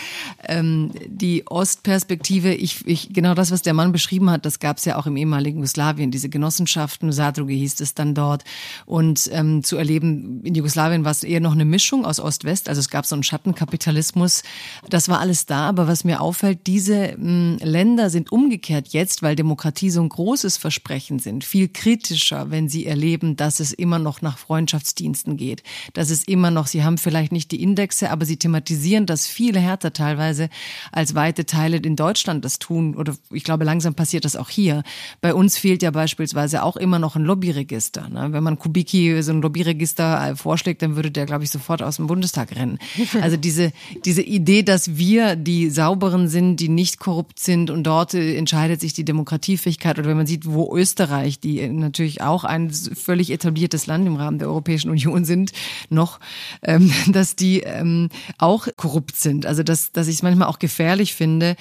ähm, 0.45 0.91
die 1.07 1.47
Ostperspektive. 1.47 2.55
Ich, 2.55 2.87
ich, 2.87 3.13
genau 3.13 3.35
das, 3.35 3.51
was 3.51 3.63
der 3.63 3.75
Mann 3.75 3.93
beschrieben 3.93 4.31
hat, 4.31 4.47
das 4.47 4.61
gab 4.61 4.79
es 4.79 4.85
ja 4.85 4.97
auch 4.97 5.07
im 5.07 5.17
ehemaligen 5.17 5.59
Jugoslawien, 5.59 6.11
diese 6.11 6.29
Genossenschaften, 6.29 7.13
Sadruge 7.13 7.53
hieß 7.53 7.81
es 7.81 7.95
dann 7.95 8.15
dort. 8.15 8.45
Und 8.87 9.29
ähm, 9.33 9.63
zu 9.63 9.77
erleben, 9.77 10.41
in 10.45 10.55
Jugoslawien 10.55 11.05
war 11.05 11.11
es 11.11 11.23
eher 11.23 11.41
noch 11.41 11.53
eine 11.53 11.65
Mischung 11.65 12.07
aus 12.07 12.19
Ost-West, 12.19 12.69
also 12.69 12.79
es 12.79 12.89
gab 12.89 13.05
so 13.05 13.15
einen 13.15 13.23
Schattenkapitalismus. 13.23 14.43
Das 14.89 15.09
war 15.09 15.21
alles 15.21 15.47
da, 15.47 15.69
aber 15.69 15.87
was 15.87 16.05
mir 16.05 16.21
auffällt, 16.21 16.67
diese 16.67 17.15
mh, 17.19 17.65
Länder 17.65 18.09
sind 18.09 18.33
umgekehrt 18.33 18.89
jetzt, 18.89 19.23
weil 19.23 19.37
Demokratie 19.37 19.91
so 19.91 20.01
ein 20.01 20.09
großes 20.09 20.57
Versprechen 20.57 21.19
sind, 21.19 21.45
viel 21.45 21.69
kritischer, 21.69 22.51
wenn 22.51 22.69
sie 22.69 22.87
erleben, 22.87 23.37
dass 23.37 23.61
es 23.61 23.73
immer 23.73 23.99
noch 23.99 24.23
nach 24.23 24.39
Freundschaftsdiensten 24.39 25.37
geht, 25.37 25.63
dass 25.93 26.11
es 26.11 26.25
immer 26.25 26.51
noch, 26.51 26.67
sie 26.67 26.85
haben 26.85 26.99
vielleicht 26.99 27.33
nicht 27.33 27.51
die 27.51 27.63
Indexe, 27.63 28.11
aber 28.11 28.25
sie 28.25 28.39
thematisieren 28.39 28.62
thematisieren 28.63 29.07
das 29.07 29.27
viele 29.27 29.61
härter 29.61 29.93
teilweise, 29.93 30.49
als 30.93 31.15
weite 31.15 31.45
Teile 31.47 31.77
in 31.79 31.97
Deutschland 31.97 32.45
das 32.45 32.59
tun. 32.59 32.95
Oder 32.95 33.15
ich 33.31 33.45
glaube, 33.45 33.65
langsam 33.65 33.95
passiert 33.95 34.25
das 34.25 34.37
auch 34.37 34.49
hier. 34.49 34.83
Bei 35.21 35.35
uns 35.35 35.59
fehlt 35.59 35.83
ja 35.83 35.91
beispielsweise 35.91 36.63
auch 36.63 36.77
immer 36.77 36.99
noch 36.99 37.17
ein 37.17 37.25
Lobbyregister. 37.25 38.09
Ne? 38.09 38.29
Wenn 38.33 38.43
man 38.43 38.59
Kubicki 38.59 39.23
so 39.23 39.33
ein 39.33 39.43
Lobbyregister 39.43 40.31
äh, 40.31 40.37
vorschlägt, 40.37 40.83
dann 40.83 40.97
würde 40.97 41.11
der, 41.11 41.27
glaube 41.27 41.45
ich, 41.45 41.51
sofort 41.51 41.83
aus 41.83 41.97
dem 41.97 42.07
Bundestag 42.07 42.55
rennen. 42.57 42.79
Also 43.23 43.37
diese, 43.37 43.73
diese 44.05 44.23
Idee, 44.23 44.63
dass 44.63 44.97
wir 44.97 45.37
die 45.37 45.71
Sauberen 45.71 46.29
sind, 46.29 46.57
die 46.57 46.69
nicht 46.69 46.99
korrupt 46.99 47.39
sind 47.39 47.71
und 47.71 47.85
dort 47.85 48.15
äh, 48.15 48.37
entscheidet 48.37 48.81
sich 48.81 48.95
die 48.95 49.05
Demokratiefähigkeit. 49.05 49.99
Oder 49.99 50.09
wenn 50.09 50.17
man 50.17 50.27
sieht, 50.27 50.47
wo 50.47 50.75
Österreich, 50.77 51.39
die 51.39 51.61
äh, 51.61 51.69
natürlich 51.69 52.21
auch 52.23 52.45
ein 52.45 52.71
völlig 52.71 53.31
etabliertes 53.31 53.87
Land 53.87 54.07
im 54.07 54.17
Rahmen 54.17 54.39
der 54.39 54.49
Europäischen 54.49 54.91
Union 54.91 55.25
sind, 55.25 55.53
noch, 55.89 56.19
ähm, 56.63 56.93
dass 57.13 57.37
die 57.37 57.61
ähm, 57.61 58.09
auch 58.39 58.52
auch 58.53 58.69
korrupt 58.77 59.17
sind. 59.17 59.47
Also 59.47 59.63
dass, 59.63 59.93
dass 59.93 60.09
ich 60.09 60.17
es 60.17 60.23
manchmal 60.23 60.49
auch 60.49 60.59
gefährlich 60.59 61.15
finde, 61.15 61.57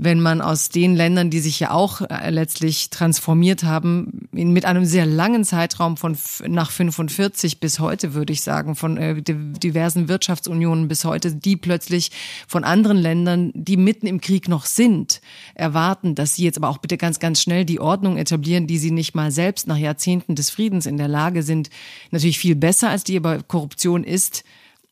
wenn 0.00 0.20
man 0.20 0.40
aus 0.40 0.68
den 0.68 0.94
Ländern, 0.94 1.28
die 1.28 1.40
sich 1.40 1.58
ja 1.58 1.72
auch 1.72 2.02
äh, 2.02 2.30
letztlich 2.30 2.88
transformiert 2.90 3.64
haben, 3.64 4.28
mit 4.30 4.64
einem 4.64 4.84
sehr 4.84 5.04
langen 5.04 5.42
Zeitraum 5.42 5.96
von 5.96 6.16
nach 6.46 6.70
45 6.70 7.58
bis 7.58 7.80
heute, 7.80 8.14
würde 8.14 8.32
ich 8.32 8.42
sagen, 8.42 8.76
von 8.76 8.96
äh, 8.96 9.20
diversen 9.20 10.08
Wirtschaftsunionen 10.08 10.86
bis 10.86 11.04
heute, 11.04 11.34
die 11.34 11.56
plötzlich 11.56 12.12
von 12.46 12.62
anderen 12.62 12.96
Ländern, 12.96 13.50
die 13.54 13.76
mitten 13.76 14.06
im 14.06 14.20
Krieg 14.20 14.48
noch 14.48 14.66
sind, 14.66 15.20
erwarten, 15.56 16.14
dass 16.14 16.36
sie 16.36 16.44
jetzt 16.44 16.58
aber 16.58 16.68
auch 16.68 16.78
bitte 16.78 16.96
ganz, 16.96 17.18
ganz 17.18 17.42
schnell 17.42 17.64
die 17.64 17.80
Ordnung 17.80 18.18
etablieren, 18.18 18.68
die 18.68 18.78
sie 18.78 18.92
nicht 18.92 19.16
mal 19.16 19.32
selbst 19.32 19.66
nach 19.66 19.76
Jahrzehnten 19.76 20.36
des 20.36 20.50
Friedens 20.50 20.86
in 20.86 20.96
der 20.96 21.08
Lage 21.08 21.42
sind, 21.42 21.70
natürlich 22.12 22.38
viel 22.38 22.54
besser 22.54 22.88
als 22.88 23.02
die, 23.02 23.16
aber 23.16 23.42
Korruption 23.42 24.04
ist 24.04 24.44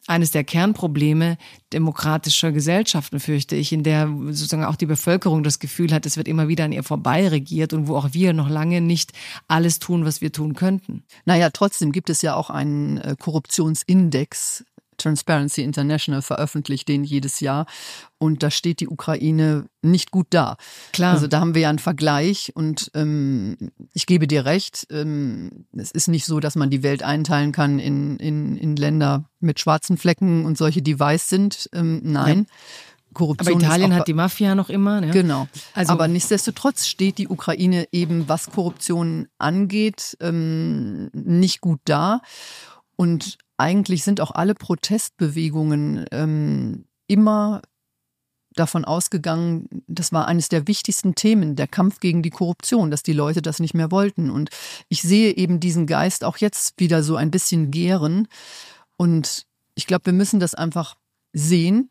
eines 0.06 0.30
der 0.30 0.44
Kernprobleme 0.44 1.36
demokratischer 1.72 2.52
Gesellschaften, 2.52 3.20
fürchte 3.20 3.56
ich, 3.56 3.72
in 3.72 3.82
der 3.82 4.08
sozusagen 4.28 4.64
auch 4.64 4.76
die 4.76 4.86
Bevölkerung 4.86 5.42
das 5.42 5.58
Gefühl 5.58 5.92
hat, 5.92 6.06
es 6.06 6.16
wird 6.16 6.28
immer 6.28 6.48
wieder 6.48 6.64
an 6.64 6.72
ihr 6.72 6.84
vorbei 6.84 7.28
regiert 7.28 7.72
und 7.72 7.88
wo 7.88 7.96
auch 7.96 8.08
wir 8.12 8.32
noch 8.32 8.48
lange 8.48 8.80
nicht 8.80 9.12
alles 9.48 9.78
tun, 9.78 10.04
was 10.04 10.20
wir 10.20 10.32
tun 10.32 10.54
könnten. 10.54 11.04
Naja, 11.24 11.50
trotzdem 11.50 11.92
gibt 11.92 12.10
es 12.10 12.22
ja 12.22 12.34
auch 12.34 12.50
einen 12.50 12.98
äh, 12.98 13.16
Korruptionsindex 13.18 14.64
Transparency 14.98 15.62
International 15.62 16.22
veröffentlicht 16.22 16.88
den 16.88 17.04
jedes 17.04 17.40
Jahr 17.40 17.66
und 18.18 18.42
da 18.42 18.50
steht 18.50 18.80
die 18.80 18.88
Ukraine 18.88 19.66
nicht 19.82 20.10
gut 20.10 20.28
da. 20.30 20.56
Klar. 20.92 21.14
Also 21.14 21.26
da 21.26 21.40
haben 21.40 21.54
wir 21.54 21.62
ja 21.62 21.70
einen 21.70 21.78
Vergleich 21.78 22.52
und 22.54 22.90
ähm, 22.94 23.56
ich 23.92 24.06
gebe 24.06 24.26
dir 24.26 24.44
recht, 24.44 24.86
ähm, 24.90 25.66
es 25.76 25.90
ist 25.90 26.08
nicht 26.08 26.24
so, 26.24 26.40
dass 26.40 26.56
man 26.56 26.70
die 26.70 26.82
Welt 26.82 27.02
einteilen 27.02 27.52
kann 27.52 27.78
in, 27.78 28.16
in, 28.16 28.56
in 28.56 28.76
Länder 28.76 29.24
mit 29.40 29.60
schwarzen 29.60 29.96
Flecken 29.96 30.44
und 30.44 30.58
solche, 30.58 30.82
die 30.82 30.98
weiß 30.98 31.28
sind. 31.28 31.68
Ähm, 31.72 32.00
nein. 32.02 32.46
Ja. 32.48 32.54
Korruption 33.16 33.56
Aber 33.56 33.64
Italien 33.64 33.92
auch, 33.92 33.96
hat 33.96 34.08
die 34.08 34.14
Mafia 34.14 34.54
noch 34.54 34.68
immer. 34.68 35.00
Ne? 35.00 35.10
Genau. 35.10 35.48
Also, 35.72 35.92
Aber 35.92 36.06
nichtsdestotrotz 36.06 36.86
steht 36.86 37.16
die 37.16 37.28
Ukraine 37.28 37.88
eben, 37.90 38.28
was 38.28 38.50
Korruption 38.50 39.28
angeht, 39.38 40.18
ähm, 40.20 41.08
nicht 41.12 41.62
gut 41.62 41.80
da. 41.86 42.20
Und 42.96 43.38
eigentlich 43.56 44.04
sind 44.04 44.20
auch 44.20 44.30
alle 44.30 44.54
Protestbewegungen 44.54 46.06
ähm, 46.10 46.86
immer 47.06 47.62
davon 48.54 48.84
ausgegangen, 48.84 49.68
das 49.86 50.12
war 50.12 50.26
eines 50.26 50.48
der 50.48 50.66
wichtigsten 50.66 51.14
Themen, 51.14 51.56
der 51.56 51.68
Kampf 51.68 52.00
gegen 52.00 52.22
die 52.22 52.30
Korruption, 52.30 52.90
dass 52.90 53.02
die 53.02 53.12
Leute 53.12 53.42
das 53.42 53.60
nicht 53.60 53.74
mehr 53.74 53.90
wollten. 53.90 54.30
Und 54.30 54.50
ich 54.88 55.02
sehe 55.02 55.36
eben 55.36 55.60
diesen 55.60 55.86
Geist 55.86 56.24
auch 56.24 56.38
jetzt 56.38 56.80
wieder 56.80 57.02
so 57.02 57.16
ein 57.16 57.30
bisschen 57.30 57.70
gären. 57.70 58.28
Und 58.96 59.46
ich 59.74 59.86
glaube, 59.86 60.06
wir 60.06 60.12
müssen 60.14 60.40
das 60.40 60.54
einfach 60.54 60.96
sehen, 61.34 61.90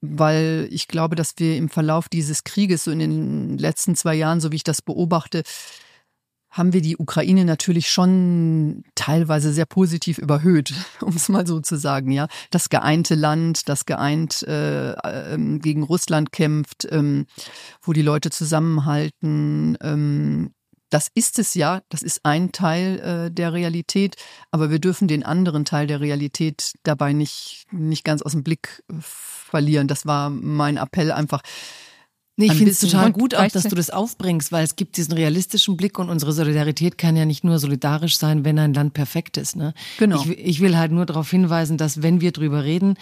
weil 0.00 0.68
ich 0.70 0.86
glaube, 0.86 1.16
dass 1.16 1.34
wir 1.38 1.56
im 1.56 1.68
Verlauf 1.68 2.08
dieses 2.08 2.44
Krieges, 2.44 2.84
so 2.84 2.90
in 2.90 3.00
den 3.00 3.58
letzten 3.58 3.96
zwei 3.96 4.14
Jahren, 4.14 4.40
so 4.40 4.52
wie 4.52 4.56
ich 4.56 4.64
das 4.64 4.80
beobachte, 4.80 5.42
haben 6.54 6.72
wir 6.72 6.82
die 6.82 6.96
Ukraine 6.96 7.44
natürlich 7.44 7.90
schon 7.90 8.84
teilweise 8.94 9.52
sehr 9.52 9.66
positiv 9.66 10.18
überhöht, 10.18 10.72
um 11.00 11.14
es 11.14 11.28
mal 11.28 11.46
so 11.46 11.60
zu 11.60 11.76
sagen. 11.76 12.12
Ja, 12.12 12.28
das 12.50 12.70
geeinte 12.70 13.16
Land, 13.16 13.68
das 13.68 13.86
geeint 13.86 14.44
äh, 14.44 14.92
äh, 14.92 15.58
gegen 15.58 15.82
Russland 15.82 16.30
kämpft, 16.30 16.86
ähm, 16.90 17.26
wo 17.82 17.92
die 17.92 18.02
Leute 18.02 18.30
zusammenhalten. 18.30 19.76
Ähm, 19.82 20.54
das 20.90 21.10
ist 21.12 21.40
es 21.40 21.54
ja, 21.54 21.82
das 21.88 22.04
ist 22.04 22.20
ein 22.22 22.52
Teil 22.52 23.00
äh, 23.00 23.30
der 23.32 23.52
Realität, 23.52 24.14
aber 24.52 24.70
wir 24.70 24.78
dürfen 24.78 25.08
den 25.08 25.24
anderen 25.24 25.64
Teil 25.64 25.88
der 25.88 26.00
Realität 26.00 26.74
dabei 26.84 27.12
nicht, 27.12 27.64
nicht 27.72 28.04
ganz 28.04 28.22
aus 28.22 28.30
dem 28.30 28.44
Blick 28.44 28.84
verlieren. 29.00 29.88
Das 29.88 30.06
war 30.06 30.30
mein 30.30 30.76
Appell 30.76 31.10
einfach 31.10 31.42
Nee, 32.36 32.46
ich 32.46 32.54
finde 32.54 32.72
es 32.72 32.80
total 32.80 33.12
gut 33.12 33.34
auch, 33.36 33.46
dass 33.46 33.62
du 33.62 33.76
das 33.76 33.90
aufbringst, 33.90 34.50
weil 34.50 34.64
es 34.64 34.74
gibt 34.74 34.96
diesen 34.96 35.12
realistischen 35.12 35.76
Blick 35.76 36.00
und 36.00 36.08
unsere 36.08 36.32
Solidarität 36.32 36.98
kann 36.98 37.16
ja 37.16 37.24
nicht 37.24 37.44
nur 37.44 37.60
solidarisch 37.60 38.16
sein, 38.16 38.44
wenn 38.44 38.58
ein 38.58 38.74
Land 38.74 38.92
perfekt 38.92 39.36
ist. 39.36 39.54
Ne? 39.54 39.72
Genau. 39.98 40.20
Ich, 40.20 40.38
ich 40.38 40.60
will 40.60 40.76
halt 40.76 40.90
nur 40.90 41.06
darauf 41.06 41.30
hinweisen, 41.30 41.76
dass 41.76 42.02
wenn 42.02 42.20
wir 42.20 42.32
drüber 42.32 42.64
reden, 42.64 42.96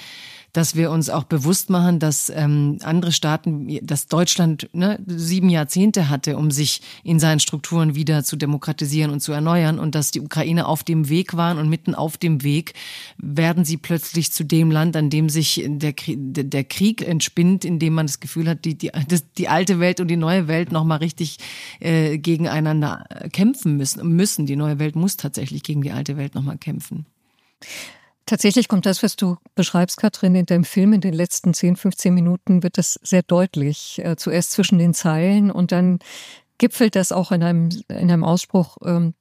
dass 0.52 0.76
wir 0.76 0.90
uns 0.90 1.08
auch 1.08 1.24
bewusst 1.24 1.70
machen, 1.70 1.98
dass 1.98 2.30
ähm, 2.30 2.78
andere 2.82 3.12
Staaten, 3.12 3.78
dass 3.84 4.06
Deutschland 4.06 4.68
ne, 4.72 4.98
sieben 5.06 5.48
Jahrzehnte 5.48 6.10
hatte, 6.10 6.36
um 6.36 6.50
sich 6.50 6.82
in 7.04 7.18
seinen 7.18 7.40
Strukturen 7.40 7.94
wieder 7.94 8.22
zu 8.22 8.36
demokratisieren 8.36 9.10
und 9.10 9.20
zu 9.20 9.32
erneuern 9.32 9.78
und 9.78 9.94
dass 9.94 10.10
die 10.10 10.20
Ukraine 10.20 10.66
auf 10.66 10.84
dem 10.84 11.08
Weg 11.08 11.36
waren 11.36 11.58
und 11.58 11.70
mitten 11.70 11.94
auf 11.94 12.18
dem 12.18 12.42
Weg 12.42 12.74
werden 13.16 13.64
sie 13.64 13.78
plötzlich 13.78 14.30
zu 14.32 14.44
dem 14.44 14.70
Land, 14.70 14.94
an 14.94 15.08
dem 15.08 15.30
sich 15.30 15.64
der, 15.66 15.94
der 15.96 16.64
Krieg 16.64 17.00
entspinnt, 17.00 17.64
in 17.64 17.78
dem 17.78 17.94
man 17.94 18.06
das 18.06 18.20
Gefühl 18.20 18.48
hat, 18.48 18.66
die, 18.66 18.76
die, 18.76 18.90
die 19.38 19.48
alte 19.48 19.80
Welt 19.80 20.00
und 20.00 20.08
die 20.08 20.16
neue 20.16 20.48
Welt 20.48 20.70
nochmal 20.70 20.98
richtig 20.98 21.38
äh, 21.80 22.18
gegeneinander 22.18 23.06
kämpfen 23.32 23.78
müssen. 23.78 24.06
müssen. 24.14 24.44
Die 24.44 24.56
neue 24.56 24.78
Welt 24.78 24.96
muss 24.96 25.16
tatsächlich 25.16 25.62
gegen 25.62 25.80
die 25.80 25.92
alte 25.92 26.18
Welt 26.18 26.34
nochmal 26.34 26.58
kämpfen. 26.58 27.06
Tatsächlich 28.26 28.68
kommt 28.68 28.86
das, 28.86 29.02
was 29.02 29.16
du 29.16 29.36
beschreibst, 29.54 29.96
Katrin, 29.96 30.34
in 30.34 30.46
deinem 30.46 30.64
Film 30.64 30.92
in 30.92 31.00
den 31.00 31.14
letzten 31.14 31.54
10, 31.54 31.76
15 31.76 32.14
Minuten 32.14 32.62
wird 32.62 32.78
das 32.78 32.98
sehr 33.02 33.22
deutlich. 33.22 34.00
Äh, 34.04 34.16
zuerst 34.16 34.52
zwischen 34.52 34.78
den 34.78 34.94
Zeilen 34.94 35.50
und 35.50 35.72
dann 35.72 35.98
gipfelt 36.58 36.94
das 36.94 37.10
auch 37.10 37.32
in 37.32 37.42
einem, 37.42 37.68
in 37.88 38.10
einem 38.10 38.24
Ausspruch, 38.24 38.76
ähm, 38.84 39.14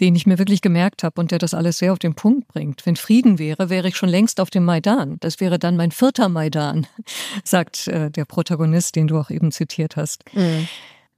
den 0.00 0.14
ich 0.14 0.26
mir 0.26 0.38
wirklich 0.38 0.62
gemerkt 0.62 1.02
habe 1.02 1.20
und 1.20 1.30
der 1.30 1.38
das 1.38 1.54
alles 1.54 1.78
sehr 1.78 1.92
auf 1.92 1.98
den 1.98 2.14
Punkt 2.14 2.48
bringt. 2.48 2.84
Wenn 2.86 2.96
Frieden 2.96 3.38
wäre, 3.38 3.70
wäre 3.70 3.88
ich 3.88 3.96
schon 3.96 4.08
längst 4.08 4.40
auf 4.40 4.50
dem 4.50 4.64
Maidan. 4.64 5.16
Das 5.20 5.40
wäre 5.40 5.58
dann 5.58 5.76
mein 5.76 5.90
vierter 5.90 6.28
Maidan, 6.28 6.86
sagt 7.44 7.88
äh, 7.88 8.10
der 8.10 8.24
Protagonist, 8.24 8.96
den 8.96 9.06
du 9.06 9.18
auch 9.18 9.30
eben 9.30 9.52
zitiert 9.52 9.96
hast. 9.96 10.24
Mhm. 10.34 10.68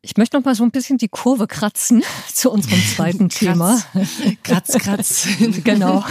Ich 0.04 0.18
möchte 0.18 0.36
noch 0.36 0.44
mal 0.44 0.54
so 0.54 0.64
ein 0.64 0.70
bisschen 0.70 0.98
die 0.98 1.08
Kurve 1.08 1.46
kratzen 1.46 2.04
zu 2.32 2.50
unserem 2.50 2.78
zweiten 2.94 3.30
Thema. 3.30 3.82
Kratz, 4.42 4.76
kratz. 4.78 5.26
genau. 5.64 6.04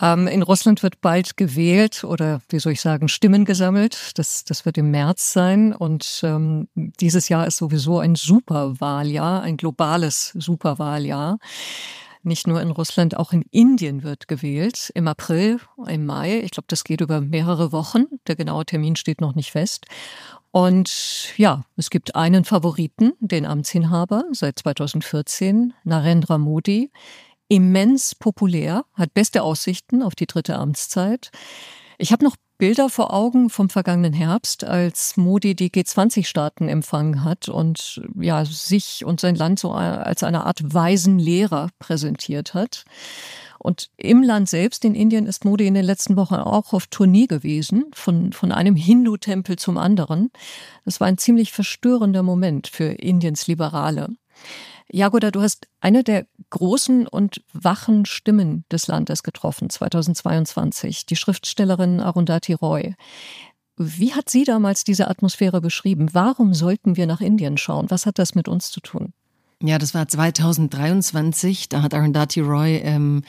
ähm, 0.00 0.26
in 0.26 0.42
Russland 0.42 0.82
wird 0.82 1.02
bald 1.02 1.36
gewählt 1.36 2.04
oder 2.04 2.40
wie 2.48 2.60
soll 2.60 2.72
ich 2.72 2.80
sagen, 2.80 3.08
Stimmen 3.08 3.44
gesammelt. 3.44 4.12
Das, 4.18 4.44
das 4.44 4.64
wird 4.64 4.78
im 4.78 4.90
März 4.90 5.34
sein. 5.34 5.74
Und 5.74 6.20
ähm, 6.22 6.68
dieses 6.74 7.28
Jahr 7.28 7.46
ist 7.46 7.58
sowieso 7.58 7.98
ein 7.98 8.14
Superwahljahr, 8.14 9.42
ein 9.42 9.58
globales 9.58 10.32
Superwahljahr. 10.38 11.38
Nicht 12.22 12.46
nur 12.46 12.60
in 12.60 12.70
Russland, 12.70 13.16
auch 13.16 13.32
in 13.32 13.42
Indien 13.50 14.02
wird 14.02 14.28
gewählt. 14.28 14.90
Im 14.94 15.08
April, 15.08 15.60
im 15.86 16.06
Mai. 16.06 16.40
Ich 16.40 16.50
glaube, 16.52 16.66
das 16.68 16.84
geht 16.84 17.00
über 17.00 17.20
mehrere 17.20 17.70
Wochen. 17.70 18.06
Der 18.26 18.34
genaue 18.34 18.64
Termin 18.64 18.96
steht 18.96 19.20
noch 19.20 19.34
nicht 19.34 19.52
fest. 19.52 19.86
Und 20.50 21.34
ja, 21.36 21.62
es 21.76 21.90
gibt 21.90 22.16
einen 22.16 22.44
Favoriten, 22.44 23.12
den 23.20 23.44
Amtsinhaber 23.44 24.24
seit 24.32 24.58
2014, 24.58 25.74
Narendra 25.84 26.38
Modi. 26.38 26.90
Immens 27.48 28.14
populär, 28.14 28.84
hat 28.94 29.14
beste 29.14 29.42
Aussichten 29.42 30.02
auf 30.02 30.14
die 30.14 30.26
dritte 30.26 30.56
Amtszeit. 30.56 31.30
Ich 31.96 32.12
habe 32.12 32.24
noch 32.24 32.36
Bilder 32.58 32.90
vor 32.90 33.14
Augen 33.14 33.50
vom 33.50 33.70
vergangenen 33.70 34.12
Herbst, 34.12 34.64
als 34.64 35.16
Modi 35.16 35.54
die 35.54 35.70
G20-Staaten 35.70 36.68
empfangen 36.68 37.22
hat 37.24 37.48
und 37.48 38.02
ja, 38.18 38.44
sich 38.44 39.04
und 39.04 39.20
sein 39.20 39.36
Land 39.36 39.60
so 39.60 39.70
als 39.70 40.24
eine 40.24 40.44
Art 40.44 40.74
weisen 40.74 41.18
Lehrer 41.20 41.68
präsentiert 41.78 42.54
hat. 42.54 42.84
Und 43.58 43.90
im 43.96 44.22
Land 44.22 44.48
selbst, 44.48 44.84
in 44.84 44.94
Indien, 44.94 45.26
ist 45.26 45.44
Modi 45.44 45.66
in 45.66 45.74
den 45.74 45.84
letzten 45.84 46.16
Wochen 46.16 46.36
auch 46.36 46.72
auf 46.72 46.86
Tournee 46.86 47.26
gewesen, 47.26 47.86
von, 47.92 48.32
von 48.32 48.52
einem 48.52 48.76
Hindu-Tempel 48.76 49.56
zum 49.56 49.78
anderen. 49.78 50.30
Das 50.84 51.00
war 51.00 51.08
ein 51.08 51.18
ziemlich 51.18 51.52
verstörender 51.52 52.22
Moment 52.22 52.68
für 52.68 52.84
Indiens 52.84 53.46
Liberale. 53.46 54.08
Jagoda, 54.90 55.30
du 55.30 55.42
hast 55.42 55.68
eine 55.80 56.02
der 56.02 56.26
großen 56.50 57.06
und 57.06 57.42
wachen 57.52 58.06
Stimmen 58.06 58.64
des 58.72 58.86
Landes 58.86 59.22
getroffen, 59.22 59.68
2022, 59.68 61.04
die 61.04 61.16
Schriftstellerin 61.16 62.00
Arundhati 62.00 62.54
Roy. 62.54 62.94
Wie 63.76 64.14
hat 64.14 64.30
sie 64.30 64.44
damals 64.44 64.84
diese 64.84 65.08
Atmosphäre 65.08 65.60
beschrieben? 65.60 66.08
Warum 66.12 66.54
sollten 66.54 66.96
wir 66.96 67.06
nach 67.06 67.20
Indien 67.20 67.58
schauen? 67.58 67.90
Was 67.90 68.06
hat 68.06 68.18
das 68.18 68.34
mit 68.34 68.48
uns 68.48 68.70
zu 68.70 68.80
tun? 68.80 69.12
Ja, 69.62 69.78
das 69.78 69.92
war 69.94 70.06
2023. 70.06 71.68
Da 71.68 71.82
hat 71.82 71.94
Arundhati 71.94 72.40
Roy 72.40 72.76
ähm, 72.76 73.22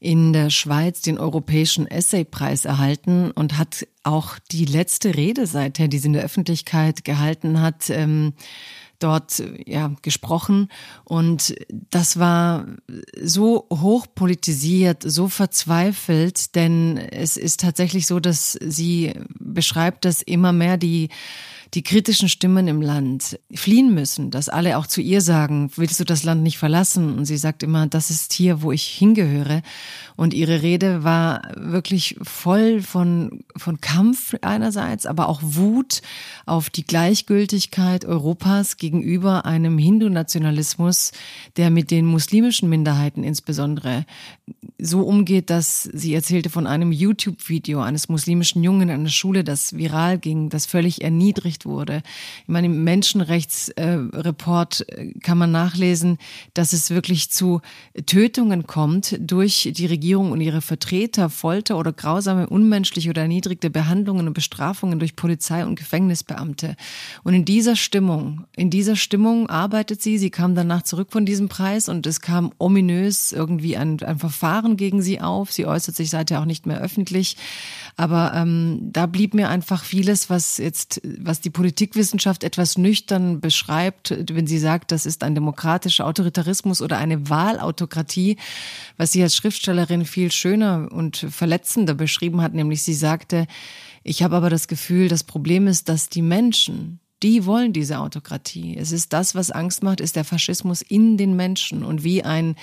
in 0.00 0.32
der 0.32 0.50
Schweiz 0.50 1.02
den 1.02 1.18
Europäischen 1.18 1.86
Essaypreis 1.86 2.64
erhalten 2.64 3.30
und 3.32 3.58
hat 3.58 3.86
auch 4.02 4.38
die 4.50 4.64
letzte 4.64 5.16
Rede 5.16 5.46
seither, 5.46 5.88
die 5.88 5.98
sie 5.98 6.06
in 6.06 6.12
der 6.14 6.24
Öffentlichkeit 6.24 7.04
gehalten 7.04 7.60
hat, 7.60 7.90
ähm, 7.90 8.32
dort 9.00 9.42
ja 9.64 9.92
gesprochen 10.02 10.68
und 11.04 11.54
das 11.70 12.18
war 12.18 12.66
so 13.22 13.66
hoch 13.72 14.06
politisiert, 14.12 15.04
so 15.04 15.28
verzweifelt, 15.28 16.56
denn 16.56 16.96
es 16.96 17.36
ist 17.36 17.60
tatsächlich 17.60 18.06
so, 18.06 18.18
dass 18.18 18.58
sie 18.60 19.12
beschreibt, 19.38 20.04
dass 20.04 20.22
immer 20.22 20.52
mehr 20.52 20.78
die 20.78 21.10
die 21.74 21.82
kritischen 21.82 22.28
Stimmen 22.28 22.66
im 22.66 22.80
Land 22.80 23.38
fliehen 23.54 23.94
müssen, 23.94 24.30
dass 24.30 24.48
alle 24.48 24.78
auch 24.78 24.86
zu 24.86 25.00
ihr 25.00 25.20
sagen, 25.20 25.70
willst 25.76 26.00
du 26.00 26.04
das 26.04 26.24
Land 26.24 26.42
nicht 26.42 26.58
verlassen? 26.58 27.18
Und 27.18 27.26
sie 27.26 27.36
sagt 27.36 27.62
immer, 27.62 27.86
das 27.86 28.10
ist 28.10 28.32
hier, 28.32 28.62
wo 28.62 28.72
ich 28.72 28.84
hingehöre. 28.84 29.62
Und 30.16 30.34
ihre 30.34 30.62
Rede 30.62 31.04
war 31.04 31.42
wirklich 31.56 32.16
voll 32.22 32.80
von, 32.80 33.44
von 33.56 33.80
Kampf 33.80 34.34
einerseits, 34.40 35.06
aber 35.06 35.28
auch 35.28 35.40
Wut 35.42 36.00
auf 36.46 36.70
die 36.70 36.84
Gleichgültigkeit 36.84 38.04
Europas 38.04 38.78
gegenüber 38.78 39.44
einem 39.44 39.78
Hindu-Nationalismus, 39.78 41.12
der 41.56 41.70
mit 41.70 41.90
den 41.90 42.06
muslimischen 42.06 42.68
Minderheiten 42.68 43.24
insbesondere 43.24 44.06
so 44.80 45.02
umgeht, 45.02 45.50
dass 45.50 45.82
sie 45.82 46.14
erzählte 46.14 46.50
von 46.50 46.66
einem 46.66 46.92
YouTube-Video 46.92 47.80
eines 47.80 48.08
muslimischen 48.08 48.62
Jungen 48.62 48.82
in 48.82 48.90
einer 48.90 49.08
Schule, 49.08 49.44
das 49.44 49.76
viral 49.76 50.18
ging, 50.18 50.50
das 50.50 50.66
völlig 50.66 51.02
erniedrigt 51.02 51.66
wurde. 51.66 52.02
In 52.46 52.52
meinem 52.52 52.84
Menschenrechtsreport 52.84 54.88
äh, 54.88 55.12
kann 55.20 55.38
man 55.38 55.50
nachlesen, 55.50 56.18
dass 56.54 56.72
es 56.72 56.90
wirklich 56.90 57.30
zu 57.30 57.60
Tötungen 58.06 58.66
kommt 58.66 59.16
durch 59.20 59.70
die 59.72 59.86
Regierung 59.86 60.32
und 60.32 60.40
ihre 60.40 60.60
Vertreter 60.60 61.28
Folter 61.28 61.76
oder 61.76 61.92
grausame, 61.92 62.48
unmenschliche 62.48 63.10
oder 63.10 63.22
erniedrigte 63.22 63.70
Behandlungen 63.70 64.28
und 64.28 64.34
Bestrafungen 64.34 64.98
durch 64.98 65.16
Polizei 65.16 65.66
und 65.66 65.76
Gefängnisbeamte. 65.76 66.76
Und 67.24 67.34
in 67.34 67.44
dieser 67.44 67.76
Stimmung, 67.76 68.44
in 68.56 68.70
dieser 68.70 68.96
Stimmung 68.96 69.50
arbeitet 69.50 70.02
sie. 70.02 70.18
Sie 70.18 70.30
kam 70.30 70.54
danach 70.54 70.82
zurück 70.82 71.08
von 71.10 71.26
diesem 71.26 71.48
Preis 71.48 71.88
und 71.88 72.06
es 72.06 72.20
kam 72.20 72.52
ominös 72.58 73.32
irgendwie 73.32 73.76
ein, 73.76 74.00
ein 74.02 74.18
Verfahren 74.18 74.37
gegen 74.76 75.02
sie 75.02 75.20
auf. 75.20 75.52
Sie 75.52 75.66
äußert 75.66 75.96
sich 75.96 76.10
seither 76.10 76.40
auch 76.40 76.44
nicht 76.44 76.66
mehr 76.66 76.80
öffentlich. 76.80 77.36
Aber 77.96 78.32
ähm, 78.34 78.78
da 78.82 79.06
blieb 79.06 79.34
mir 79.34 79.48
einfach 79.48 79.84
vieles, 79.84 80.30
was 80.30 80.58
jetzt, 80.58 81.00
was 81.18 81.40
die 81.40 81.50
Politikwissenschaft 81.50 82.44
etwas 82.44 82.78
nüchtern 82.78 83.40
beschreibt, 83.40 84.14
wenn 84.30 84.46
sie 84.46 84.58
sagt, 84.58 84.92
das 84.92 85.06
ist 85.06 85.22
ein 85.24 85.34
demokratischer 85.34 86.06
Autoritarismus 86.06 86.80
oder 86.80 86.98
eine 86.98 87.28
Wahlautokratie, 87.28 88.36
was 88.96 89.12
sie 89.12 89.22
als 89.22 89.34
Schriftstellerin 89.34 90.04
viel 90.04 90.30
schöner 90.30 90.88
und 90.92 91.16
verletzender 91.16 91.94
beschrieben 91.94 92.40
hat, 92.40 92.54
nämlich 92.54 92.82
sie 92.82 92.94
sagte, 92.94 93.46
ich 94.04 94.22
habe 94.22 94.36
aber 94.36 94.50
das 94.50 94.68
Gefühl, 94.68 95.08
das 95.08 95.24
Problem 95.24 95.66
ist, 95.66 95.88
dass 95.88 96.08
die 96.08 96.22
Menschen, 96.22 97.00
die 97.22 97.46
wollen 97.46 97.72
diese 97.72 97.98
Autokratie. 97.98 98.76
Es 98.78 98.92
ist 98.92 99.12
das, 99.12 99.34
was 99.34 99.50
Angst 99.50 99.82
macht, 99.82 100.00
ist 100.00 100.14
der 100.14 100.24
Faschismus 100.24 100.82
in 100.82 101.16
den 101.16 101.34
Menschen 101.34 101.84
und 101.84 102.04
wie 102.04 102.22
ein, 102.22 102.54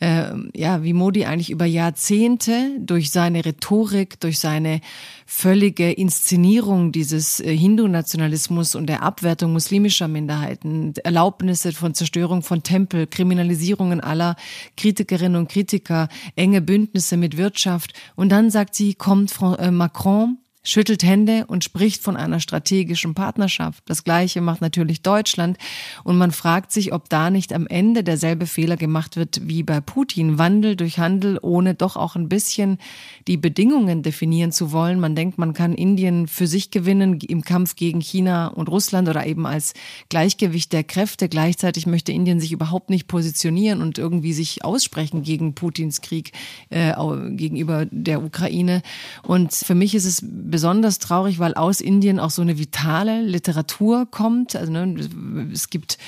äh, 0.00 0.32
ja, 0.54 0.82
wie 0.82 0.94
Modi 0.94 1.26
eigentlich 1.26 1.50
über 1.50 1.66
Jahrzehnte 1.66 2.70
durch 2.78 3.10
seine 3.10 3.44
Rhetorik, 3.44 4.18
durch 4.20 4.38
seine 4.38 4.80
völlige 5.26 5.92
Inszenierung 5.92 6.90
dieses 6.90 7.40
äh, 7.40 7.54
Hindu-Nationalismus 7.54 8.74
und 8.74 8.86
der 8.86 9.02
Abwertung 9.02 9.52
muslimischer 9.52 10.08
Minderheiten, 10.08 10.94
Erlaubnisse 11.04 11.72
von 11.72 11.92
Zerstörung 11.92 12.42
von 12.42 12.62
Tempel, 12.62 13.06
Kriminalisierungen 13.06 14.00
aller 14.00 14.36
Kritikerinnen 14.78 15.36
und 15.36 15.50
Kritiker, 15.50 16.08
enge 16.34 16.62
Bündnisse 16.62 17.18
mit 17.18 17.36
Wirtschaft. 17.36 17.92
Und 18.16 18.30
dann 18.30 18.50
sagt 18.50 18.74
sie, 18.74 18.94
kommt 18.94 19.34
äh, 19.58 19.70
Macron 19.70 20.38
schüttelt 20.68 21.02
Hände 21.02 21.46
und 21.46 21.64
spricht 21.64 22.02
von 22.02 22.16
einer 22.16 22.40
strategischen 22.40 23.14
Partnerschaft. 23.14 23.82
Das 23.86 24.04
Gleiche 24.04 24.40
macht 24.40 24.60
natürlich 24.60 25.00
Deutschland. 25.00 25.56
Und 26.04 26.18
man 26.18 26.30
fragt 26.30 26.72
sich, 26.72 26.92
ob 26.92 27.08
da 27.08 27.30
nicht 27.30 27.52
am 27.54 27.66
Ende 27.66 28.04
derselbe 28.04 28.46
Fehler 28.46 28.76
gemacht 28.76 29.16
wird 29.16 29.48
wie 29.48 29.62
bei 29.62 29.80
Putin. 29.80 30.38
Wandel 30.38 30.76
durch 30.76 30.98
Handel, 30.98 31.38
ohne 31.40 31.74
doch 31.74 31.96
auch 31.96 32.16
ein 32.16 32.28
bisschen 32.28 32.78
die 33.26 33.38
Bedingungen 33.38 34.02
definieren 34.02 34.52
zu 34.52 34.70
wollen. 34.70 35.00
Man 35.00 35.16
denkt, 35.16 35.38
man 35.38 35.54
kann 35.54 35.74
Indien 35.74 36.28
für 36.28 36.46
sich 36.46 36.70
gewinnen 36.70 37.18
im 37.20 37.42
Kampf 37.42 37.74
gegen 37.74 38.00
China 38.00 38.48
und 38.48 38.68
Russland 38.68 39.08
oder 39.08 39.26
eben 39.26 39.46
als 39.46 39.72
Gleichgewicht 40.10 40.72
der 40.72 40.84
Kräfte. 40.84 41.28
Gleichzeitig 41.28 41.86
möchte 41.86 42.12
Indien 42.12 42.40
sich 42.40 42.52
überhaupt 42.52 42.90
nicht 42.90 43.08
positionieren 43.08 43.80
und 43.80 43.96
irgendwie 43.96 44.34
sich 44.34 44.64
aussprechen 44.64 45.22
gegen 45.22 45.54
Putins 45.54 46.02
Krieg 46.02 46.32
äh, 46.68 46.92
gegenüber 47.30 47.86
der 47.90 48.22
Ukraine. 48.22 48.82
Und 49.22 49.54
für 49.54 49.74
mich 49.74 49.94
ist 49.94 50.04
es 50.04 50.22
besonders 50.58 50.98
traurig, 50.98 51.38
weil 51.38 51.54
aus 51.54 51.80
Indien 51.80 52.18
auch 52.18 52.30
so 52.30 52.42
eine 52.42 52.58
vitale 52.58 53.22
Literatur 53.22 54.08
kommt. 54.10 54.56
Also 54.56 54.72
ne, 54.72 55.08
es 55.52 55.70
gibt 55.70 55.98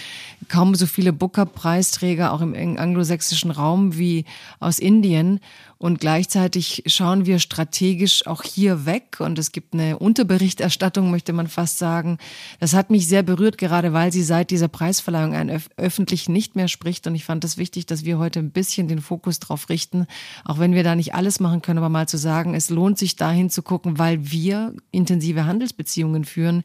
kaum 0.49 0.75
so 0.75 0.87
viele 0.87 1.13
Booker-Preisträger 1.13 2.33
auch 2.33 2.41
im 2.41 2.53
anglosächsischen 2.77 3.53
Raum 3.53 3.97
wie 3.97 4.25
aus 4.59 4.81
Indien. 4.81 5.39
Und 5.83 5.99
gleichzeitig 5.99 6.83
schauen 6.85 7.25
wir 7.25 7.39
strategisch 7.39 8.27
auch 8.27 8.43
hier 8.43 8.85
weg. 8.85 9.17
Und 9.19 9.39
es 9.39 9.51
gibt 9.51 9.73
eine 9.73 9.99
Unterberichterstattung, 9.99 11.11
möchte 11.11 11.33
man 11.33 11.49
fast 11.49 11.79
sagen. 11.79 12.19
Das 12.59 12.75
hat 12.75 12.91
mich 12.91 13.09
sehr 13.09 13.23
berührt, 13.23 13.57
gerade 13.57 13.95
weil 13.95 14.13
sie 14.13 14.23
seit 14.23 14.51
dieser 14.51 14.69
Preisverleihung 14.69 15.33
ein 15.33 15.49
öf 15.49 15.71
öffentlich 15.79 16.29
nicht 16.29 16.55
mehr 16.55 16.69
spricht. 16.69 17.07
Und 17.07 17.15
ich 17.15 17.25
fand 17.25 17.45
es 17.45 17.57
wichtig, 17.57 17.87
dass 17.87 18.05
wir 18.05 18.19
heute 18.19 18.41
ein 18.41 18.51
bisschen 18.51 18.89
den 18.89 19.01
Fokus 19.01 19.39
drauf 19.39 19.71
richten. 19.71 20.07
Auch 20.45 20.59
wenn 20.59 20.75
wir 20.75 20.85
da 20.85 20.95
nicht 20.95 21.15
alles 21.15 21.41
machen 21.41 21.63
können, 21.63 21.79
aber 21.79 21.89
mal 21.89 22.07
zu 22.07 22.19
sagen, 22.19 22.55
es 22.55 22.69
lohnt 22.69 22.99
sich 22.99 23.17
dahin 23.17 23.49
zu 23.49 23.63
gucken, 23.63 23.99
weil 23.99 24.31
wir 24.31 24.75
intensive 24.91 25.47
Handelsbeziehungen 25.47 26.27
führen 26.27 26.63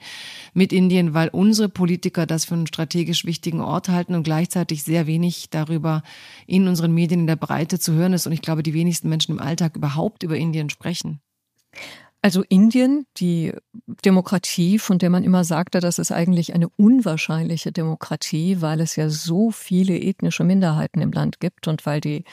mit 0.53 0.73
Indien, 0.73 1.13
weil 1.13 1.29
unsere 1.29 1.69
Politiker 1.69 2.25
das 2.25 2.43
für 2.43 2.55
einen 2.55 2.67
strategisch 2.67 3.23
wichtigen 3.23 3.61
Ort 3.61 3.87
halten 3.87 4.13
und 4.13 4.23
gleichzeitig 4.23 4.83
sehr 4.83 5.07
wenig 5.07 5.47
darüber 5.51 6.03
in 6.47 6.67
unseren 6.67 6.93
Medien 6.93 7.21
in 7.21 7.27
der 7.27 7.37
Breite 7.37 7.79
zu 7.79 7.93
hören 7.93 8.11
ist. 8.11 8.27
Und 8.27 8.33
ich 8.33 8.41
glaube, 8.41 8.61
die 8.61 8.73
wenigsten 8.73 9.04
meisten 9.05 9.09
Menschen 9.09 9.31
im 9.33 9.39
Alltag 9.39 9.75
überhaupt 9.75 10.23
über 10.23 10.35
Indien 10.35 10.69
sprechen. 10.69 11.21
Also 12.21 12.43
Indien, 12.49 13.05
die 13.17 13.53
Demokratie, 14.03 14.79
von 14.79 14.97
der 14.97 15.11
man 15.11 15.23
immer 15.23 15.43
sagte, 15.43 15.79
das 15.79 15.99
ist 15.99 16.11
eigentlich 16.11 16.55
eine 16.55 16.69
unwahrscheinliche 16.69 17.71
Demokratie, 17.71 18.61
weil 18.61 18.81
es 18.81 18.95
ja 18.95 19.09
so 19.09 19.51
viele 19.51 19.99
ethnische 19.99 20.43
Minderheiten 20.43 21.01
im 21.01 21.11
Land 21.11 21.39
gibt 21.39 21.67
und 21.67 21.85
weil 21.85 22.01
die 22.01 22.23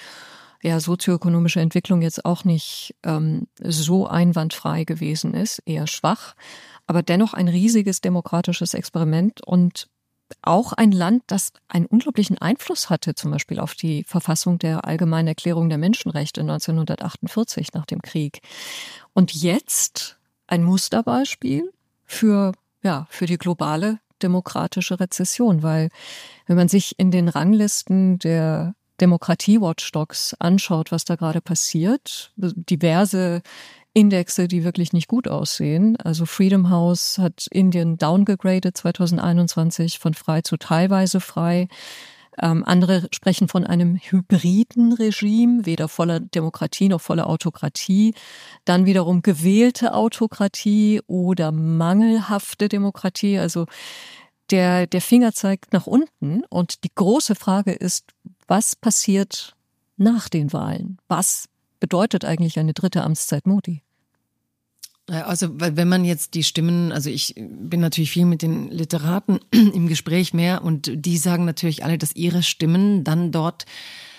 ja, 0.63 0.81
sozioökonomische 0.81 1.61
Entwicklung 1.61 2.01
jetzt 2.03 2.25
auch 2.25 2.45
nicht 2.45 2.95
ähm, 3.03 3.49
so 3.61 4.07
einwandfrei 4.07 4.85
gewesen 4.85 5.35
ist, 5.35 5.61
eher 5.67 5.87
schwach, 5.87 6.35
aber 6.87 7.03
dennoch 7.03 7.35
ein 7.35 7.49
riesiges 7.49 8.01
demokratisches 8.01 8.73
Experiment 8.73 9.45
und 9.45 9.89
auch 10.43 10.73
ein 10.73 10.93
Land, 10.93 11.25
das 11.27 11.53
einen 11.69 11.87
unglaublichen 11.87 12.39
Einfluss 12.39 12.91
hatte, 12.91 13.15
zum 13.15 13.31
Beispiel 13.31 13.59
auf 13.61 13.75
die 13.75 14.05
Verfassung 14.05 14.59
der 14.59 14.85
Allgemeinen 14.87 15.29
Erklärung 15.29 15.69
der 15.69 15.79
Menschenrechte 15.79 16.41
1948 16.41 17.73
nach 17.75 17.87
dem 17.87 18.03
Krieg. 18.03 18.41
Und 19.13 19.35
jetzt 19.35 20.19
ein 20.47 20.65
Musterbeispiel 20.65 21.73
für, 22.05 22.53
ja, 22.83 23.07
für 23.11 23.27
die 23.27 23.39
globale 23.39 24.01
demokratische 24.23 25.01
Rezession, 25.01 25.63
weil 25.63 25.89
wenn 26.47 26.57
man 26.57 26.69
sich 26.69 26.99
in 26.99 27.11
den 27.11 27.29
Ranglisten 27.29 28.19
der 28.19 28.75
Demokratie-Watchdogs 29.01 30.35
anschaut, 30.39 30.93
was 30.93 31.05
da 31.05 31.17
gerade 31.17 31.41
passiert, 31.41 32.33
diverse 32.37 33.43
Indexe, 33.95 34.49
die 34.49 34.65
wirklich 34.65 34.93
nicht 34.93 35.09
gut 35.09 35.29
aussehen. 35.29 35.97
Also 35.97 36.25
Freedom 36.25 36.71
House 36.71 37.19
hat 37.19 37.47
Indien 37.51 37.99
downgegradet 37.99 38.77
2021 38.77 39.99
von 39.99 40.15
frei 40.15 40.41
zu 40.41 40.57
teilweise 40.57 41.21
frei. 41.21 41.69
Ähm, 42.41 42.65
andere 42.65 43.09
sprechen 43.13 43.49
von 43.49 43.65
einem 43.65 43.97
hybriden 43.97 44.95
Regime, 44.95 45.67
weder 45.67 45.89
voller 45.89 46.21
Demokratie 46.21 46.89
noch 46.89 47.03
voller 47.03 47.29
Autokratie. 47.29 48.15
Dann 48.65 48.87
wiederum 48.87 49.21
gewählte 49.21 49.93
Autokratie 49.93 51.03
oder 51.07 51.53
mangelhafte 51.53 52.69
Demokratie. 52.69 53.39
Also 53.39 53.67
der, 54.51 54.87
der 54.87 55.03
Finger 55.03 55.33
zeigt 55.33 55.75
nach 55.75 55.87
unten. 55.87 56.45
Und 56.49 56.85
die 56.85 56.95
große 56.95 57.35
Frage 57.35 57.73
ist, 57.73 58.07
was 58.47 58.77
passiert 58.77 59.55
nach 59.99 60.31
den 60.31 60.55
Wahlen? 60.55 60.99
Was 61.09 61.49
bedeutet 61.83 62.25
eigentlich 62.25 62.61
eine 62.61 62.75
dritte 62.75 63.03
Amtszeit 63.03 63.45
Modi? 63.45 63.83
Also, 65.09 65.49
wenn 65.59 65.89
man 65.89 66.05
jetzt 66.05 66.35
die 66.35 66.45
Stimmen, 66.45 66.93
also 66.93 67.11
ich 67.11 67.35
bin 67.37 67.81
natürlich 67.81 68.13
viel 68.13 68.25
mit 68.25 68.41
den 68.41 68.71
Literaten 68.71 69.41
im 69.51 69.89
Gespräch 69.89 70.33
mehr 70.33 70.63
und 70.63 70.93
die 70.95 71.19
sagen 71.19 71.45
natürlich 71.45 71.85
alle, 71.85 71.99
dass 71.99 72.15
ihre 72.15 72.45
Stimmen 72.45 73.03
dann 73.03 73.33
dort 73.33 73.67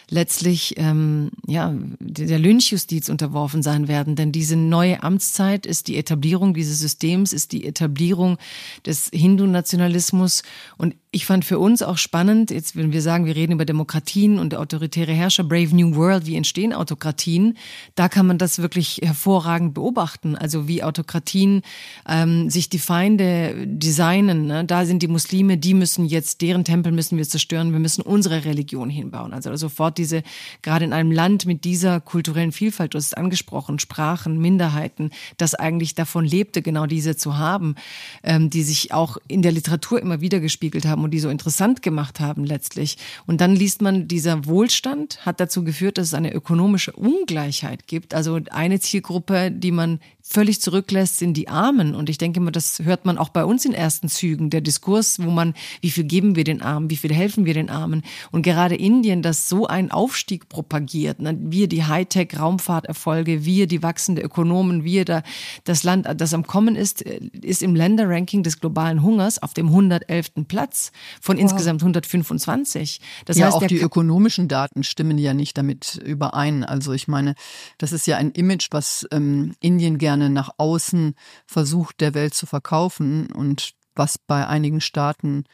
letztlich 0.09 0.75
ähm, 0.75 1.31
ja 1.47 1.73
der 2.01 2.37
Lynchjustiz 2.37 3.07
unterworfen 3.07 3.63
sein 3.63 3.87
werden. 3.87 4.17
Denn 4.17 4.33
diese 4.33 4.57
neue 4.57 5.01
Amtszeit 5.01 5.65
ist 5.65 5.87
die 5.87 5.95
Etablierung 5.95 6.53
dieses 6.53 6.79
Systems, 6.79 7.31
ist 7.31 7.53
die 7.53 7.65
Etablierung 7.65 8.37
des 8.85 9.09
Hindu-Nationalismus 9.13 10.43
und 10.77 10.95
ich 11.13 11.27
fand 11.27 11.45
für 11.45 11.59
uns 11.59 11.83
auch 11.83 11.97
spannend, 11.97 12.49
jetzt 12.49 12.75
wenn 12.75 12.91
wir 12.91 13.03
sagen, 13.03 13.27
wir 13.27 13.35
reden 13.35 13.53
über 13.53 13.65
Demokratien 13.65 14.39
und 14.39 14.55
autoritäre 14.55 15.11
Herrscher, 15.11 15.43
Brave 15.43 15.75
New 15.75 15.95
World, 15.95 16.25
wie 16.25 16.35
entstehen 16.35 16.73
Autokratien, 16.73 17.55
da 17.93 18.09
kann 18.09 18.25
man 18.25 18.39
das 18.39 18.57
wirklich 18.57 18.99
hervorragend 19.03 19.75
beobachten. 19.75 20.35
Also 20.35 20.67
wie 20.67 20.81
Autokratien 20.81 21.61
ähm, 22.09 22.49
sich 22.49 22.67
die 22.67 22.79
Feinde 22.79 23.53
designen. 23.67 24.47
Ne? 24.47 24.65
Da 24.65 24.85
sind 24.85 25.03
die 25.03 25.07
Muslime, 25.07 25.59
die 25.59 25.75
müssen 25.75 26.05
jetzt, 26.05 26.41
deren 26.41 26.65
Tempel 26.65 26.91
müssen 26.91 27.15
wir 27.19 27.29
zerstören, 27.29 27.73
wir 27.73 27.79
müssen 27.79 28.01
unsere 28.01 28.43
Religion 28.45 28.89
hinbauen. 28.89 29.33
Also 29.33 29.55
sofort 29.55 29.99
diese, 29.99 30.23
gerade 30.63 30.83
in 30.83 30.93
einem 30.93 31.11
Land 31.11 31.45
mit 31.45 31.63
dieser 31.63 32.01
kulturellen 32.01 32.51
Vielfalt, 32.51 32.95
du 32.95 32.97
hast 32.97 33.05
es 33.05 33.13
angesprochen, 33.13 33.77
Sprachen, 33.77 34.39
Minderheiten, 34.39 35.11
das 35.37 35.53
eigentlich 35.53 35.93
davon 35.93 36.25
lebte, 36.25 36.63
genau 36.63 36.87
diese 36.87 37.15
zu 37.15 37.37
haben, 37.37 37.75
ähm, 38.23 38.49
die 38.49 38.63
sich 38.63 38.91
auch 38.91 39.17
in 39.27 39.43
der 39.43 39.51
Literatur 39.51 40.01
immer 40.01 40.19
wieder 40.19 40.39
gespiegelt 40.39 40.85
haben 40.87 41.02
und 41.03 41.11
die 41.11 41.19
so 41.19 41.29
interessant 41.29 41.81
gemacht 41.81 42.19
haben 42.19 42.43
letztlich. 42.43 42.97
Und 43.25 43.41
dann 43.41 43.55
liest 43.55 43.81
man, 43.81 44.07
dieser 44.07 44.45
Wohlstand 44.45 45.25
hat 45.25 45.39
dazu 45.39 45.63
geführt, 45.63 45.97
dass 45.97 46.07
es 46.07 46.13
eine 46.13 46.33
ökonomische 46.33 46.93
Ungleichheit 46.93 47.87
gibt. 47.87 48.13
Also 48.13 48.39
eine 48.51 48.79
Zielgruppe, 48.79 49.51
die 49.51 49.71
man 49.71 49.99
völlig 50.25 50.61
zurücklässt, 50.61 51.17
sind 51.17 51.35
die 51.35 51.49
Armen. 51.49 51.93
Und 51.93 52.09
ich 52.09 52.17
denke 52.17 52.39
immer, 52.39 52.51
das 52.51 52.79
hört 52.79 53.03
man 53.03 53.17
auch 53.17 53.27
bei 53.27 53.43
uns 53.43 53.65
in 53.65 53.73
ersten 53.73 54.07
Zügen. 54.07 54.49
Der 54.49 54.61
Diskurs, 54.61 55.21
wo 55.21 55.29
man, 55.29 55.53
wie 55.81 55.91
viel 55.91 56.05
geben 56.05 56.37
wir 56.37 56.45
den 56.45 56.61
Armen, 56.61 56.89
wie 56.89 56.95
viel 56.95 57.13
helfen 57.13 57.45
wir 57.45 57.53
den 57.53 57.69
Armen. 57.69 58.03
Und 58.31 58.41
gerade 58.41 58.75
Indien, 58.75 59.21
das 59.21 59.49
so 59.49 59.67
einen 59.67 59.91
Aufstieg 59.91 60.47
propagiert, 60.47 61.19
ne? 61.19 61.37
wir 61.41 61.67
die 61.67 61.83
Hightech-Raumfahrterfolge, 61.83 63.43
wir 63.43 63.67
die 63.67 63.83
wachsende 63.83 64.21
Ökonomen, 64.21 64.85
wir 64.85 65.03
da, 65.03 65.23
das 65.65 65.83
Land, 65.83 66.07
das 66.15 66.33
am 66.33 66.47
Kommen 66.47 66.77
ist, 66.77 67.01
ist 67.01 67.61
im 67.61 67.75
Länderranking 67.75 68.43
des 68.43 68.61
globalen 68.61 69.03
Hungers 69.03 69.43
auf 69.43 69.53
dem 69.53 69.67
111. 69.67 70.47
Platz 70.47 70.93
von 71.19 71.35
wow. 71.35 71.41
insgesamt 71.41 71.81
125. 71.81 73.01
Das 73.25 73.37
ja, 73.37 73.47
heißt, 73.47 73.57
auch 73.57 73.67
die 73.67 73.81
ökonomischen 73.81 74.47
Daten 74.47 74.83
stimmen 74.83 75.17
ja 75.17 75.33
nicht 75.33 75.57
damit 75.57 75.99
überein. 76.03 76.63
Also 76.63 76.93
ich 76.93 77.09
meine, 77.09 77.35
das 77.77 77.91
ist 77.91 78.07
ja 78.07 78.15
ein 78.15 78.31
Image, 78.31 78.67
was 78.71 79.05
ähm, 79.11 79.53
Indien 79.59 79.97
gerne 79.97 80.12
gerne 80.13 80.29
nach 80.29 80.51
außen 80.57 81.15
versucht, 81.47 81.99
der 81.99 82.13
Welt 82.13 82.35
zu 82.35 82.45
verkaufen 82.45 83.31
und 83.31 83.73
was 83.95 84.17
bei 84.19 84.45
einigen 84.47 84.79
Staaten 84.79 85.45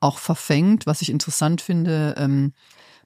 auch 0.00 0.18
verfängt. 0.18 0.86
Was 0.86 1.02
ich 1.02 1.10
interessant 1.10 1.60
finde, 1.60 2.14
ähm, 2.18 2.52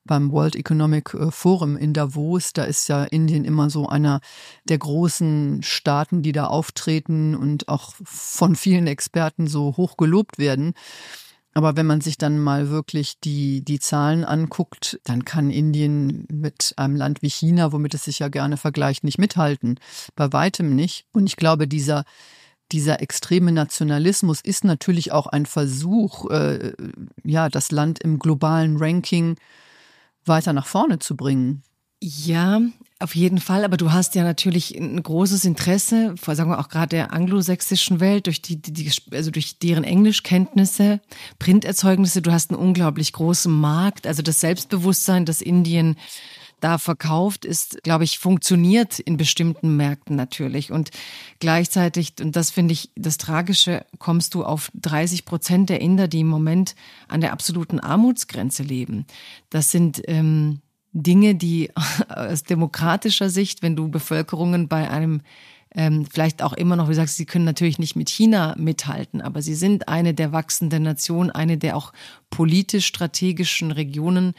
beim 0.05 0.33
World 0.33 0.57
Economic 0.57 1.13
äh, 1.15 1.31
Forum 1.31 1.77
in 1.77 1.93
Davos, 1.93 2.55
da 2.55 2.65
ist 2.65 2.89
ja 2.89 3.05
Indien 3.05 3.45
immer 3.45 3.69
so 3.69 3.89
einer 3.89 4.21
der 4.65 4.79
großen 4.79 5.63
Staaten, 5.63 6.23
die 6.23 6.33
da 6.33 6.47
auftreten 6.47 7.37
und 7.37 7.69
auch 7.69 7.95
von 8.03 8.57
vielen 8.57 8.87
Experten 8.87 9.47
so 9.47 9.77
hoch 9.77 9.97
gelobt 9.99 10.39
werden. 10.39 10.73
Aber 11.55 11.77
wenn 11.77 11.87
man 11.87 12.01
sich 12.01 12.17
dann 12.17 12.39
mal 12.39 12.71
wirklich 12.71 13.21
die, 13.21 13.63
die 13.63 13.79
Zahlen 13.79 14.25
anguckt, 14.25 14.99
dann 15.05 15.25
kann 15.25 15.51
Indien 15.51 16.27
mit 16.31 16.73
einem 16.77 16.97
Land 16.97 17.21
wie 17.21 17.29
China, 17.29 17.73
womit 17.73 17.95
es 17.95 18.05
sich 18.05 18.21
ja 18.21 18.29
gerne 18.29 18.57
vergleicht, 18.57 19.05
nicht 19.05 19.19
mithalten. 19.19 19.79
Bei 20.17 20.33
weitem 20.33 20.75
nicht. 20.75 21.07
Und 21.13 21.27
ich 21.27 21.37
glaube, 21.37 21.69
dieser, 21.69 22.05
dieser 22.73 23.03
extreme 23.03 23.53
Nationalismus 23.53 24.41
ist 24.41 24.65
natürlich 24.65 25.13
auch 25.13 25.27
ein 25.27 25.45
Versuch, 25.45 26.31
äh, 26.31 26.73
ja, 27.23 27.51
das 27.51 27.71
Land 27.71 28.01
im 28.01 28.19
globalen 28.19 28.79
Ranking 28.79 29.37
weiter 30.25 30.55
nach 30.55 30.67
vorne 30.67 31.01
zu 31.01 31.17
bringen. 31.17 31.63
Ja, 32.05 32.61
auf 32.99 33.15
jeden 33.15 33.39
Fall, 33.39 33.65
aber 33.65 33.77
du 33.77 33.93
hast 33.93 34.17
ja 34.17 34.25
natürlich 34.25 34.77
ein 34.77 35.01
großes 35.01 35.45
Interesse, 35.45 36.17
vor 36.21 36.35
sagen 36.35 36.51
wir 36.51 36.59
auch 36.59 36.69
gerade 36.69 36.97
der 36.97 37.13
anglosächsischen 37.13 38.01
Welt, 38.01 38.27
durch 38.27 38.43
die, 38.43 38.61
die, 38.61 38.91
also 39.13 39.31
durch 39.31 39.61
deren 39.61 39.85
Englischkenntnisse, 39.85 41.01
Printerzeugnisse, 41.39 42.21
du 42.21 42.33
hast 42.33 42.51
einen 42.51 42.59
unglaublich 42.59 43.13
großen 43.13 43.53
Markt, 43.53 44.09
also 44.09 44.21
das 44.21 44.41
Selbstbewusstsein, 44.41 45.27
das 45.27 45.41
Indien 45.41 45.95
da 46.59 46.77
verkauft, 46.79 47.45
ist, 47.45 47.85
glaube 47.85 48.03
ich, 48.03 48.19
funktioniert 48.19 48.99
in 48.99 49.17
bestimmten 49.17 49.77
Märkten 49.77 50.17
natürlich. 50.17 50.73
Und 50.73 50.91
gleichzeitig, 51.39 52.15
und 52.21 52.35
das 52.35 52.51
finde 52.51 52.73
ich 52.73 52.91
das 52.97 53.17
Tragische, 53.17 53.87
kommst 54.01 54.35
du 54.35 54.43
auf 54.43 54.73
30 54.75 55.25
Prozent 55.25 55.71
der 55.71 55.81
Inder, 55.81 56.09
die 56.09 56.21
im 56.21 56.29
Moment 56.29 56.75
an 57.07 57.21
der 57.21 57.33
absoluten 57.33 57.79
Armutsgrenze 57.79 58.65
leben. 58.65 59.07
Das 59.51 59.71
sind 59.71 60.03
ähm, 60.09 60.62
Dinge, 60.93 61.34
die 61.34 61.70
aus 62.09 62.43
demokratischer 62.45 63.30
Sicht, 63.30 63.62
wenn 63.62 63.76
du 63.76 63.88
Bevölkerungen 63.88 64.68
bei 64.68 64.90
einem 64.90 65.22
ähm, 65.74 66.07
vielleicht 66.11 66.43
auch 66.43 66.53
immer 66.53 66.76
noch, 66.76 66.88
wie 66.88 66.95
sagst, 66.95 67.16
sie 67.16 67.24
können 67.24 67.45
natürlich 67.45 67.78
nicht 67.78 67.97
mit 67.97 68.11
China 68.11 68.55
mithalten, 68.59 69.20
aber 69.22 69.40
sie 69.40 69.55
sind 69.55 69.88
eine 69.88 70.12
der 70.12 70.32
wachsenden 70.32 70.82
Nationen, 70.82 71.30
eine 71.30 71.57
der 71.57 71.76
auch 71.76 71.93
politisch 72.30 72.86
strategischen 72.86 73.70
Regionen, 73.70 74.34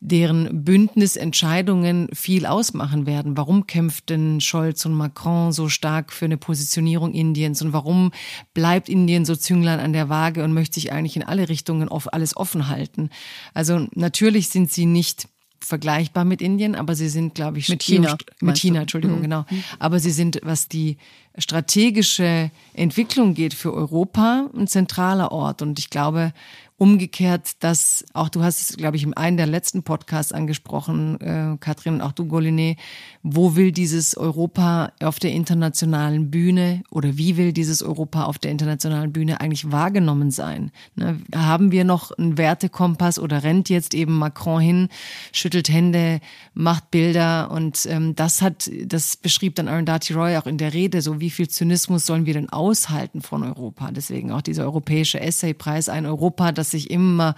deren 0.00 0.64
Bündnisentscheidungen 0.64 2.08
viel 2.12 2.46
ausmachen 2.46 3.06
werden. 3.06 3.36
Warum 3.36 3.66
kämpften 3.66 4.40
Scholz 4.40 4.84
und 4.84 4.92
Macron 4.92 5.52
so 5.52 5.68
stark 5.68 6.12
für 6.12 6.26
eine 6.26 6.36
Positionierung 6.36 7.14
Indiens 7.14 7.62
und 7.62 7.72
warum 7.72 8.12
bleibt 8.52 8.88
Indien 8.88 9.24
so 9.24 9.36
Zünglein 9.36 9.80
an 9.80 9.92
der 9.92 10.08
Waage 10.08 10.44
und 10.44 10.52
möchte 10.52 10.74
sich 10.74 10.92
eigentlich 10.92 11.16
in 11.16 11.22
alle 11.22 11.48
Richtungen 11.48 11.88
auf 11.88 12.12
alles 12.12 12.36
offen 12.36 12.68
halten? 12.68 13.10
Also 13.54 13.86
natürlich 13.94 14.48
sind 14.48 14.70
sie 14.70 14.86
nicht 14.86 15.28
vergleichbar 15.60 16.24
mit 16.24 16.40
Indien, 16.40 16.74
aber 16.74 16.94
sie 16.94 17.08
sind, 17.08 17.34
glaube 17.34 17.58
ich, 17.58 17.68
mit 17.68 17.82
China. 17.82 18.16
Mit 18.40 18.58
China, 18.58 18.82
Entschuldigung, 18.82 19.18
mhm. 19.18 19.22
genau. 19.22 19.44
Aber 19.78 19.98
sie 20.00 20.10
sind, 20.10 20.40
was 20.42 20.68
die 20.68 20.96
strategische 21.38 22.50
Entwicklung 22.72 23.34
geht 23.34 23.54
für 23.54 23.72
Europa, 23.74 24.48
ein 24.56 24.66
zentraler 24.66 25.32
Ort. 25.32 25.62
Und 25.62 25.78
ich 25.78 25.90
glaube, 25.90 26.32
umgekehrt, 26.78 27.62
dass 27.64 28.04
auch 28.12 28.28
du 28.28 28.42
hast 28.42 28.60
es, 28.60 28.76
glaube 28.76 28.96
ich, 28.96 29.02
in 29.02 29.14
einem 29.14 29.38
der 29.38 29.46
letzten 29.46 29.82
Podcasts 29.82 30.32
angesprochen, 30.32 31.18
äh, 31.22 31.56
Katrin 31.58 31.94
und 31.94 32.00
auch 32.02 32.12
du, 32.12 32.24
Goliné, 32.24 32.76
wo 33.22 33.56
will 33.56 33.72
dieses 33.72 34.14
Europa 34.14 34.92
auf 35.02 35.18
der 35.18 35.32
internationalen 35.32 36.30
Bühne 36.30 36.82
oder 36.90 37.16
wie 37.16 37.38
will 37.38 37.54
dieses 37.54 37.82
Europa 37.82 38.24
auf 38.24 38.38
der 38.38 38.50
internationalen 38.50 39.10
Bühne 39.10 39.40
eigentlich 39.40 39.72
wahrgenommen 39.72 40.30
sein? 40.30 40.70
Ne? 40.96 41.18
Haben 41.34 41.72
wir 41.72 41.84
noch 41.84 42.10
einen 42.10 42.36
Wertekompass 42.36 43.18
oder 43.18 43.42
rennt 43.42 43.70
jetzt 43.70 43.94
eben 43.94 44.18
Macron 44.18 44.60
hin, 44.60 44.88
schüttelt 45.32 45.70
Hände, 45.70 46.20
macht 46.52 46.90
Bilder 46.90 47.50
und 47.50 47.86
ähm, 47.88 48.14
das 48.14 48.42
hat, 48.42 48.70
das 48.84 49.16
beschrieb 49.16 49.54
dann 49.54 49.68
Arundhati 49.68 50.12
Roy 50.12 50.36
auch 50.36 50.46
in 50.46 50.58
der 50.58 50.74
Rede, 50.74 51.00
so 51.00 51.20
wie 51.20 51.30
viel 51.30 51.48
Zynismus 51.48 52.04
sollen 52.04 52.26
wir 52.26 52.34
denn 52.34 52.50
aushalten 52.50 53.22
von 53.22 53.42
Europa? 53.44 53.90
Deswegen 53.92 54.30
auch 54.30 54.42
dieser 54.42 54.64
europäische 54.64 55.20
Essaypreis, 55.20 55.88
ein 55.88 56.04
Europa, 56.04 56.52
das 56.52 56.65
sich 56.70 56.90
immer 56.90 57.34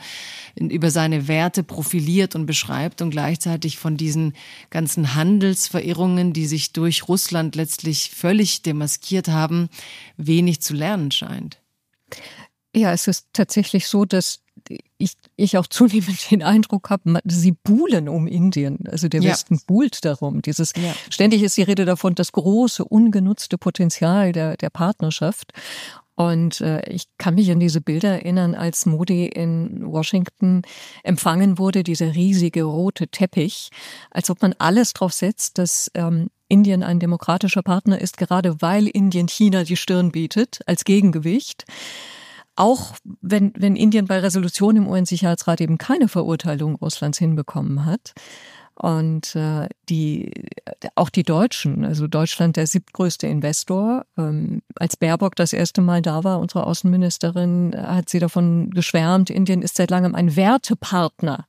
über 0.57 0.91
seine 0.91 1.29
Werte 1.29 1.63
profiliert 1.63 2.35
und 2.35 2.47
beschreibt 2.47 3.03
und 3.03 3.11
gleichzeitig 3.11 3.79
von 3.79 3.97
diesen 3.97 4.35
ganzen 4.71 5.15
Handelsverirrungen, 5.15 6.33
die 6.33 6.47
sich 6.47 6.73
durch 6.73 7.09
Russland 7.09 7.57
letztlich 7.57 8.11
völlig 8.11 8.63
demaskiert 8.63 9.29
haben, 9.29 9.69
wenig 10.17 10.61
zu 10.61 10.75
lernen 10.75 11.11
scheint. 11.11 11.61
Ja, 12.75 12.93
es 12.93 13.07
ist 13.07 13.27
tatsächlich 13.33 13.89
so, 13.89 14.05
dass 14.05 14.41
ich, 14.99 15.13
ich 15.37 15.57
auch 15.57 15.67
zunehmend 15.67 16.31
den 16.31 16.43
Eindruck 16.43 16.91
habe, 16.91 17.21
sie 17.25 17.53
buhlen 17.53 18.09
um 18.09 18.27
Indien. 18.27 18.81
Also 18.89 19.09
der 19.09 19.23
ja. 19.23 19.31
Westen 19.31 19.61
buhlt 19.67 20.05
darum. 20.05 20.43
Dieses 20.43 20.73
ja. 20.77 20.95
ständig 21.11 21.43
ist 21.43 21.57
die 21.57 21.63
Rede 21.63 21.85
davon, 21.85 22.15
das 22.15 22.33
große 22.33 22.85
ungenutzte 22.85 23.59
Potenzial 23.59 24.33
der, 24.33 24.57
der 24.57 24.71
Partnerschaft. 24.71 25.53
Und 26.19 26.61
äh, 26.63 26.81
ich 26.91 27.05
kann 27.17 27.37
mich 27.37 27.49
an 27.53 27.61
diese 27.61 27.81
Bilder 27.81 28.09
erinnern, 28.09 28.57
als 28.57 28.87
Modi 28.87 29.27
in 29.27 29.87
Washington 29.87 30.63
empfangen 31.05 31.59
wurde, 31.59 31.85
dieser 31.85 32.13
riesige 32.13 32.65
rote 32.65 33.07
Teppich, 33.07 33.71
als 34.11 34.29
ob 34.29 34.43
man 34.43 34.53
alles 34.59 34.95
drauf 34.95 35.13
setzt, 35.13 35.59
dass 35.59 35.93
ähm, 35.95 36.27
Indien 36.49 36.83
ein 36.83 36.99
demokratischer 36.99 37.63
Partner 37.63 38.01
ist, 38.01 38.17
gerade 38.17 38.61
weil 38.61 38.89
Indien 38.89 39.29
China 39.29 39.63
die 39.63 39.77
Stirn 39.77 40.11
bietet 40.11 40.59
als 40.67 40.83
Gegengewicht. 40.85 41.67
Auch 42.57 42.97
wenn, 43.21 43.53
wenn 43.57 43.77
Indien 43.77 44.09
bei 44.09 44.19
Resolution 44.19 44.75
im 44.75 44.89
UN-Sicherheitsrat 44.89 45.61
eben 45.61 45.79
keine 45.79 46.09
Verurteilung 46.09 46.75
Russlands 46.75 47.19
hinbekommen 47.19 47.85
hat. 47.85 48.15
Und 48.75 49.37
äh, 49.37 49.69
die, 49.89 50.33
auch 50.95 51.11
die 51.11 51.23
Deutschen, 51.23 51.85
also 51.85 52.07
Deutschland 52.07 52.57
der 52.57 52.67
siebtgrößte 52.67 53.27
Investor. 53.27 54.05
Ähm, 54.17 54.63
als 54.77 54.97
Baerbock 54.97 55.37
das 55.37 55.53
erste 55.53 55.81
Mal 55.81 56.03
da 56.03 56.25
war, 56.25 56.41
unsere 56.41 56.67
Außenministerin, 56.67 57.75
hat 57.77 58.09
sie 58.09 58.19
davon 58.19 58.71
geschwärmt, 58.71 59.31
Indien 59.31 59.63
ist 59.63 59.77
seit 59.77 59.91
langem 59.91 60.15
ein 60.15 60.37
Wertepartner 60.37 61.47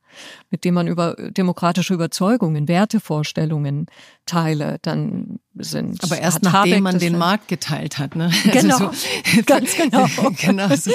mit 0.49 0.65
dem 0.65 0.73
man 0.73 0.87
über 0.87 1.15
demokratische 1.15 1.93
Überzeugungen, 1.93 2.67
Wertevorstellungen 2.67 3.87
teile, 4.25 4.77
dann 4.81 5.39
sind. 5.55 6.03
Aber 6.03 6.19
erst 6.19 6.43
nachdem 6.43 6.83
man 6.83 6.99
den 6.99 7.17
Markt 7.17 7.47
geteilt 7.47 7.97
hat, 7.97 8.15
ne? 8.15 8.31
Also 8.45 8.59
genau, 8.59 8.87
also 8.87 8.93
so. 8.93 9.41
ganz 9.45 9.75
genau. 9.75 10.07
genau 10.41 10.75
so. 10.75 10.91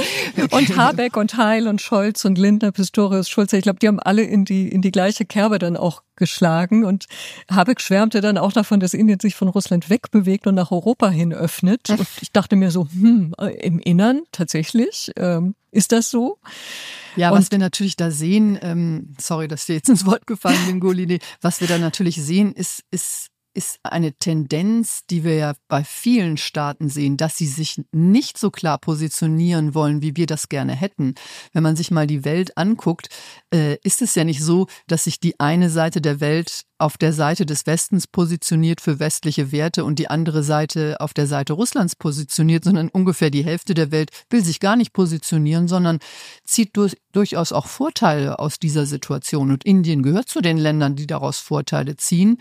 Und 0.51 0.77
Habeck 0.77 1.17
und 1.17 1.37
Heil 1.37 1.69
und 1.69 1.81
Scholz 1.81 2.25
und 2.25 2.39
Lindner, 2.39 2.73
Pistorius, 2.73 3.29
Schulze, 3.29 3.57
ich 3.57 3.62
glaube, 3.62 3.79
die 3.79 3.89
haben 3.89 4.01
alle 4.01 4.23
in 4.23 4.45
die 4.45 4.69
in 4.69 4.83
die 4.83 4.91
gleiche 4.91 5.25
Kerbe 5.25 5.59
dann 5.59 5.77
auch 5.77 6.03
geschlagen 6.17 6.85
und 6.85 7.07
Habeck 7.51 7.81
schwärmte 7.81 8.21
dann 8.21 8.39
auch 8.39 8.53
davon, 8.53 8.81
dass 8.81 8.95
Indien 8.95 9.21
sich 9.21 9.35
von 9.35 9.49
Russland 9.49 9.91
wegbewegt 9.91 10.47
und 10.47 10.55
nach 10.55 10.71
Europa 10.71 11.11
hin 11.11 11.33
öffnet. 11.33 11.91
Und 11.91 12.07
ich 12.21 12.33
dachte 12.33 12.57
mir 12.57 12.71
so, 12.71 12.89
hm, 12.89 13.35
im 13.61 13.79
Innern 13.81 14.23
tatsächlich 14.33 15.11
ähm, 15.17 15.55
ist 15.73 15.93
das 15.93 16.11
so? 16.11 16.39
Ja, 17.17 17.31
und 17.31 17.39
was 17.39 17.51
wir 17.51 17.59
natürlich 17.59 17.97
da 17.97 18.11
sehen, 18.11 18.59
ähm, 18.62 19.15
sorry, 19.21 19.49
dass 19.49 19.67
dir 19.67 19.75
jetzt 19.75 19.89
ins 19.89 20.07
Wort 20.07 20.27
gefallen 20.27 20.67
bin, 20.67 20.81
Goline, 20.81 21.19
was 21.41 21.61
wir 21.61 21.69
da 21.69 21.79
natürlich 21.79 22.17
sehen, 22.17 22.53
ist, 22.53 22.83
ist 22.91 23.29
ist 23.55 23.78
eine 23.84 24.12
Tendenz, 24.12 25.07
die 25.09 25.24
wir 25.24 25.36
ja 25.36 25.55
bei 25.68 25.84
vielen 25.84 26.36
Staaten 26.36 26.88
sehen, 26.88 27.16
dass 27.16 27.36
sie 27.36 27.46
sich 27.46 27.80
nicht 27.92 28.36
so 28.36 28.50
klar 28.50 28.78
positionieren 28.78 29.74
wollen, 29.74 30.02
wie 30.02 30.16
wir 30.16 30.26
das 30.26 30.48
gerne 30.48 30.74
hätten. 30.74 31.14
Wenn 31.52 31.62
man 31.62 31.76
sich 31.76 31.90
mal 31.90 32.07
die 32.07 32.24
Welt 32.24 32.59
anguckt, 32.59 33.09
äh, 33.52 33.76
ist 33.82 34.02
es 34.02 34.14
ja 34.14 34.24
nicht 34.24 34.42
so, 34.42 34.66
dass 34.86 35.05
sich 35.05 35.20
die 35.20 35.38
eine 35.38 35.70
Seite 35.70 36.00
der 36.00 36.20
Welt 36.20 36.64
auf 36.78 36.98
der 36.98 37.12
Seite 37.12 37.46
des 37.46 37.66
Westens 37.66 38.07
positioniert 38.09 38.80
für 38.80 38.98
westliche 38.98 39.52
Werte 39.52 39.84
und 39.84 39.98
die 39.98 40.11
andere 40.11 40.42
Seite 40.42 41.00
auf 41.00 41.14
der 41.14 41.28
Seite 41.28 41.52
Russlands 41.52 41.94
positioniert, 41.94 42.64
sondern 42.64 42.88
ungefähr 42.88 43.30
die 43.30 43.44
Hälfte 43.44 43.74
der 43.74 43.92
Welt 43.92 44.11
will 44.28 44.44
sich 44.44 44.59
gar 44.59 44.74
nicht 44.74 44.92
positionieren, 44.92 45.68
sondern 45.68 46.00
zieht 46.44 46.76
durch, 46.76 46.96
durchaus 47.12 47.52
auch 47.52 47.68
Vorteile 47.68 48.38
aus 48.40 48.59
dieser 48.59 48.86
Situation. 48.86 49.52
Und 49.52 49.64
Indien 49.64 50.02
gehört 50.02 50.28
zu 50.28 50.40
den 50.40 50.59
Ländern, 50.59 50.96
die 50.96 51.07
daraus 51.07 51.38
Vorteile 51.38 51.96
ziehen 51.96 52.38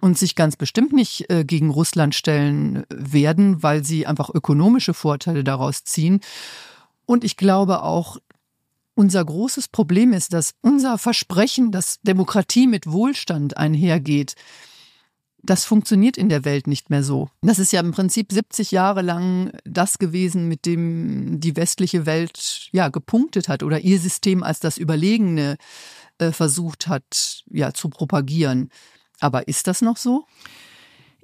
und 0.00 0.16
sich 0.16 0.34
ganz 0.34 0.56
bestimmt 0.56 0.92
nicht 0.92 1.30
äh, 1.30 1.44
gegen 1.44 1.70
Russland 1.70 2.14
stellen 2.14 2.84
werden, 2.90 3.62
weil 3.62 3.84
sie 3.84 4.06
einfach 4.06 4.30
ökonomische 4.32 4.94
Vorteile 4.94 5.44
daraus 5.44 5.84
ziehen. 5.84 6.20
Und 7.06 7.24
ich 7.24 7.36
glaube 7.36 7.82
auch, 7.82 8.18
unser 8.94 9.24
großes 9.24 9.68
Problem 9.68 10.12
ist, 10.12 10.32
dass 10.32 10.54
unser 10.60 10.98
Versprechen, 10.98 11.70
dass 11.70 12.00
Demokratie 12.02 12.66
mit 12.66 12.90
Wohlstand 12.90 13.56
einhergeht, 13.56 14.34
das 15.40 15.64
funktioniert 15.64 16.16
in 16.16 16.28
der 16.28 16.44
Welt 16.44 16.66
nicht 16.66 16.90
mehr 16.90 17.04
so. 17.04 17.30
Das 17.42 17.58
ist 17.58 17.72
ja 17.72 17.80
im 17.80 17.92
Prinzip 17.92 18.32
70 18.32 18.72
Jahre 18.72 19.02
lang 19.02 19.52
das 19.64 19.98
gewesen, 19.98 20.48
mit 20.48 20.66
dem 20.66 21.38
die 21.40 21.56
westliche 21.56 22.06
Welt 22.06 22.68
ja 22.72 22.88
gepunktet 22.88 23.48
hat 23.48 23.62
oder 23.62 23.80
ihr 23.80 24.00
System 24.00 24.42
als 24.42 24.58
das 24.58 24.78
Überlegene 24.78 25.56
äh, 26.18 26.32
versucht 26.32 26.88
hat, 26.88 27.44
ja 27.50 27.72
zu 27.72 27.88
propagieren. 27.88 28.70
Aber 29.20 29.48
ist 29.48 29.66
das 29.66 29.82
noch 29.82 29.96
so? 29.96 30.24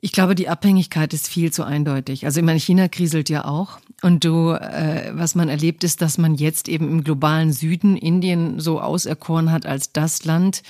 Ich 0.01 0.13
glaube, 0.13 0.35
die 0.35 0.51
Abhängigkeit 0.51 1.15
ist 1.15 1.29
viel 1.29 1.51
zu 1.51 1.65
eindeutig. 1.65 2.27
Also 2.27 2.41
ich 2.41 2.45
meine, 2.45 2.61
China 2.61 2.89
kriselt 2.89 3.31
ja 3.31 3.47
auch. 3.47 3.79
Und 4.03 4.25
du, 4.25 4.51
äh, 4.51 5.13
was 5.15 5.35
man 5.35 5.49
erlebt, 5.49 5.83
ist, 5.83 6.03
dass 6.03 6.19
man 6.19 6.35
jetzt 6.35 6.69
eben 6.69 6.91
im 6.91 7.05
globalen 7.05 7.53
Süden 7.53 7.97
Indien 7.97 8.61
so 8.61 8.81
auserkoren 8.83 9.51
hat 9.51 9.65
als 9.65 9.93
das 9.93 10.25
Land, 10.27 10.63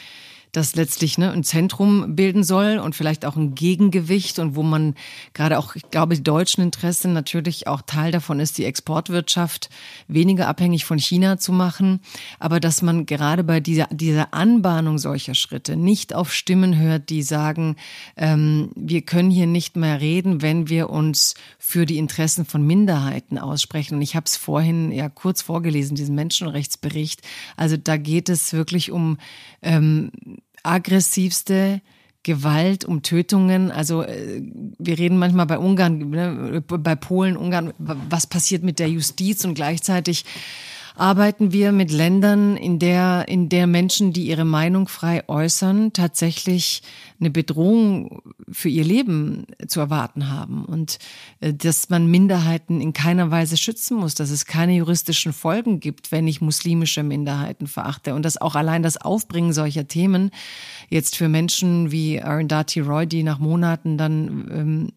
das 0.57 0.76
letztlich 0.76 1.18
ne, 1.18 1.32
ein 1.32 1.44
Zentrum 1.44 2.14
bilden 2.14 2.44
soll 2.44 2.78
und 2.78 2.94
vielleicht 2.94 3.24
auch 3.24 3.36
ein 3.36 3.55
Gegengewicht 3.55 4.38
und 4.38 4.55
wo 4.55 4.62
man 4.62 4.94
gerade 5.32 5.59
auch, 5.59 5.74
ich 5.74 5.90
glaube, 5.90 6.14
die 6.14 6.22
deutschen 6.22 6.62
Interessen 6.62 7.12
natürlich 7.12 7.66
auch 7.66 7.82
Teil 7.82 8.12
davon 8.12 8.40
ist, 8.40 8.59
die 8.59 8.64
Exportwirtschaft 8.64 9.68
weniger 10.07 10.46
abhängig 10.46 10.84
von 10.84 10.98
China 10.98 11.38
zu 11.38 11.52
machen, 11.52 12.00
aber 12.38 12.61
dass 12.61 12.82
man 12.82 13.05
gerade 13.05 13.42
bei 13.42 13.61
dieser, 13.61 13.88
dieser 13.90 14.32
Anbahnung 14.32 14.98
solcher 14.98 15.34
Schritte 15.34 15.76
nicht 15.76 16.14
auf 16.14 16.32
Stimmen 16.32 16.78
hört, 16.78 17.11
die 17.11 17.22
sagen, 17.22 17.76
ähm, 18.16 18.70
wir 18.76 19.02
können 19.02 19.30
hier 19.30 19.46
nicht 19.46 19.76
mehr 19.76 20.00
reden, 20.00 20.40
wenn 20.40 20.68
wir 20.68 20.90
uns 20.90 21.34
für 21.59 21.84
die 21.84 21.98
Interessen 21.98 22.44
von 22.44 22.64
Minderheiten 22.64 23.38
aussprechen. 23.38 23.96
Und 23.96 24.02
ich 24.02 24.14
habe 24.14 24.26
es 24.26 24.36
vorhin 24.36 24.92
ja 24.92 25.09
kurz 25.09 25.42
vorgelesen, 25.42 25.96
diesen 25.96 26.14
Menschenrechtsbericht. 26.14 27.22
Also 27.57 27.76
da 27.76 27.96
geht 27.96 28.28
es 28.28 28.52
wirklich 28.52 28.92
um 28.92 29.18
ähm, 29.62 30.11
aggressivste 30.64 31.80
Gewalt, 32.24 32.84
um 32.84 33.02
Tötungen. 33.02 33.70
Also 33.70 34.02
äh, 34.02 34.42
wir 34.78 34.98
reden 34.98 35.18
manchmal 35.18 35.46
bei 35.46 35.58
Ungarn, 35.58 36.10
ne, 36.10 36.62
bei 36.66 36.96
Polen, 36.96 37.36
Ungarn, 37.36 37.72
was 37.78 38.26
passiert 38.26 38.62
mit 38.64 38.78
der 38.78 38.88
Justiz 38.88 39.44
und 39.44 39.54
gleichzeitig 39.54 40.24
arbeiten 40.97 41.53
wir 41.53 41.72
mit 41.72 41.90
Ländern, 41.90 42.57
in 42.57 42.78
der, 42.78 43.26
in 43.26 43.49
der 43.49 43.66
Menschen, 43.66 44.12
die 44.12 44.26
ihre 44.26 44.45
Meinung 44.45 44.86
frei 44.86 45.28
äußern, 45.28 45.92
tatsächlich 45.92 46.82
eine 47.18 47.30
Bedrohung 47.30 48.22
für 48.51 48.68
ihr 48.68 48.84
Leben 48.84 49.47
zu 49.66 49.80
erwarten 49.80 50.30
haben 50.30 50.64
und 50.64 50.99
äh, 51.40 51.53
dass 51.53 51.90
man 51.90 52.11
Minderheiten 52.11 52.80
in 52.80 52.92
keiner 52.92 53.30
Weise 53.30 53.57
schützen 53.57 53.97
muss, 53.97 54.14
dass 54.14 54.30
es 54.30 54.47
keine 54.47 54.74
juristischen 54.74 55.32
Folgen 55.32 55.80
gibt, 55.80 56.12
wenn 56.12 56.28
ich 56.28 56.40
muslimische 56.40 57.03
Minderheiten 57.03 57.66
verachte. 57.66 58.14
Und 58.14 58.24
dass 58.24 58.40
auch 58.40 58.55
allein 58.55 58.82
das 58.82 58.97
Aufbringen 58.97 59.53
solcher 59.53 59.88
Themen 59.88 60.30
jetzt 60.90 61.16
für 61.16 61.28
Menschen 61.28 61.90
wie 61.90 62.20
Arundhati 62.20 62.80
Roy, 62.80 63.07
die 63.07 63.22
nach 63.22 63.38
Monaten 63.38 63.99
dann 63.99 64.49
ähm, 64.51 64.92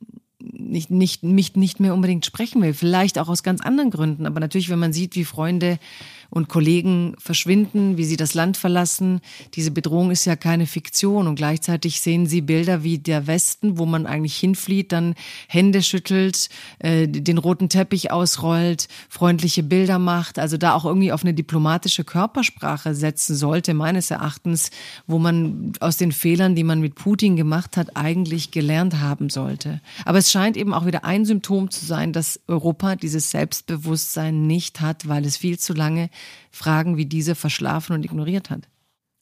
nicht, 0.53 0.89
nicht, 0.89 1.23
nicht, 1.23 1.57
nicht 1.57 1.79
mehr 1.79 1.93
unbedingt 1.93 2.25
sprechen 2.25 2.61
will. 2.61 2.73
Vielleicht 2.73 3.19
auch 3.19 3.29
aus 3.29 3.43
ganz 3.43 3.61
anderen 3.61 3.91
Gründen. 3.91 4.25
Aber 4.25 4.39
natürlich, 4.39 4.69
wenn 4.69 4.79
man 4.79 4.93
sieht, 4.93 5.15
wie 5.15 5.25
Freunde 5.25 5.79
und 6.29 6.49
Kollegen 6.49 7.15
verschwinden, 7.17 7.97
wie 7.97 8.05
sie 8.05 8.17
das 8.17 8.33
Land 8.33 8.57
verlassen. 8.57 9.21
Diese 9.53 9.71
Bedrohung 9.71 10.11
ist 10.11 10.25
ja 10.25 10.35
keine 10.35 10.65
Fiktion 10.65 11.27
und 11.27 11.35
gleichzeitig 11.35 12.01
sehen 12.01 12.27
sie 12.27 12.41
Bilder 12.41 12.83
wie 12.83 12.97
der 12.97 13.27
Westen, 13.27 13.77
wo 13.77 13.85
man 13.85 14.05
eigentlich 14.05 14.37
hinflieht, 14.37 14.91
dann 14.91 15.15
Hände 15.47 15.81
schüttelt, 15.81 16.49
äh, 16.79 17.07
den 17.07 17.37
roten 17.37 17.69
Teppich 17.69 18.11
ausrollt, 18.11 18.87
freundliche 19.09 19.63
Bilder 19.63 19.99
macht, 19.99 20.39
also 20.39 20.57
da 20.57 20.73
auch 20.73 20.85
irgendwie 20.85 21.11
auf 21.11 21.23
eine 21.23 21.33
diplomatische 21.33 22.03
Körpersprache 22.03 22.95
setzen 22.95 23.35
sollte, 23.35 23.73
meines 23.73 24.11
Erachtens, 24.11 24.71
wo 25.05 25.19
man 25.19 25.73
aus 25.79 25.97
den 25.97 26.11
Fehlern, 26.11 26.55
die 26.55 26.63
man 26.63 26.81
mit 26.81 26.95
Putin 26.95 27.35
gemacht 27.35 27.77
hat, 27.77 27.95
eigentlich 27.95 28.51
gelernt 28.51 28.99
haben 28.99 29.29
sollte. 29.29 29.81
Aber 30.05 30.17
es 30.17 30.31
scheint 30.31 30.57
eben 30.57 30.73
auch 30.73 30.85
wieder 30.85 31.05
ein 31.05 31.25
Symptom 31.25 31.71
zu 31.71 31.85
sein, 31.85 32.13
dass 32.13 32.39
Europa 32.47 32.95
dieses 32.95 33.31
Selbstbewusstsein 33.31 34.47
nicht 34.47 34.81
hat, 34.81 35.07
weil 35.07 35.25
es 35.25 35.37
viel 35.37 35.59
zu 35.59 35.73
lange 35.73 36.09
Fragen 36.51 36.97
wie 36.97 37.05
diese 37.05 37.35
verschlafen 37.35 37.93
und 37.93 38.05
ignoriert 38.05 38.49
hat. 38.49 38.67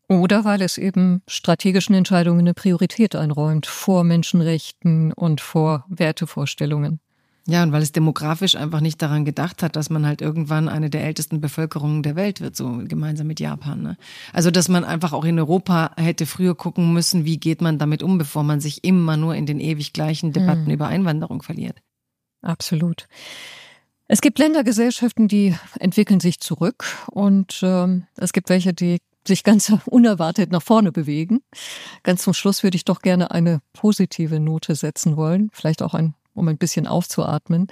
Oder 0.08 0.46
weil 0.46 0.62
es 0.62 0.78
eben 0.78 1.22
strategischen 1.28 1.96
Entscheidungen 1.96 2.42
eine 2.42 2.54
Priorität 2.54 3.16
einräumt 3.16 3.66
vor 3.66 4.04
Menschenrechten 4.04 5.12
und 5.14 5.42
vor 5.42 5.86
Wertevorstellungen. 5.90 7.00
Ja, 7.48 7.62
und 7.62 7.72
weil 7.72 7.84
es 7.84 7.92
demografisch 7.92 8.56
einfach 8.56 8.82
nicht 8.82 9.00
daran 9.02 9.24
gedacht 9.24 9.62
hat, 9.62 9.76
dass 9.76 9.92
man 9.92 10.06
halt 10.08 10.22
irgendwann 10.22 10.68
eine 10.68 10.90
der 10.90 11.04
ältesten 11.04 11.42
Bevölkerungen 11.42 12.02
der 12.02 12.16
Welt 12.16 12.42
wird, 12.42 12.56
so 12.56 12.82
gemeinsam 12.88 13.28
mit 13.28 13.40
Japan. 13.40 13.84
Ne? 13.84 13.98
Also, 14.34 14.50
dass 14.50 14.68
man 14.68 14.84
einfach 14.84 15.14
auch 15.14 15.26
in 15.26 15.38
Europa 15.38 15.92
hätte 15.96 16.26
früher 16.26 16.56
gucken 16.56 16.92
müssen, 16.92 17.24
wie 17.24 17.38
geht 17.38 17.62
man 17.62 17.78
damit 17.78 18.02
um, 18.02 18.18
bevor 18.18 18.44
man 18.44 18.62
sich 18.62 18.84
immer 18.84 19.16
nur 19.16 19.36
in 19.36 19.46
den 19.46 19.60
ewig 19.60 19.94
gleichen 19.94 20.34
Debatten 20.34 20.66
hm. 20.66 20.72
über 20.72 20.88
Einwanderung 20.88 21.44
verliert. 21.44 21.78
Absolut. 22.42 23.08
Es 24.08 24.22
gibt 24.22 24.38
Ländergesellschaften, 24.38 25.28
die 25.28 25.56
entwickeln 25.80 26.20
sich 26.20 26.40
zurück 26.40 26.86
und 27.10 27.60
ähm, 27.64 28.06
es 28.18 28.34
gibt 28.34 28.50
welche, 28.50 28.74
die 28.74 29.00
sich 29.28 29.44
ganz 29.44 29.74
unerwartet 29.86 30.52
nach 30.52 30.62
vorne 30.62 30.92
bewegen. 30.92 31.42
Ganz 32.04 32.24
zum 32.24 32.34
Schluss 32.34 32.62
würde 32.62 32.76
ich 32.76 32.86
doch 32.86 33.02
gerne 33.02 33.32
eine 33.32 33.62
positive 33.74 34.40
Note 34.40 34.76
setzen 34.76 35.18
wollen, 35.18 35.50
vielleicht 35.54 35.82
auch 35.82 35.94
ein 35.94 36.14
um 36.36 36.48
ein 36.50 36.58
bisschen 36.58 36.86
aufzuatmen. 36.86 37.68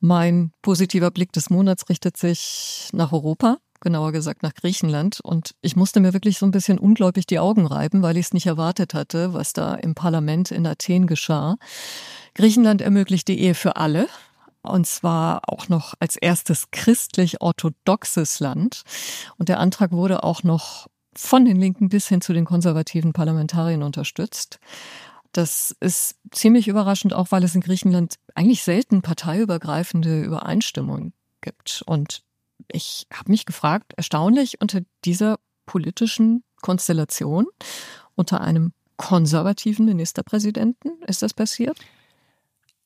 Mein 0.00 0.50
positiver 0.62 1.10
Blick 1.10 1.32
des 1.32 1.50
Monats 1.50 1.88
richtet 1.88 2.16
sich 2.16 2.88
nach 2.92 3.12
Europa, 3.12 3.58
genauer 3.80 4.12
gesagt 4.12 4.42
nach 4.42 4.54
Griechenland. 4.54 5.20
Und 5.20 5.54
ich 5.60 5.76
musste 5.76 6.00
mir 6.00 6.14
wirklich 6.14 6.38
so 6.38 6.46
ein 6.46 6.50
bisschen 6.50 6.78
ungläubig 6.78 7.26
die 7.26 7.38
Augen 7.38 7.66
reiben, 7.66 8.02
weil 8.02 8.16
ich 8.16 8.26
es 8.26 8.32
nicht 8.32 8.46
erwartet 8.46 8.94
hatte, 8.94 9.34
was 9.34 9.52
da 9.52 9.74
im 9.74 9.94
Parlament 9.94 10.50
in 10.50 10.66
Athen 10.66 11.06
geschah. 11.06 11.56
Griechenland 12.34 12.80
ermöglicht 12.80 13.28
die 13.28 13.38
Ehe 13.38 13.54
für 13.54 13.76
alle. 13.76 14.08
Und 14.68 14.86
zwar 14.86 15.42
auch 15.48 15.68
noch 15.68 15.94
als 16.00 16.16
erstes 16.16 16.70
christlich-orthodoxes 16.70 18.40
Land. 18.40 18.82
Und 19.38 19.48
der 19.48 19.60
Antrag 19.60 19.92
wurde 19.92 20.24
auch 20.24 20.42
noch 20.42 20.88
von 21.14 21.44
den 21.44 21.56
Linken 21.56 21.88
bis 21.88 22.08
hin 22.08 22.20
zu 22.20 22.32
den 22.32 22.44
konservativen 22.44 23.12
Parlamentariern 23.12 23.82
unterstützt. 23.82 24.58
Das 25.32 25.74
ist 25.80 26.16
ziemlich 26.30 26.68
überraschend, 26.68 27.12
auch 27.12 27.30
weil 27.30 27.44
es 27.44 27.54
in 27.54 27.60
Griechenland 27.60 28.16
eigentlich 28.34 28.62
selten 28.62 29.02
parteiübergreifende 29.02 30.22
Übereinstimmung 30.22 31.12
gibt. 31.40 31.82
Und 31.86 32.22
ich 32.72 33.06
habe 33.12 33.30
mich 33.30 33.46
gefragt, 33.46 33.92
erstaunlich 33.96 34.60
unter 34.60 34.80
dieser 35.04 35.38
politischen 35.66 36.42
Konstellation, 36.62 37.46
unter 38.14 38.40
einem 38.40 38.72
konservativen 38.96 39.84
Ministerpräsidenten, 39.84 41.02
ist 41.06 41.22
das 41.22 41.34
passiert? 41.34 41.78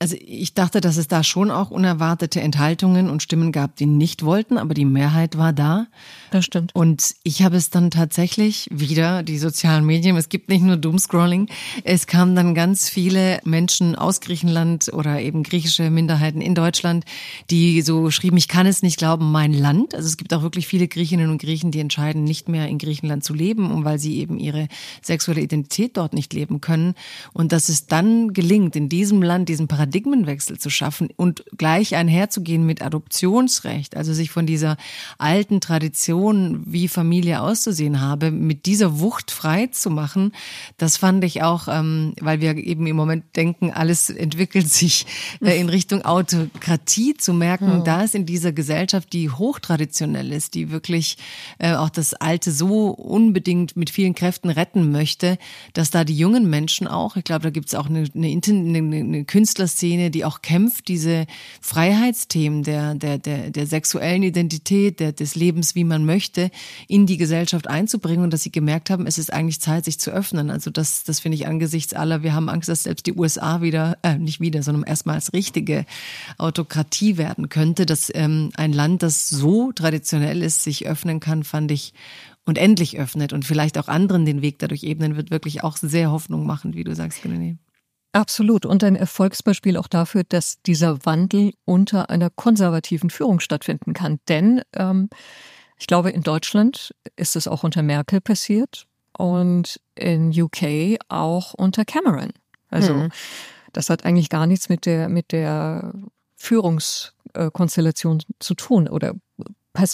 Also 0.02 0.16
ich 0.18 0.54
dachte, 0.54 0.80
dass 0.80 0.96
es 0.96 1.08
da 1.08 1.22
schon 1.22 1.50
auch 1.50 1.70
unerwartete 1.70 2.40
Enthaltungen 2.40 3.10
und 3.10 3.22
Stimmen 3.22 3.52
gab, 3.52 3.76
die 3.76 3.84
nicht 3.84 4.24
wollten, 4.24 4.56
aber 4.56 4.72
die 4.72 4.86
Mehrheit 4.86 5.36
war 5.36 5.52
da. 5.52 5.88
Das 6.30 6.46
stimmt. 6.46 6.74
Und 6.74 7.16
ich 7.22 7.42
habe 7.42 7.58
es 7.58 7.68
dann 7.68 7.90
tatsächlich 7.90 8.66
wieder, 8.70 9.22
die 9.22 9.36
sozialen 9.36 9.84
Medien, 9.84 10.16
es 10.16 10.30
gibt 10.30 10.48
nicht 10.48 10.62
nur 10.62 10.78
Doomscrolling, 10.78 11.50
es 11.84 12.06
kamen 12.06 12.34
dann 12.34 12.54
ganz 12.54 12.88
viele 12.88 13.40
Menschen 13.44 13.94
aus 13.94 14.22
Griechenland 14.22 14.90
oder 14.90 15.20
eben 15.20 15.42
griechische 15.42 15.90
Minderheiten 15.90 16.40
in 16.40 16.54
Deutschland, 16.54 17.04
die 17.50 17.82
so 17.82 18.10
schrieben, 18.10 18.38
ich 18.38 18.48
kann 18.48 18.66
es 18.66 18.80
nicht 18.80 18.96
glauben, 18.96 19.30
mein 19.30 19.52
Land. 19.52 19.94
Also 19.94 20.06
es 20.06 20.16
gibt 20.16 20.32
auch 20.32 20.40
wirklich 20.40 20.66
viele 20.66 20.88
Griechinnen 20.88 21.28
und 21.28 21.42
Griechen, 21.42 21.72
die 21.72 21.80
entscheiden, 21.80 22.24
nicht 22.24 22.48
mehr 22.48 22.68
in 22.68 22.78
Griechenland 22.78 23.22
zu 23.22 23.34
leben, 23.34 23.70
um 23.70 23.84
weil 23.84 23.98
sie 23.98 24.16
eben 24.16 24.38
ihre 24.38 24.68
sexuelle 25.02 25.42
Identität 25.42 25.98
dort 25.98 26.14
nicht 26.14 26.32
leben 26.32 26.62
können. 26.62 26.94
Und 27.34 27.52
dass 27.52 27.68
es 27.68 27.86
dann 27.86 28.32
gelingt, 28.32 28.76
in 28.76 28.88
diesem 28.88 29.20
Land, 29.20 29.50
diesem 29.50 29.68
Paradigma, 29.68 29.89
Paradigmenwechsel 29.90 30.58
zu 30.58 30.70
schaffen 30.70 31.08
und 31.16 31.44
gleich 31.58 31.96
einherzugehen 31.96 32.64
mit 32.64 32.80
Adoptionsrecht, 32.80 33.96
also 33.96 34.12
sich 34.12 34.30
von 34.30 34.46
dieser 34.46 34.76
alten 35.18 35.60
Tradition, 35.60 36.62
wie 36.64 36.86
Familie 36.86 37.40
auszusehen 37.40 38.00
habe, 38.00 38.30
mit 38.30 38.66
dieser 38.66 39.00
Wucht 39.00 39.32
frei 39.32 39.66
zu 39.66 39.90
machen, 39.90 40.32
das 40.76 40.96
fand 40.96 41.24
ich 41.24 41.42
auch, 41.42 41.66
ähm, 41.68 42.14
weil 42.20 42.40
wir 42.40 42.56
eben 42.56 42.86
im 42.86 42.94
Moment 42.94 43.24
denken, 43.34 43.72
alles 43.72 44.10
entwickelt 44.10 44.68
sich 44.68 45.06
äh, 45.42 45.58
in 45.60 45.68
Richtung 45.68 46.02
Autokratie, 46.02 47.14
zu 47.16 47.34
merken, 47.34 47.68
ja. 47.68 47.80
da 47.80 48.02
ist 48.02 48.14
in 48.14 48.26
dieser 48.26 48.52
Gesellschaft, 48.52 49.12
die 49.12 49.28
hochtraditionell 49.28 50.32
ist, 50.32 50.54
die 50.54 50.70
wirklich 50.70 51.16
äh, 51.58 51.74
auch 51.74 51.90
das 51.90 52.14
Alte 52.14 52.52
so 52.52 52.90
unbedingt 52.90 53.76
mit 53.76 53.90
vielen 53.90 54.14
Kräften 54.14 54.50
retten 54.50 54.92
möchte, 54.92 55.38
dass 55.72 55.90
da 55.90 56.04
die 56.04 56.16
jungen 56.16 56.48
Menschen 56.48 56.86
auch, 56.86 57.16
ich 57.16 57.24
glaube, 57.24 57.42
da 57.42 57.50
gibt 57.50 57.66
es 57.66 57.74
auch 57.74 57.86
eine, 57.86 58.06
eine, 58.14 58.40
eine, 58.46 58.78
eine 58.78 59.24
Künstlerszene, 59.24 59.79
Szene, 59.80 60.10
die 60.10 60.26
auch 60.26 60.42
kämpft, 60.42 60.88
diese 60.88 61.26
Freiheitsthemen 61.62 62.62
der, 62.62 62.94
der, 62.94 63.16
der, 63.16 63.50
der 63.50 63.66
sexuellen 63.66 64.22
Identität, 64.22 65.00
der, 65.00 65.12
des 65.12 65.34
Lebens, 65.34 65.74
wie 65.74 65.84
man 65.84 66.04
möchte, 66.04 66.50
in 66.86 67.06
die 67.06 67.16
Gesellschaft 67.16 67.66
einzubringen 67.66 68.24
und 68.24 68.32
dass 68.32 68.42
sie 68.42 68.52
gemerkt 68.52 68.90
haben, 68.90 69.06
es 69.06 69.16
ist 69.16 69.32
eigentlich 69.32 69.60
Zeit, 69.60 69.86
sich 69.86 69.98
zu 69.98 70.10
öffnen. 70.10 70.50
Also 70.50 70.70
das, 70.70 71.04
das 71.04 71.20
finde 71.20 71.36
ich 71.36 71.46
angesichts 71.46 71.94
aller, 71.94 72.22
wir 72.22 72.34
haben 72.34 72.50
Angst, 72.50 72.68
dass 72.68 72.82
selbst 72.82 73.06
die 73.06 73.14
USA 73.14 73.62
wieder, 73.62 73.96
äh, 74.02 74.18
nicht 74.18 74.40
wieder, 74.40 74.62
sondern 74.62 74.84
erstmal 74.84 75.14
als 75.14 75.32
richtige 75.32 75.86
Autokratie 76.36 77.16
werden 77.16 77.48
könnte, 77.48 77.86
dass 77.86 78.12
ähm, 78.14 78.50
ein 78.56 78.74
Land, 78.74 79.02
das 79.02 79.30
so 79.30 79.72
traditionell 79.72 80.42
ist, 80.42 80.62
sich 80.62 80.86
öffnen 80.86 81.20
kann, 81.20 81.42
fand 81.42 81.70
ich 81.70 81.94
und 82.44 82.58
endlich 82.58 82.98
öffnet 82.98 83.32
und 83.32 83.46
vielleicht 83.46 83.78
auch 83.78 83.88
anderen 83.88 84.26
den 84.26 84.42
Weg 84.42 84.58
dadurch 84.58 84.82
ebnen 84.82 85.16
wird, 85.16 85.30
wirklich 85.30 85.64
auch 85.64 85.76
sehr 85.78 86.10
Hoffnung 86.10 86.46
machen, 86.46 86.74
wie 86.74 86.84
du 86.84 86.94
sagst, 86.94 87.24
René. 87.24 87.56
Absolut. 88.12 88.66
Und 88.66 88.82
ein 88.82 88.96
Erfolgsbeispiel 88.96 89.76
auch 89.76 89.86
dafür, 89.86 90.24
dass 90.24 90.60
dieser 90.62 91.04
Wandel 91.06 91.52
unter 91.64 92.10
einer 92.10 92.30
konservativen 92.30 93.08
Führung 93.10 93.40
stattfinden 93.40 93.92
kann. 93.92 94.18
Denn 94.28 94.62
ähm, 94.74 95.10
ich 95.78 95.86
glaube, 95.86 96.10
in 96.10 96.22
Deutschland 96.22 96.94
ist 97.16 97.36
es 97.36 97.46
auch 97.46 97.62
unter 97.62 97.82
Merkel 97.82 98.20
passiert 98.20 98.86
und 99.16 99.80
in 99.94 100.30
UK 100.30 100.98
auch 101.08 101.54
unter 101.54 101.84
Cameron. 101.84 102.32
Also 102.68 102.94
mhm. 102.94 103.10
das 103.72 103.90
hat 103.90 104.04
eigentlich 104.04 104.28
gar 104.28 104.46
nichts 104.46 104.68
mit 104.68 104.86
der 104.86 105.08
mit 105.08 105.32
der 105.32 105.92
Führungskonstellation 106.36 108.22
zu 108.38 108.54
tun 108.54 108.88
oder 108.88 109.14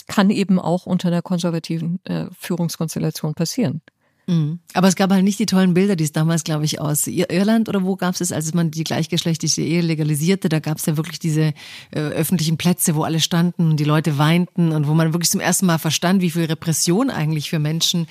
kann 0.07 0.29
eben 0.29 0.59
auch 0.59 0.85
unter 0.85 1.09
einer 1.09 1.21
konservativen 1.21 2.03
äh, 2.05 2.25
Führungskonstellation 2.37 3.35
passieren. 3.35 3.81
Mhm. 4.27 4.59
Aber 4.73 4.89
es 4.89 4.97
gab 4.97 5.09
halt 5.11 5.23
nicht 5.23 5.39
die 5.39 5.45
tollen 5.45 5.73
Bilder, 5.73 5.95
die 5.95 6.03
es 6.03 6.11
damals, 6.11 6.43
glaube 6.43 6.65
ich, 6.65 6.81
aus 6.81 7.07
Irland 7.07 7.69
oder 7.69 7.83
wo 7.83 7.95
gab 7.95 8.13
es 8.13 8.21
es, 8.21 8.33
als 8.33 8.53
man 8.53 8.71
die 8.71 8.83
gleichgeschlechtliche 8.83 9.61
Ehe 9.61 9.81
legalisierte. 9.81 10.49
Da 10.49 10.59
gab 10.59 10.77
es 10.77 10.85
ja 10.85 10.97
wirklich 10.97 11.19
diese 11.19 11.53
äh, 11.91 11.99
öffentlichen 11.99 12.57
Plätze, 12.57 12.95
wo 12.95 13.03
alle 13.03 13.21
standen 13.21 13.71
und 13.71 13.79
die 13.79 13.85
Leute 13.85 14.17
weinten 14.17 14.73
und 14.73 14.87
wo 14.87 14.93
man 14.93 15.13
wirklich 15.13 15.29
zum 15.29 15.39
ersten 15.39 15.65
Mal 15.65 15.77
verstand, 15.77 16.21
wie 16.21 16.29
viel 16.29 16.43
Repression 16.43 17.09
eigentlich 17.09 17.49
für 17.49 17.59
Menschen 17.59 18.07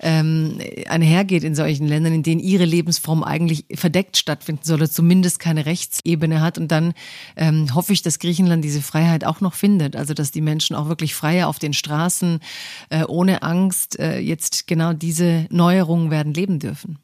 ähm, 0.00 0.58
einhergeht 0.88 1.44
in 1.44 1.54
solchen 1.54 1.86
Ländern, 1.86 2.14
in 2.14 2.22
denen 2.22 2.40
ihre 2.40 2.64
Lebensform 2.64 3.22
eigentlich 3.22 3.66
verdeckt 3.74 4.16
stattfinden 4.16 4.62
soll 4.64 4.76
oder 4.76 4.90
zumindest 4.90 5.38
keine 5.38 5.66
Rechtsebene 5.66 6.40
hat. 6.40 6.56
Und 6.56 6.68
dann 6.72 6.94
ähm, 7.36 7.74
hoffe 7.74 7.92
ich, 7.92 8.00
dass 8.00 8.18
Griechenland 8.18 8.64
diese 8.64 8.80
Freiheit 8.80 9.24
auch 9.24 9.42
noch 9.42 9.52
findet. 9.52 9.96
Also 9.96 10.14
dass 10.14 10.30
die 10.30 10.40
Menschen 10.40 10.74
auch 10.74 10.88
wirklich 10.88 11.14
freier 11.14 11.46
auf 11.46 11.58
den 11.58 11.74
Straßen 11.74 12.40
äh, 12.88 13.04
ohne 13.04 13.42
Angst 13.42 13.98
äh, 13.98 14.18
jetzt 14.18 14.66
genau 14.66 14.94
diese 14.94 15.46
Neuerungen 15.58 16.10
werden 16.10 16.32
leben 16.32 16.58
dürfen. 16.58 16.98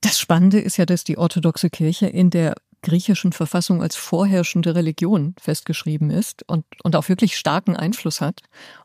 Das 0.00 0.18
Spannende 0.18 0.60
ist 0.60 0.76
ja, 0.76 0.86
dass 0.86 1.04
die 1.04 1.18
orthodoxe 1.18 1.68
Kirche 1.68 2.06
in 2.06 2.30
der 2.30 2.54
griechischen 2.82 3.32
Verfassung 3.32 3.82
als 3.82 3.96
vorherrschende 3.96 4.74
Religion 4.74 5.34
festgeschrieben 5.40 6.10
ist 6.10 6.48
und, 6.48 6.64
und 6.84 6.94
auch 6.94 7.08
wirklich 7.08 7.36
starken 7.36 7.76
Einfluss 7.76 8.20
hat 8.20 8.42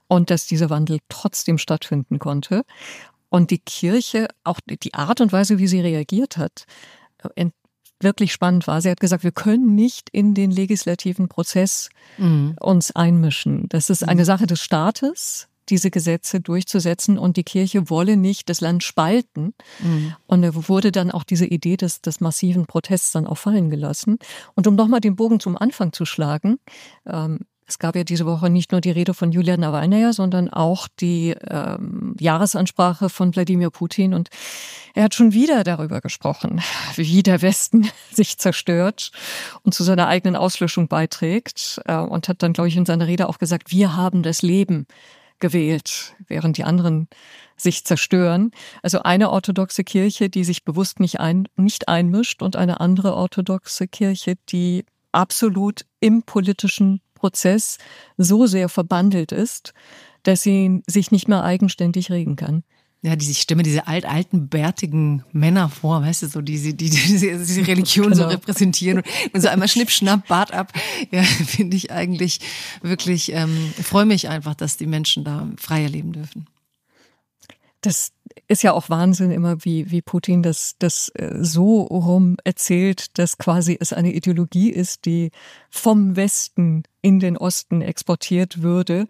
und 0.08 0.32
dass 0.32 0.48
dieser 0.48 0.70
Wandel 0.70 1.00
trotzdem 1.10 1.58
stattfinden 1.58 2.18
konnte. 2.20 2.64
Und 3.30 3.52
die 3.52 3.60
Kirche, 3.60 4.28
auch 4.44 4.60
die 4.68 4.94
Art 4.94 5.22
und 5.22 5.32
Weise, 5.32 5.60
wie 5.60 5.68
sie 5.68 5.82
reagiert 5.82 6.38
hat, 6.38 6.66
wirklich 8.00 8.34
spannend 8.34 8.68
war. 8.68 8.82
Sie 8.82 8.90
hat 8.90 9.00
gesagt, 9.00 9.24
wir 9.24 9.32
können 9.32 9.76
nicht 9.76 10.10
in 10.12 10.34
den 10.34 10.52
legislativen 10.52 11.30
Prozess 11.30 11.90
mhm. 12.18 12.56
uns 12.60 12.96
einmischen. 12.96 13.70
Das 13.70 13.90
ist 13.90 14.04
eine 14.04 14.22
mhm. 14.22 14.26
Sache 14.26 14.48
des 14.48 14.62
Staates 14.62 15.48
diese 15.70 15.92
Gesetze 15.92 16.40
durchzusetzen 16.40 17.18
und 17.18 17.38
die 17.38 17.44
Kirche 17.44 17.90
wolle 17.90 18.18
nicht 18.18 18.50
das 18.50 18.62
Land 18.62 18.84
spalten. 18.84 19.54
Mhm. 19.80 20.14
Und 20.28 20.42
da 20.42 20.50
wurde 20.68 20.92
dann 20.92 21.12
auch 21.12 21.24
diese 21.24 21.46
Idee 21.46 21.78
des, 21.78 22.02
des 22.02 22.22
massiven 22.22 22.66
Protests 22.66 23.12
dann 23.12 23.28
auch 23.28 23.38
fallen 23.38 23.70
gelassen. 23.70 24.18
Und 24.56 24.68
um 24.68 24.76
nochmal 24.76 25.02
den 25.02 25.16
Bogen 25.16 25.40
zum 25.40 25.58
Anfang 25.58 25.94
zu 25.94 26.06
schlagen, 26.06 26.60
ähm, 27.06 27.40
es 27.66 27.80
gab 27.80 27.96
ja 27.96 28.04
diese 28.04 28.26
Woche 28.26 28.50
nicht 28.50 28.72
nur 28.72 28.82
die 28.82 28.92
Rede 28.92 29.14
von 29.14 29.32
Julia 29.32 29.58
Nawalnaya, 29.58 30.14
sondern 30.14 30.50
auch 30.50 30.88
die 31.00 31.36
ähm, 31.50 32.16
Jahresansprache 32.20 33.10
von 33.10 33.36
Wladimir 33.36 33.70
Putin. 33.70 34.14
Und 34.14 34.30
er 34.94 35.04
hat 35.04 35.16
schon 35.16 35.34
wieder 35.34 35.64
darüber 35.64 36.02
gesprochen, 36.02 36.62
wie 36.96 37.24
der 37.24 37.42
Westen 37.42 37.90
sich 38.12 38.38
zerstört 38.38 39.12
und 39.64 39.74
zu 39.74 39.84
seiner 39.84 40.08
eigenen 40.08 40.36
Auslöschung 40.36 40.88
beiträgt. 40.88 41.82
Äh, 41.86 41.98
und 41.98 42.28
hat 42.28 42.44
dann, 42.44 42.54
glaube 42.54 42.68
ich, 42.68 42.78
in 42.78 42.86
seiner 42.86 43.08
Rede 43.08 43.30
auch 43.30 43.40
gesagt, 43.40 43.72
wir 43.72 43.96
haben 43.96 44.24
das 44.24 44.42
Leben 44.42 44.86
gewählt, 45.44 46.16
während 46.30 46.58
die 46.58 46.64
anderen 46.64 47.10
sich 47.58 47.84
zerstören. 47.84 48.52
Also 48.82 49.04
eine 49.04 49.30
orthodoxe 49.30 49.84
Kirche, 49.84 50.30
die 50.30 50.46
sich 50.46 50.64
bewusst 50.64 51.02
nicht, 51.02 51.20
ein, 51.20 51.50
nicht 51.58 51.90
einmischt 51.90 52.42
und 52.42 52.56
eine 52.56 52.80
andere 52.80 53.14
orthodoxe 53.14 53.90
Kirche, 53.90 54.36
die 54.48 54.86
absolut 55.12 55.86
im 56.00 56.24
politischen 56.24 57.02
Prozess 57.14 57.78
so 58.18 58.46
sehr 58.46 58.70
verbandelt 58.70 59.34
ist, 59.34 59.74
dass 60.24 60.44
sie 60.44 60.82
sich 60.88 61.12
nicht 61.12 61.28
mehr 61.28 61.44
eigenständig 61.44 62.10
regen 62.10 62.38
kann. 62.38 62.64
Ja, 63.04 63.18
die, 63.18 63.30
ich 63.30 63.42
stelle 63.42 63.64
diese 63.64 63.86
alt, 63.86 64.06
alten, 64.06 64.48
bärtigen 64.48 65.26
Männer 65.34 65.68
vor, 65.68 66.02
weißt 66.02 66.24
du, 66.24 66.28
so, 66.28 66.42
die, 66.42 66.58
die, 66.74 66.74
die 66.74 66.90
diese, 66.90 67.38
diese 67.38 67.68
Religion 67.68 68.12
genau. 68.12 68.16
so 68.16 68.24
repräsentieren 68.28 69.00
und, 69.00 69.34
und 69.34 69.42
so 69.42 69.50
einmal 69.50 69.68
schnipp, 69.68 69.92
schnapp, 69.92 70.26
Bart 70.28 70.54
ab. 70.54 70.72
Ja, 71.12 71.22
finde 71.46 71.76
ich 71.76 71.92
eigentlich 71.92 72.40
wirklich, 72.82 73.34
ähm, 73.34 73.74
freue 73.84 74.06
mich 74.06 74.30
einfach, 74.30 74.56
dass 74.56 74.78
die 74.78 74.88
Menschen 74.88 75.26
da 75.26 75.50
freier 75.58 75.90
leben 75.90 76.14
dürfen. 76.14 76.48
Das 77.82 78.14
ist 78.48 78.64
ja 78.64 78.72
auch 78.72 78.90
Wahnsinn 78.90 79.32
immer, 79.32 79.66
wie, 79.66 79.92
wie 79.92 80.02
Putin 80.02 80.42
das, 80.42 80.76
das 80.80 81.10
äh, 81.10 81.40
so 81.42 81.82
rum 81.82 82.38
erzählt, 82.46 83.18
dass 83.18 83.38
quasi 83.38 83.78
es 83.78 83.92
eine 83.92 84.14
Ideologie 84.14 84.70
ist, 84.70 85.04
die 85.04 85.32
vom 85.70 86.16
Westen 86.16 86.84
in 87.02 87.20
den 87.20 87.36
Osten 87.36 87.82
exportiert 87.82 88.62
würde 88.62 89.10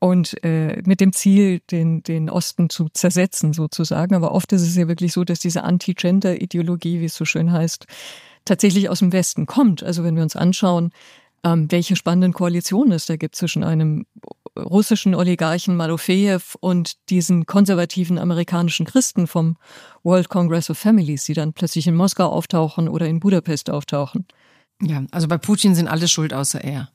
und 0.00 0.42
äh, 0.42 0.82
mit 0.84 1.00
dem 1.00 1.12
Ziel, 1.12 1.60
den, 1.70 2.02
den 2.02 2.30
Osten 2.30 2.70
zu 2.70 2.88
zersetzen 2.88 3.52
sozusagen. 3.52 4.14
Aber 4.14 4.32
oft 4.32 4.52
ist 4.52 4.62
es 4.62 4.74
ja 4.74 4.88
wirklich 4.88 5.12
so, 5.12 5.24
dass 5.24 5.38
diese 5.40 5.62
Anti-Gender-Ideologie, 5.62 7.00
wie 7.00 7.04
es 7.04 7.14
so 7.14 7.26
schön 7.26 7.52
heißt, 7.52 7.86
tatsächlich 8.46 8.88
aus 8.88 9.00
dem 9.00 9.12
Westen 9.12 9.46
kommt. 9.46 9.82
Also 9.82 10.02
wenn 10.02 10.16
wir 10.16 10.22
uns 10.22 10.36
anschauen, 10.36 10.90
ähm, 11.44 11.70
welche 11.70 11.96
spannenden 11.96 12.32
Koalitionen 12.32 12.92
es 12.92 13.06
da 13.06 13.16
gibt 13.16 13.36
zwischen 13.36 13.62
einem 13.62 14.06
russischen 14.58 15.14
Oligarchen 15.14 15.76
Malofejew 15.76 16.40
und 16.60 17.10
diesen 17.10 17.44
konservativen 17.46 18.18
amerikanischen 18.18 18.86
Christen 18.86 19.26
vom 19.26 19.56
World 20.02 20.30
Congress 20.30 20.70
of 20.70 20.78
Families, 20.78 21.24
die 21.24 21.34
dann 21.34 21.52
plötzlich 21.52 21.86
in 21.86 21.94
Moskau 21.94 22.26
auftauchen 22.26 22.88
oder 22.88 23.06
in 23.06 23.20
Budapest 23.20 23.68
auftauchen. 23.68 24.26
Ja, 24.82 25.04
also 25.10 25.28
bei 25.28 25.36
Putin 25.36 25.74
sind 25.74 25.88
alle 25.88 26.08
schuld 26.08 26.32
außer 26.32 26.64
er. 26.64 26.88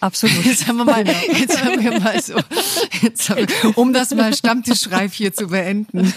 Absolut. 0.00 0.44
Jetzt 0.44 0.66
haben 0.66 0.78
wir 0.78 0.84
mal, 0.84 1.06
jetzt 1.06 1.62
haben 1.62 1.82
wir 1.82 2.00
mal 2.00 2.20
so, 2.22 2.34
wir, 2.34 3.76
um 3.76 3.92
das 3.92 4.14
mal 4.14 4.34
Stammtischreif 4.34 5.12
hier 5.12 5.32
zu 5.32 5.48
beenden. 5.48 6.12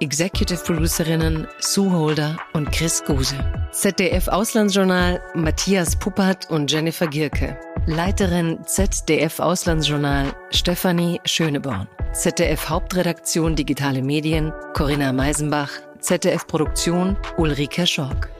Executive 0.00 0.62
Producerinnen 0.64 1.46
Sue 1.60 1.90
Holder 1.90 2.36
und 2.52 2.70
Chris 2.72 3.02
Guse. 3.04 3.36
ZDF 3.70 4.28
Auslandsjournal 4.28 5.22
Matthias 5.34 5.96
Puppert 5.96 6.50
und 6.50 6.70
Jennifer 6.70 7.06
Gierke. 7.06 7.58
Leiterin 7.86 8.60
ZDF 8.64 9.40
Auslandsjournal 9.40 10.32
Stefanie 10.50 11.20
Schöneborn. 11.24 11.88
ZDF 12.12 12.68
Hauptredaktion 12.68 13.56
Digitale 13.56 14.02
Medien 14.02 14.52
Corinna 14.72 15.12
Meisenbach. 15.12 15.70
ZDF 16.00 16.46
Produktion 16.46 17.16
Ulrike 17.38 17.84
Schork. 17.84 18.30